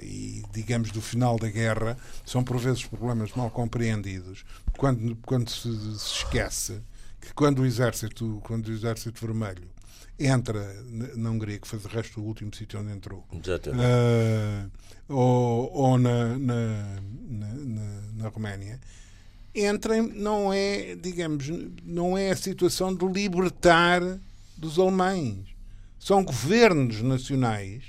e, 0.01 0.43
digamos, 0.53 0.91
do 0.91 1.01
final 1.01 1.37
da 1.37 1.49
guerra 1.49 1.97
são 2.25 2.43
por 2.43 2.57
vezes 2.57 2.85
problemas 2.85 3.31
mal 3.33 3.49
compreendidos 3.49 4.45
quando, 4.77 5.15
quando 5.17 5.49
se, 5.49 5.71
se 5.97 6.15
esquece 6.15 6.81
que 7.19 7.33
quando 7.33 7.59
o 7.59 7.65
exército, 7.65 8.39
quando 8.43 8.67
o 8.67 8.71
exército 8.71 9.25
vermelho 9.25 9.67
entra 10.17 10.83
na 11.15 11.29
Hungria, 11.29 11.59
que 11.59 11.67
foi 11.67 11.79
de 11.79 11.87
resto 11.87 12.19
o 12.19 12.25
último 12.25 12.53
sítio 12.53 12.79
onde 12.79 12.91
entrou, 12.91 13.25
uh, 13.31 14.71
ou, 15.07 15.71
ou 15.73 15.97
na, 15.97 16.37
na, 16.37 17.01
na, 17.29 18.01
na 18.15 18.27
Roménia, 18.27 18.79
entra, 19.53 20.01
não 20.01 20.51
é, 20.53 20.95
digamos, 20.95 21.49
não 21.83 22.17
é 22.17 22.31
a 22.31 22.35
situação 22.35 22.93
de 22.93 23.05
libertar 23.05 24.01
dos 24.57 24.77
alemães. 24.77 25.47
São 25.97 26.23
governos 26.23 27.01
nacionais. 27.01 27.83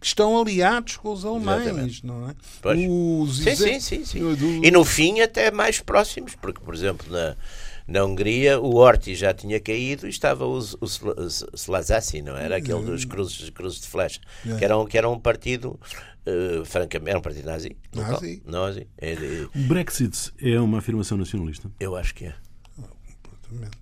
Que 0.00 0.06
estão 0.06 0.40
aliados 0.40 0.96
com 0.96 1.12
os 1.12 1.24
alemães, 1.24 1.66
Exatamente. 1.66 2.06
não 2.06 2.28
é? 2.28 2.88
Os 2.88 3.38
sim, 3.38 3.56
sim, 3.56 3.80
sim, 3.80 4.04
sim. 4.04 4.34
Do... 4.34 4.64
E 4.64 4.70
no 4.70 4.84
fim 4.84 5.20
até 5.20 5.50
mais 5.50 5.80
próximos, 5.80 6.34
porque, 6.34 6.60
por 6.60 6.74
exemplo, 6.74 7.10
na 7.10 7.36
na 7.88 8.04
Hungria, 8.04 8.60
o 8.60 8.76
Horthy 8.76 9.14
já 9.14 9.32
tinha 9.32 9.58
caído 9.58 10.06
e 10.06 10.10
estava 10.10 10.44
o, 10.44 10.58
o, 10.58 10.84
o 10.84 11.56
Slazassi, 11.56 12.20
não 12.20 12.36
era? 12.36 12.58
Aquele 12.58 12.84
dos 12.84 13.06
cruzes, 13.06 13.48
cruzes 13.48 13.80
de 13.80 13.88
flecha, 13.88 14.20
que, 14.42 14.62
era 14.62 14.76
um, 14.76 14.84
que 14.84 14.98
era 14.98 15.08
um 15.08 15.18
partido, 15.18 15.80
uh, 16.26 16.64
francamente, 16.66 17.08
era 17.08 17.18
um 17.18 17.22
partido 17.22 17.46
nazi. 17.46 17.76
Nazi? 17.94 18.42
nazi. 18.44 18.86
É, 18.98 19.14
o 19.54 19.62
Brexit 19.66 20.34
é 20.38 20.60
uma 20.60 20.80
afirmação 20.80 21.16
nacionalista? 21.16 21.70
Eu 21.80 21.96
acho 21.96 22.14
que 22.14 22.26
é. 22.26 22.34
completamente. 23.22 23.78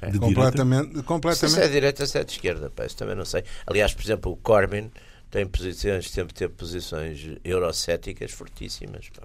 É. 0.00 0.10
De 0.10 0.18
completamente, 0.18 1.02
completamente. 1.04 1.54
Se 1.54 1.60
é 1.60 1.66
de 1.68 1.72
direita, 1.72 2.06
se 2.06 2.18
é 2.18 2.24
de 2.24 2.32
esquerda, 2.32 2.70
pá, 2.70 2.86
também 2.88 3.14
não 3.14 3.24
sei. 3.24 3.44
Aliás, 3.66 3.94
por 3.94 4.02
exemplo, 4.02 4.32
o 4.32 4.36
Corbyn 4.36 4.90
tem 5.30 5.46
posições, 5.46 6.10
sempre 6.10 6.34
teve 6.34 6.52
posições 6.54 7.38
eurocéticas 7.44 8.30
fortíssimas. 8.30 9.08
Pá. 9.10 9.22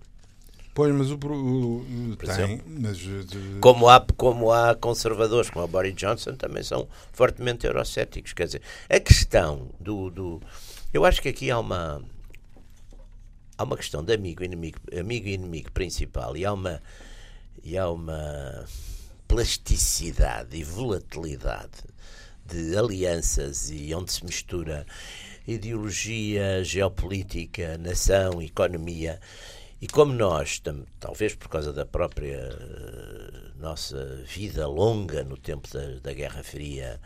Pois, 0.73 0.93
mas 0.93 1.11
o, 1.11 1.15
o, 1.15 2.11
o 2.13 2.17
tem, 2.17 2.61
mas, 2.65 2.97
de... 2.97 3.59
como, 3.61 3.87
há, 3.87 4.03
como 4.17 4.51
há 4.51 4.73
conservadores, 4.73 5.51
como 5.51 5.63
o 5.63 5.67
Boris 5.67 5.93
Johnson, 5.93 6.35
também 6.35 6.63
são 6.63 6.87
fortemente 7.11 7.67
eurocéticos. 7.67 8.33
Quer 8.33 8.45
dizer, 8.45 8.61
a 8.89 8.99
questão 8.99 9.69
do, 9.79 10.09
do. 10.09 10.41
Eu 10.91 11.05
acho 11.05 11.21
que 11.21 11.29
aqui 11.29 11.51
há 11.51 11.59
uma. 11.59 12.01
Há 13.55 13.63
uma 13.63 13.77
questão 13.77 14.03
de 14.03 14.13
amigo 14.13 14.41
e 14.41 14.47
inimigo, 14.47 14.79
amigo 14.99 15.27
e 15.27 15.33
inimigo 15.33 15.71
principal 15.71 16.35
e 16.35 16.43
há 16.43 16.51
uma. 16.51 16.81
E 17.63 17.77
há 17.77 17.87
uma 17.89 18.65
plasticidade 19.27 20.57
e 20.57 20.63
volatilidade 20.63 21.83
de 22.45 22.75
alianças 22.75 23.69
e 23.69 23.93
onde 23.93 24.11
se 24.11 24.25
mistura 24.25 24.85
ideologia, 25.47 26.63
geopolítica, 26.63 27.77
nação, 27.77 28.41
economia 28.41 29.19
e 29.83 29.87
como 29.89 30.13
nós, 30.13 30.61
talvez 30.97 31.35
por 31.35 31.49
causa 31.49 31.73
da 31.73 31.85
própria 31.85 32.39
uh, 32.39 33.59
nossa 33.61 34.23
vida 34.25 34.65
longa 34.65 35.25
no 35.25 35.35
tempo 35.35 35.67
da, 35.73 35.99
da, 36.01 36.13
Guerra 36.13 36.41
Fria, 36.41 37.01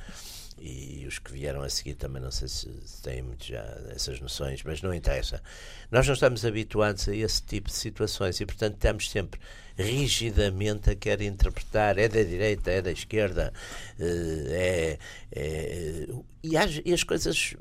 e 0.60 1.04
os 1.08 1.18
que 1.18 1.32
vieram 1.32 1.64
a 1.64 1.70
seguir 1.70 1.96
também 1.96 2.22
não 2.22 2.30
sei 2.30 2.48
se 2.48 2.70
têm 3.02 3.24
muito 3.24 3.48
já 3.48 3.64
essas 3.90 4.20
noções, 4.20 4.62
mas 4.64 4.80
não 4.84 4.94
interessa. 4.94 5.42
Nós 5.90 6.06
não 6.06 6.14
estamos 6.14 6.46
habituados 6.46 7.10
a 7.10 7.16
esse 7.16 7.42
tipo 7.42 7.68
de 7.68 7.76
situações 7.76 8.40
e, 8.40 8.46
portanto, 8.46 8.76
estamos 8.76 9.10
sempre 9.10 9.40
rigidamente 9.76 10.92
a 10.92 10.96
querer 10.96 11.26
interpretar 11.26 11.98
é 11.98 12.08
da 12.08 12.22
direita, 12.22 12.70
é 12.70 12.84
da 12.84 12.92
esquerda, 12.92 13.52
uh, 14.00 14.48
é, 14.50 15.00
é, 15.32 16.08
e, 16.44 16.56
as, 16.56 16.80
e 16.86 16.94
as 16.94 17.04
coisas 17.04 17.56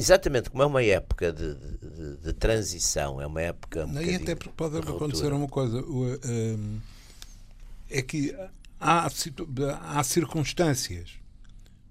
Exatamente, 0.00 0.48
como 0.48 0.62
é 0.62 0.66
uma 0.66 0.82
época 0.82 1.30
de, 1.32 1.54
de, 1.54 2.16
de 2.24 2.32
transição, 2.32 3.20
é 3.20 3.26
uma 3.26 3.42
época. 3.42 3.84
Um 3.84 4.00
e 4.00 4.14
até 4.14 4.34
pode 4.34 4.78
acontecer 4.78 5.32
uma 5.32 5.46
coisa. 5.46 5.78
O, 5.82 6.06
um, 6.24 6.80
é 7.90 8.00
que 8.00 8.34
há, 8.80 9.06
há 9.06 10.02
circunstâncias. 10.02 11.10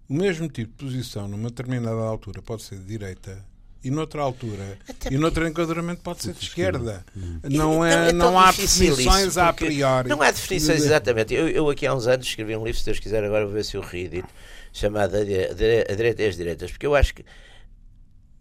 O 0.09 0.13
mesmo 0.15 0.49
tipo 0.49 0.71
de 0.71 0.85
posição, 0.85 1.27
numa 1.27 1.49
determinada 1.49 2.01
altura, 2.01 2.41
pode 2.41 2.63
ser 2.63 2.79
de 2.79 2.85
direita 2.85 3.45
e 3.83 3.89
noutra 3.89 4.21
altura 4.21 4.77
Até 4.89 5.13
e 5.13 5.17
noutro 5.17 5.47
enquadramento 5.47 6.01
pode 6.01 6.23
ser 6.23 6.33
de 6.33 6.43
esquerda. 6.43 7.05
Hum. 7.15 7.39
Não, 7.43 7.85
é, 7.85 7.95
não, 7.95 8.03
é 8.07 8.11
não 8.11 8.39
há 8.39 8.51
definições 8.51 9.37
a 9.37 9.53
priori. 9.53 10.09
Não 10.09 10.21
há 10.21 10.31
definições, 10.31 10.83
exatamente. 10.83 11.33
Eu, 11.33 11.47
eu, 11.47 11.69
aqui 11.69 11.85
há 11.85 11.93
uns 11.93 12.07
anos 12.07 12.25
escrevi 12.25 12.55
um 12.55 12.65
livro, 12.65 12.79
se 12.79 12.85
Deus 12.85 12.99
quiser, 12.99 13.23
agora 13.23 13.45
vou 13.45 13.53
ver 13.53 13.63
se 13.63 13.77
eu 13.77 13.81
reedito, 13.81 14.27
chamado 14.73 15.15
A 15.15 15.23
Direita 15.23 16.23
e 16.23 16.27
as 16.27 16.35
Direitas, 16.35 16.71
porque 16.71 16.87
eu 16.87 16.95
acho 16.95 17.13
que 17.13 17.23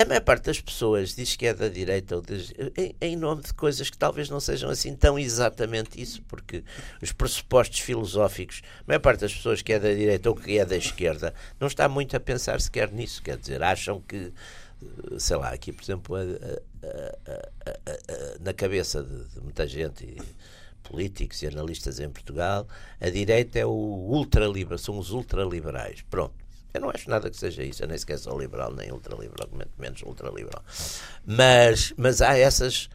a 0.01 0.05
maior 0.05 0.21
parte 0.21 0.45
das 0.45 0.61
pessoas 0.61 1.17
diz 1.17 1.35
que 1.35 1.47
é 1.47 1.53
da 1.53 1.69
direita 1.69 2.15
ou 2.15 2.23
de, 2.23 2.55
em, 2.77 2.95
em, 3.01 3.17
nome 3.17 3.43
de 3.43 3.53
coisas 3.53 3.91
que 3.91 3.99
talvez 3.99 4.31
não 4.31 4.39
sejam 4.39 4.71
assim 4.71 4.95
tão 4.95 5.19
exatamente 5.19 6.01
isso, 6.01 6.23
porque 6.23 6.63
os 7.03 7.11
pressupostos 7.11 7.81
filosóficos, 7.81 8.63
a 8.81 8.85
maior 8.87 9.01
parte 9.01 9.21
das 9.21 9.35
pessoas 9.35 9.61
que 9.61 9.73
é 9.73 9.79
da 9.81 9.93
direita 9.93 10.29
ou 10.31 10.37
que 10.37 10.57
é 10.57 10.65
da 10.65 10.77
esquerda, 10.77 11.35
não 11.59 11.67
está 11.67 11.89
muito 11.89 12.17
a 12.17 12.21
pensar 12.21 12.61
sequer 12.61 12.93
nisso, 12.93 13.21
quer 13.21 13.37
dizer, 13.37 13.61
acham 13.61 14.01
que 14.01 14.33
sei 15.19 15.37
lá, 15.37 15.51
aqui 15.51 15.73
por 15.73 15.83
exemplo, 15.83 16.15
a, 16.15 16.21
a, 16.21 17.71
a, 17.91 18.39
na 18.41 18.53
cabeça 18.53 19.03
de, 19.03 19.25
de, 19.35 19.41
muita 19.41 19.67
gente, 19.67 20.05
e 20.05 20.23
políticos 20.85 21.43
e 21.43 21.47
analistas 21.47 22.01
em 22.01 22.09
Portugal, 22.09 22.67
a 23.01 23.11
direita 23.11 23.59
é 23.59 23.67
o 23.67 23.71
ultraliberal, 23.71 24.79
são 24.79 24.99
os 24.99 25.11
ultraliberais. 25.11 26.03
Pronto. 26.09 26.48
Eu 26.73 26.83
não 26.83 26.91
acho 26.91 27.09
nada 27.09 27.31
que 27.31 27.37
seja 27.37 27.63
isso, 27.63 27.83
eu 27.83 27.89
nem 27.89 27.97
sequer 27.97 28.19
sou 28.19 28.39
liberal, 28.39 28.73
nem 28.73 28.93
ultraliberal, 28.93 29.49
menos 29.79 30.03
ultraliberal. 30.03 30.63
Mas, 31.25 31.95
mas 31.97 32.21
há 32.21 32.37
essas 32.37 32.91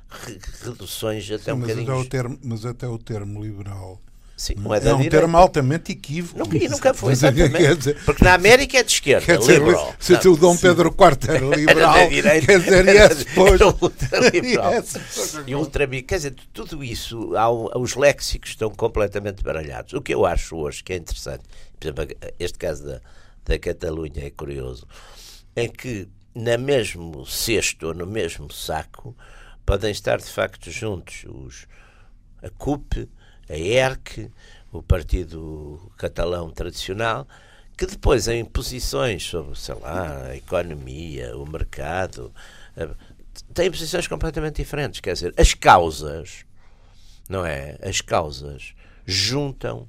reduções 0.62 1.30
até 1.32 1.46
Sim, 1.46 1.52
um 1.54 1.58
mas 1.58 1.70
bocadinho. 1.70 2.00
Até 2.00 2.10
termo, 2.10 2.40
mas 2.44 2.66
até 2.66 2.88
o 2.88 2.98
termo 3.00 3.44
liberal 3.44 4.00
Sim, 4.38 4.56
não 4.58 4.74
é, 4.74 4.78
é 4.78 4.94
um 4.94 4.98
direita. 4.98 5.18
termo 5.18 5.38
altamente 5.38 5.92
equívoco. 5.92 6.38
Nunca, 6.38 6.58
e 6.58 6.68
nunca 6.68 6.94
foi, 6.94 7.14
exatamente. 7.14 7.78
Dizer, 7.78 8.04
porque 8.04 8.24
na 8.24 8.34
América 8.34 8.78
é 8.78 8.84
de 8.84 8.92
esquerda, 8.92 9.26
quer 9.26 9.38
dizer, 9.38 9.60
liberal. 9.60 9.96
Se 10.00 10.28
o 10.28 10.36
Dom 10.36 10.58
Pedro 10.58 10.90
IV 10.90 11.30
era 11.30 11.56
liberal, 11.56 11.96
era 11.96 12.10
direita, 12.10 12.46
quer 12.46 12.60
dizer, 12.60 12.88
e 12.88 12.98
esse 12.98 13.26
depois... 13.26 13.62
E 15.48 15.56
ultra 15.56 15.88
Quer 15.88 16.16
dizer, 16.16 16.36
tudo 16.52 16.84
isso, 16.84 17.32
os 17.76 17.96
léxicos 17.96 18.52
estão 18.52 18.70
completamente 18.70 19.44
baralhados. 19.44 19.94
O 19.94 20.02
que 20.02 20.14
eu 20.14 20.26
acho 20.26 20.56
hoje 20.58 20.84
que 20.84 20.94
é 20.94 20.98
interessante, 20.98 21.44
por 21.80 21.88
exemplo, 21.88 22.08
este 22.40 22.58
caso 22.58 22.86
da, 22.86 23.02
da 23.46 23.60
Catalunha 23.60 24.26
é 24.26 24.30
curioso, 24.30 24.88
é 25.56 25.68
que 25.68 26.08
na 26.34 26.58
mesmo 26.58 27.26
cesto 27.26 27.88
ou 27.88 27.94
no 27.94 28.08
mesmo 28.08 28.52
saco 28.52 29.16
podem 29.66 29.92
estar 29.92 30.18
de 30.18 30.26
facto 30.26 30.72
juntos 30.72 31.26
os, 31.28 31.68
a 32.42 32.50
CUP, 32.50 33.10
a 33.50 33.56
ERC, 33.56 34.32
o 34.72 34.82
partido 34.82 35.92
catalão 35.98 36.50
tradicional, 36.50 37.28
que 37.78 37.86
depois 37.86 38.28
em 38.28 38.44
posições 38.44 39.24
sobre, 39.24 39.58
sei 39.58 39.76
lá, 39.76 40.28
a 40.28 40.36
economia, 40.36 41.38
o 41.38 41.46
mercado, 41.46 42.34
eh, 42.76 42.90
têm 43.54 43.70
posições 43.72 44.08
completamente 44.08 44.58
diferentes. 44.58 45.00
Quer 45.00 45.14
dizer, 45.14 45.34
as 45.38 45.54
causas, 45.54 46.46
não 47.30 47.46
é? 47.46 47.78
As 47.82 48.02
causas 48.02 48.74
juntam 49.06 49.88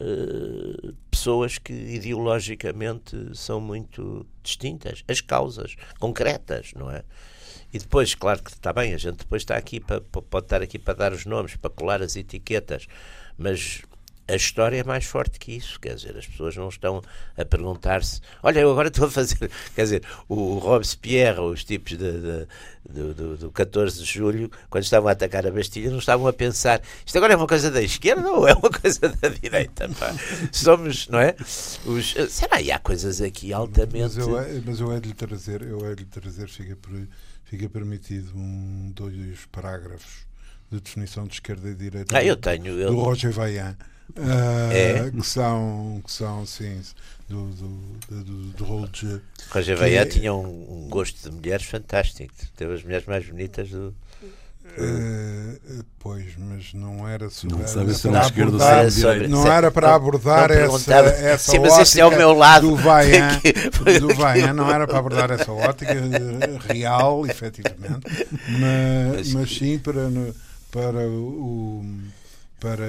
uh, 0.00 0.94
pessoas 1.10 1.58
que 1.58 1.72
ideologicamente 1.72 3.16
são 3.34 3.60
muito 3.60 4.26
distintas. 4.42 5.04
As 5.08 5.20
causas 5.20 5.76
concretas, 5.98 6.72
não 6.74 6.90
é? 6.90 7.02
E 7.72 7.78
depois, 7.78 8.14
claro 8.14 8.42
que 8.42 8.50
está 8.50 8.72
bem, 8.72 8.94
a 8.94 8.98
gente 8.98 9.18
depois 9.18 9.42
está 9.42 9.56
aqui 9.56 9.78
para, 9.78 10.00
pode 10.00 10.46
estar 10.46 10.62
aqui 10.62 10.78
para 10.78 10.94
dar 10.94 11.12
os 11.12 11.26
nomes, 11.26 11.54
para 11.56 11.70
colar 11.70 12.00
as 12.00 12.16
etiquetas, 12.16 12.86
mas 13.36 13.82
a 14.28 14.36
história 14.36 14.78
é 14.78 14.84
mais 14.84 15.04
forte 15.04 15.38
que 15.38 15.52
isso, 15.52 15.80
quer 15.80 15.94
dizer, 15.94 16.16
as 16.16 16.26
pessoas 16.26 16.54
não 16.56 16.68
estão 16.68 17.02
a 17.36 17.44
perguntar-se, 17.44 18.20
olha, 18.42 18.60
eu 18.60 18.70
agora 18.70 18.88
estou 18.88 19.06
a 19.06 19.10
fazer, 19.10 19.50
quer 19.74 19.82
dizer, 19.82 20.02
o 20.28 20.58
Robespierre, 20.58 21.40
os 21.40 21.64
tipos 21.64 21.96
de, 21.96 22.12
de, 22.12 22.46
de, 22.88 23.14
do, 23.14 23.36
do 23.36 23.50
14 23.50 23.98
de 23.98 24.04
julho, 24.04 24.50
quando 24.68 24.84
estavam 24.84 25.08
a 25.08 25.12
atacar 25.12 25.46
a 25.46 25.50
Bastilha, 25.50 25.90
não 25.90 25.98
estavam 25.98 26.26
a 26.26 26.32
pensar, 26.32 26.82
isto 27.04 27.16
agora 27.16 27.32
é 27.32 27.36
uma 27.36 27.46
coisa 27.46 27.70
da 27.70 27.82
esquerda 27.82 28.30
ou 28.30 28.46
é 28.46 28.52
uma 28.52 28.70
coisa 28.70 29.08
da 29.08 29.28
direita? 29.28 29.88
Pá? 29.88 30.14
Somos, 30.52 31.08
não 31.08 31.18
é? 31.18 31.34
Os, 31.86 32.14
será 32.28 32.62
que 32.62 32.70
há 32.70 32.78
coisas 32.78 33.20
aqui 33.20 33.52
altamente... 33.52 34.16
Mas 34.16 34.16
eu, 34.18 34.62
mas 34.64 34.80
eu 34.80 34.92
é 34.92 35.00
de 35.00 35.08
lhe 35.08 35.14
trazer, 35.14 35.62
eu 35.62 35.84
é 35.86 35.94
de 35.94 36.04
lhe 36.04 36.10
trazer, 36.10 36.48
fica 36.48 36.76
fica 37.48 37.68
permitido 37.68 38.36
um, 38.36 38.92
dois 38.94 39.46
parágrafos 39.50 40.26
de 40.70 40.80
definição 40.80 41.26
de 41.26 41.34
esquerda 41.34 41.70
e 41.70 41.74
direita 41.74 42.16
ah, 42.16 42.22
eu 42.22 42.36
tenho, 42.36 42.78
eu... 42.78 42.90
do 42.90 43.00
Roger 43.00 43.32
Vaillant. 43.32 43.76
Uh, 44.16 44.72
é? 44.72 45.10
que 45.10 45.26
são 45.26 46.02
que 46.04 46.10
são 46.10 46.46
sim 46.46 46.80
do 47.28 47.46
do, 47.50 48.24
do, 48.24 48.44
do 48.52 48.64
Roger 48.64 49.20
Roger 49.50 49.76
Vaillant 49.76 50.02
é... 50.02 50.06
tinha 50.06 50.34
um, 50.34 50.86
um, 50.86 50.88
gosto 50.88 51.28
de 51.28 51.36
mulheres 51.36 51.66
fantástico 51.66 52.32
teve 52.56 52.74
as 52.74 52.82
mulheres 52.82 53.06
mais 53.06 53.26
bonitas 53.26 53.68
do 53.68 53.94
Uh, 54.76 55.84
pois, 55.98 56.36
mas 56.36 56.72
não 56.74 57.08
era 57.08 57.30
sobre, 57.30 57.56
não 57.56 57.66
sabe 57.66 57.90
era 57.90 58.26
abordar, 58.26 58.90
sobre, 58.90 59.26
não 59.26 59.46
era 59.50 59.70
para 59.70 59.94
abordar 59.94 60.50
essa, 60.50 60.94
essa 60.94 61.52
Sim, 61.52 61.58
mas 61.60 61.78
este 61.78 62.00
é 62.00 62.06
o 62.06 62.10
meu 62.10 62.32
lado 62.32 62.68
do 62.68 62.76
Vaian, 62.76 63.40
do 64.00 64.14
Vaian, 64.14 64.52
não 64.52 64.70
era 64.70 64.86
para 64.86 64.98
abordar 64.98 65.30
essa 65.32 65.50
ótica 65.50 65.94
real, 66.68 67.26
efetivamente, 67.26 68.06
mas, 68.60 69.32
mas 69.32 69.56
sim 69.56 69.78
para, 69.78 70.10
para 70.70 71.08
o 71.08 71.84
para 72.60 72.86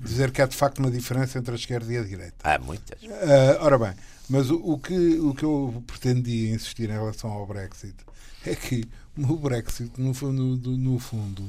dizer 0.00 0.30
que 0.30 0.42
há 0.42 0.46
de 0.46 0.56
facto 0.56 0.78
uma 0.78 0.90
diferença 0.90 1.38
entre 1.38 1.52
a 1.52 1.56
esquerda 1.56 1.92
e 1.92 1.98
a 1.98 2.02
direita. 2.02 2.36
Há 2.42 2.58
muitas. 2.58 3.02
Uh, 3.02 3.58
ora 3.60 3.78
bem, 3.78 3.94
mas 4.28 4.50
o, 4.50 4.56
o, 4.56 4.78
que, 4.78 5.18
o 5.18 5.34
que 5.34 5.44
eu 5.44 5.82
pretendia 5.86 6.54
insistir 6.54 6.90
em 6.90 6.92
relação 6.92 7.30
ao 7.30 7.46
Brexit 7.46 7.96
é 8.44 8.54
que 8.54 8.84
o 9.16 9.36
Brexit, 9.36 9.92
no, 9.98 10.12
no, 10.32 10.56
no 10.56 10.98
fundo, 10.98 11.48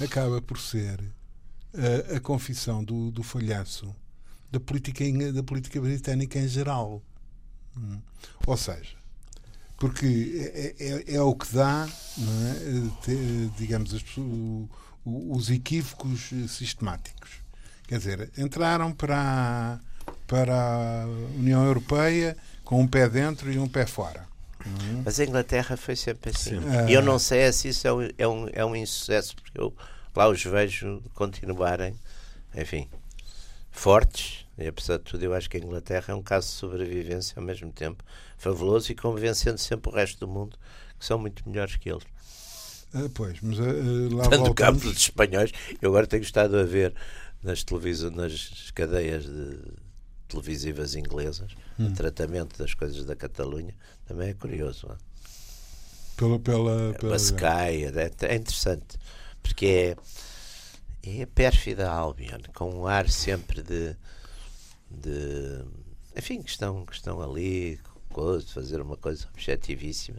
acaba 0.00 0.40
por 0.40 0.58
ser 0.58 1.00
a, 1.74 2.16
a 2.16 2.20
confissão 2.20 2.84
do, 2.84 3.10
do 3.10 3.22
falhaço 3.22 3.94
da 4.50 4.60
política, 4.60 5.04
da 5.32 5.42
política 5.42 5.80
britânica 5.80 6.38
em 6.38 6.48
geral. 6.48 7.02
Hum. 7.76 8.00
Ou 8.46 8.56
seja, 8.56 8.96
porque 9.78 10.50
é, 10.54 10.74
é, 10.78 11.14
é 11.14 11.22
o 11.22 11.34
que 11.34 11.52
dá, 11.54 11.88
é? 12.18 13.48
digamos, 13.56 13.94
as, 13.94 14.02
o, 14.16 14.68
os 15.30 15.50
equívocos 15.50 16.30
sistemáticos. 16.48 17.30
Quer 17.86 17.98
dizer, 17.98 18.30
entraram 18.36 18.92
para, 18.92 19.80
para 20.26 20.54
a 20.54 21.06
União 21.36 21.64
Europeia 21.64 22.36
com 22.64 22.80
um 22.80 22.86
pé 22.86 23.08
dentro 23.08 23.50
e 23.50 23.58
um 23.58 23.68
pé 23.68 23.86
fora. 23.86 24.28
Uhum. 24.64 25.02
Mas 25.04 25.18
a 25.18 25.24
Inglaterra 25.24 25.76
foi 25.76 25.96
sempre 25.96 26.30
assim. 26.30 26.56
E 26.88 26.92
eu 26.92 27.02
não 27.02 27.18
sei 27.18 27.50
se 27.52 27.68
isso 27.68 27.86
é 27.86 27.92
um, 27.92 28.08
é 28.18 28.28
um, 28.28 28.48
é 28.52 28.64
um 28.64 28.76
insucesso, 28.76 29.34
porque 29.36 29.58
eu 29.58 29.74
lá 30.14 30.28
os 30.28 30.42
vejo 30.42 31.00
continuarem, 31.14 31.94
enfim, 32.54 32.88
fortes. 33.70 34.44
E 34.58 34.66
apesar 34.66 34.98
de 34.98 35.04
tudo, 35.04 35.22
eu 35.22 35.32
acho 35.32 35.48
que 35.48 35.56
a 35.56 35.60
Inglaterra 35.60 36.06
é 36.08 36.14
um 36.14 36.22
caso 36.22 36.48
de 36.48 36.54
sobrevivência 36.54 37.34
ao 37.36 37.44
mesmo 37.44 37.70
tempo 37.70 38.02
fabuloso 38.36 38.90
e 38.90 38.96
convencendo 38.96 39.58
sempre 39.58 39.90
o 39.90 39.94
resto 39.94 40.18
do 40.18 40.28
mundo 40.28 40.58
que 40.98 41.06
são 41.06 41.18
muito 41.18 41.48
melhores 41.48 41.76
que 41.76 41.88
eles. 41.88 42.02
Ah, 42.94 43.08
pois, 43.12 43.40
mas 43.42 43.58
uh, 43.58 44.14
lá 44.14 44.24
Tanto 44.24 44.46
voltamos... 44.46 44.54
campo 44.54 44.78
dos 44.80 44.98
espanhóis, 44.98 45.52
eu 45.80 45.90
agora 45.90 46.06
tenho 46.06 46.22
estado 46.22 46.56
a 46.56 46.64
ver 46.64 46.94
nas 47.42 47.62
televisões, 47.62 48.14
nas 48.14 48.70
cadeias 48.70 49.24
de 49.24 49.58
televisivas 50.26 50.94
inglesas, 50.94 51.52
hum. 51.78 51.86
o 51.86 51.92
tratamento 51.92 52.58
das 52.58 52.74
coisas 52.74 53.04
da 53.04 53.14
Catalunha, 53.14 53.74
também 54.06 54.30
é 54.30 54.34
curioso. 54.34 54.86
Não 54.86 54.94
é? 54.94 54.98
Pela, 56.16 56.38
pela, 56.38 56.94
pela... 56.94 57.16
Sky, 57.16 57.84
é, 57.84 58.26
é 58.26 58.34
interessante, 58.34 58.98
porque 59.42 59.96
é, 61.04 61.20
é 61.20 61.26
pérfida 61.26 61.88
Albion, 61.88 62.40
com 62.54 62.70
um 62.74 62.86
ar 62.86 63.08
sempre 63.08 63.62
de, 63.62 63.94
de 64.90 65.64
enfim, 66.16 66.42
que 66.42 66.50
estão, 66.50 66.84
que 66.84 66.94
estão 66.94 67.20
ali, 67.22 67.78
fazer 68.48 68.80
uma 68.80 68.96
coisa 68.96 69.28
objetivíssima 69.32 70.18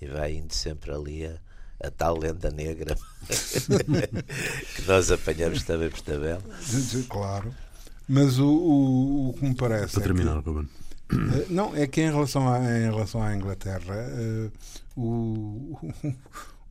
e 0.00 0.06
vai 0.06 0.34
indo 0.34 0.52
sempre 0.52 0.90
ali 0.90 1.24
a, 1.24 1.38
a 1.80 1.90
tal 1.90 2.18
lenda 2.18 2.50
negra 2.50 2.96
que 4.74 4.82
nós 4.86 5.10
apanhamos 5.10 5.62
também 5.62 5.90
por 5.90 6.00
tabela. 6.00 6.42
Claro. 7.08 7.54
Mas 8.08 8.38
o, 8.38 8.48
o, 8.48 9.28
o 9.30 9.34
que 9.34 9.44
me 9.44 9.54
parece. 9.54 9.92
Para 9.94 10.02
terminar, 10.02 10.38
é 10.38 10.42
que, 10.42 10.48
uh, 10.50 11.46
Não, 11.50 11.76
é 11.76 11.86
que 11.86 12.00
em 12.00 12.10
relação, 12.10 12.48
a, 12.50 12.58
em 12.58 12.90
relação 12.90 13.22
à 13.22 13.36
Inglaterra, 13.36 13.94
uh, 13.94 14.52
o, 14.96 15.78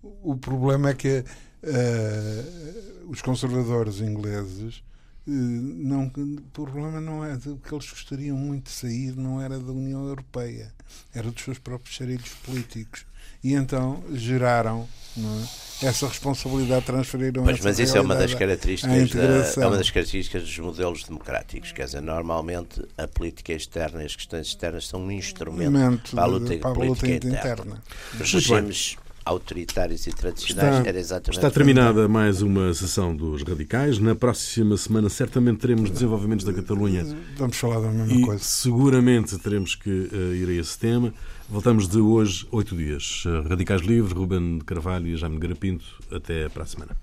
o, 0.02 0.32
o 0.32 0.38
problema 0.38 0.90
é 0.90 0.94
que 0.96 1.20
uh, 1.20 3.10
os 3.10 3.22
conservadores 3.22 4.02
ingleses. 4.02 4.84
Não, 5.30 6.06
o 6.08 6.42
problema 6.52 7.02
não 7.02 7.26
é 7.26 7.34
o 7.34 7.58
que 7.58 7.74
eles 7.74 7.90
gostariam 7.90 8.38
muito 8.38 8.68
de 8.68 8.72
sair, 8.72 9.14
não 9.14 9.42
era 9.42 9.60
da 9.60 9.74
União 9.74 10.08
Europeia, 10.08 10.74
era 11.14 11.30
dos 11.30 11.44
seus 11.44 11.60
próprios 11.60 11.98
xarilhos 11.98 12.30
políticos. 12.46 13.06
E 13.48 13.54
então 13.54 14.04
geraram 14.14 14.86
é? 15.18 15.88
essa 15.88 16.08
responsabilidade 16.08 16.86
transferiram 16.86 17.44
pois, 17.44 17.62
mas 17.62 17.80
isso 17.80 17.98
é 17.98 18.02
uma 18.02 18.16
das 18.16 18.34
características 18.34 19.10
da, 19.12 19.62
é 19.64 19.68
uma 19.68 19.78
das 19.78 19.90
características 19.90 20.44
dos 20.44 20.60
modelos 20.60 21.04
democráticos 21.04 21.72
quer 21.72 21.86
dizer 21.86 22.02
normalmente 22.02 22.86
a 22.98 23.08
política 23.08 23.54
externa 23.54 24.04
e 24.04 24.06
as 24.06 24.16
questões 24.16 24.48
externas 24.48 24.88
são 24.88 25.02
um 25.02 25.12
instrumento 25.12 26.12
para 26.12 26.24
a 26.24 26.26
luta, 26.26 26.58
para 26.58 26.72
a 26.72 26.74
política 26.74 27.08
luta 27.08 27.28
interna, 27.28 27.40
interna. 27.40 27.84
Os 28.20 28.34
regimes 28.34 28.98
autoritários 29.28 30.08
e 30.08 30.12
tradicionais 30.12 30.78
está, 30.78 30.90
era 30.90 31.00
exatamente 31.00 31.38
está 31.38 31.52
terminada 31.52 32.08
mais 32.08 32.42
uma 32.42 32.74
sessão 32.74 33.16
dos 33.16 33.44
radicais. 33.44 34.00
Na 34.00 34.16
próxima 34.16 34.78
semana 34.78 35.10
certamente 35.10 35.60
teremos 35.60 35.90
desenvolvimentos 35.90 36.46
da 36.46 36.54
Catalunha. 36.54 37.06
Vamos 37.36 37.58
falar 37.58 37.82
da 37.82 37.90
mesma 37.90 38.14
e 38.14 38.22
coisa. 38.22 38.44
seguramente 38.44 39.38
teremos 39.38 39.76
que 39.76 39.90
uh, 39.90 40.34
ir 40.34 40.50
a 40.50 40.54
esse 40.54 40.78
tema 40.78 41.14
Voltamos 41.50 41.88
de 41.88 42.00
hoje, 42.00 42.46
oito 42.52 42.76
dias. 42.76 43.24
Radicais 43.48 43.82
Livres, 43.82 44.12
Ruben 44.12 44.60
Carvalho 44.66 45.08
e 45.08 45.16
Jaime 45.16 45.40
Garapinto. 45.40 45.86
Até 46.12 46.50
para 46.50 46.64
a 46.64 46.66
semana. 46.66 46.98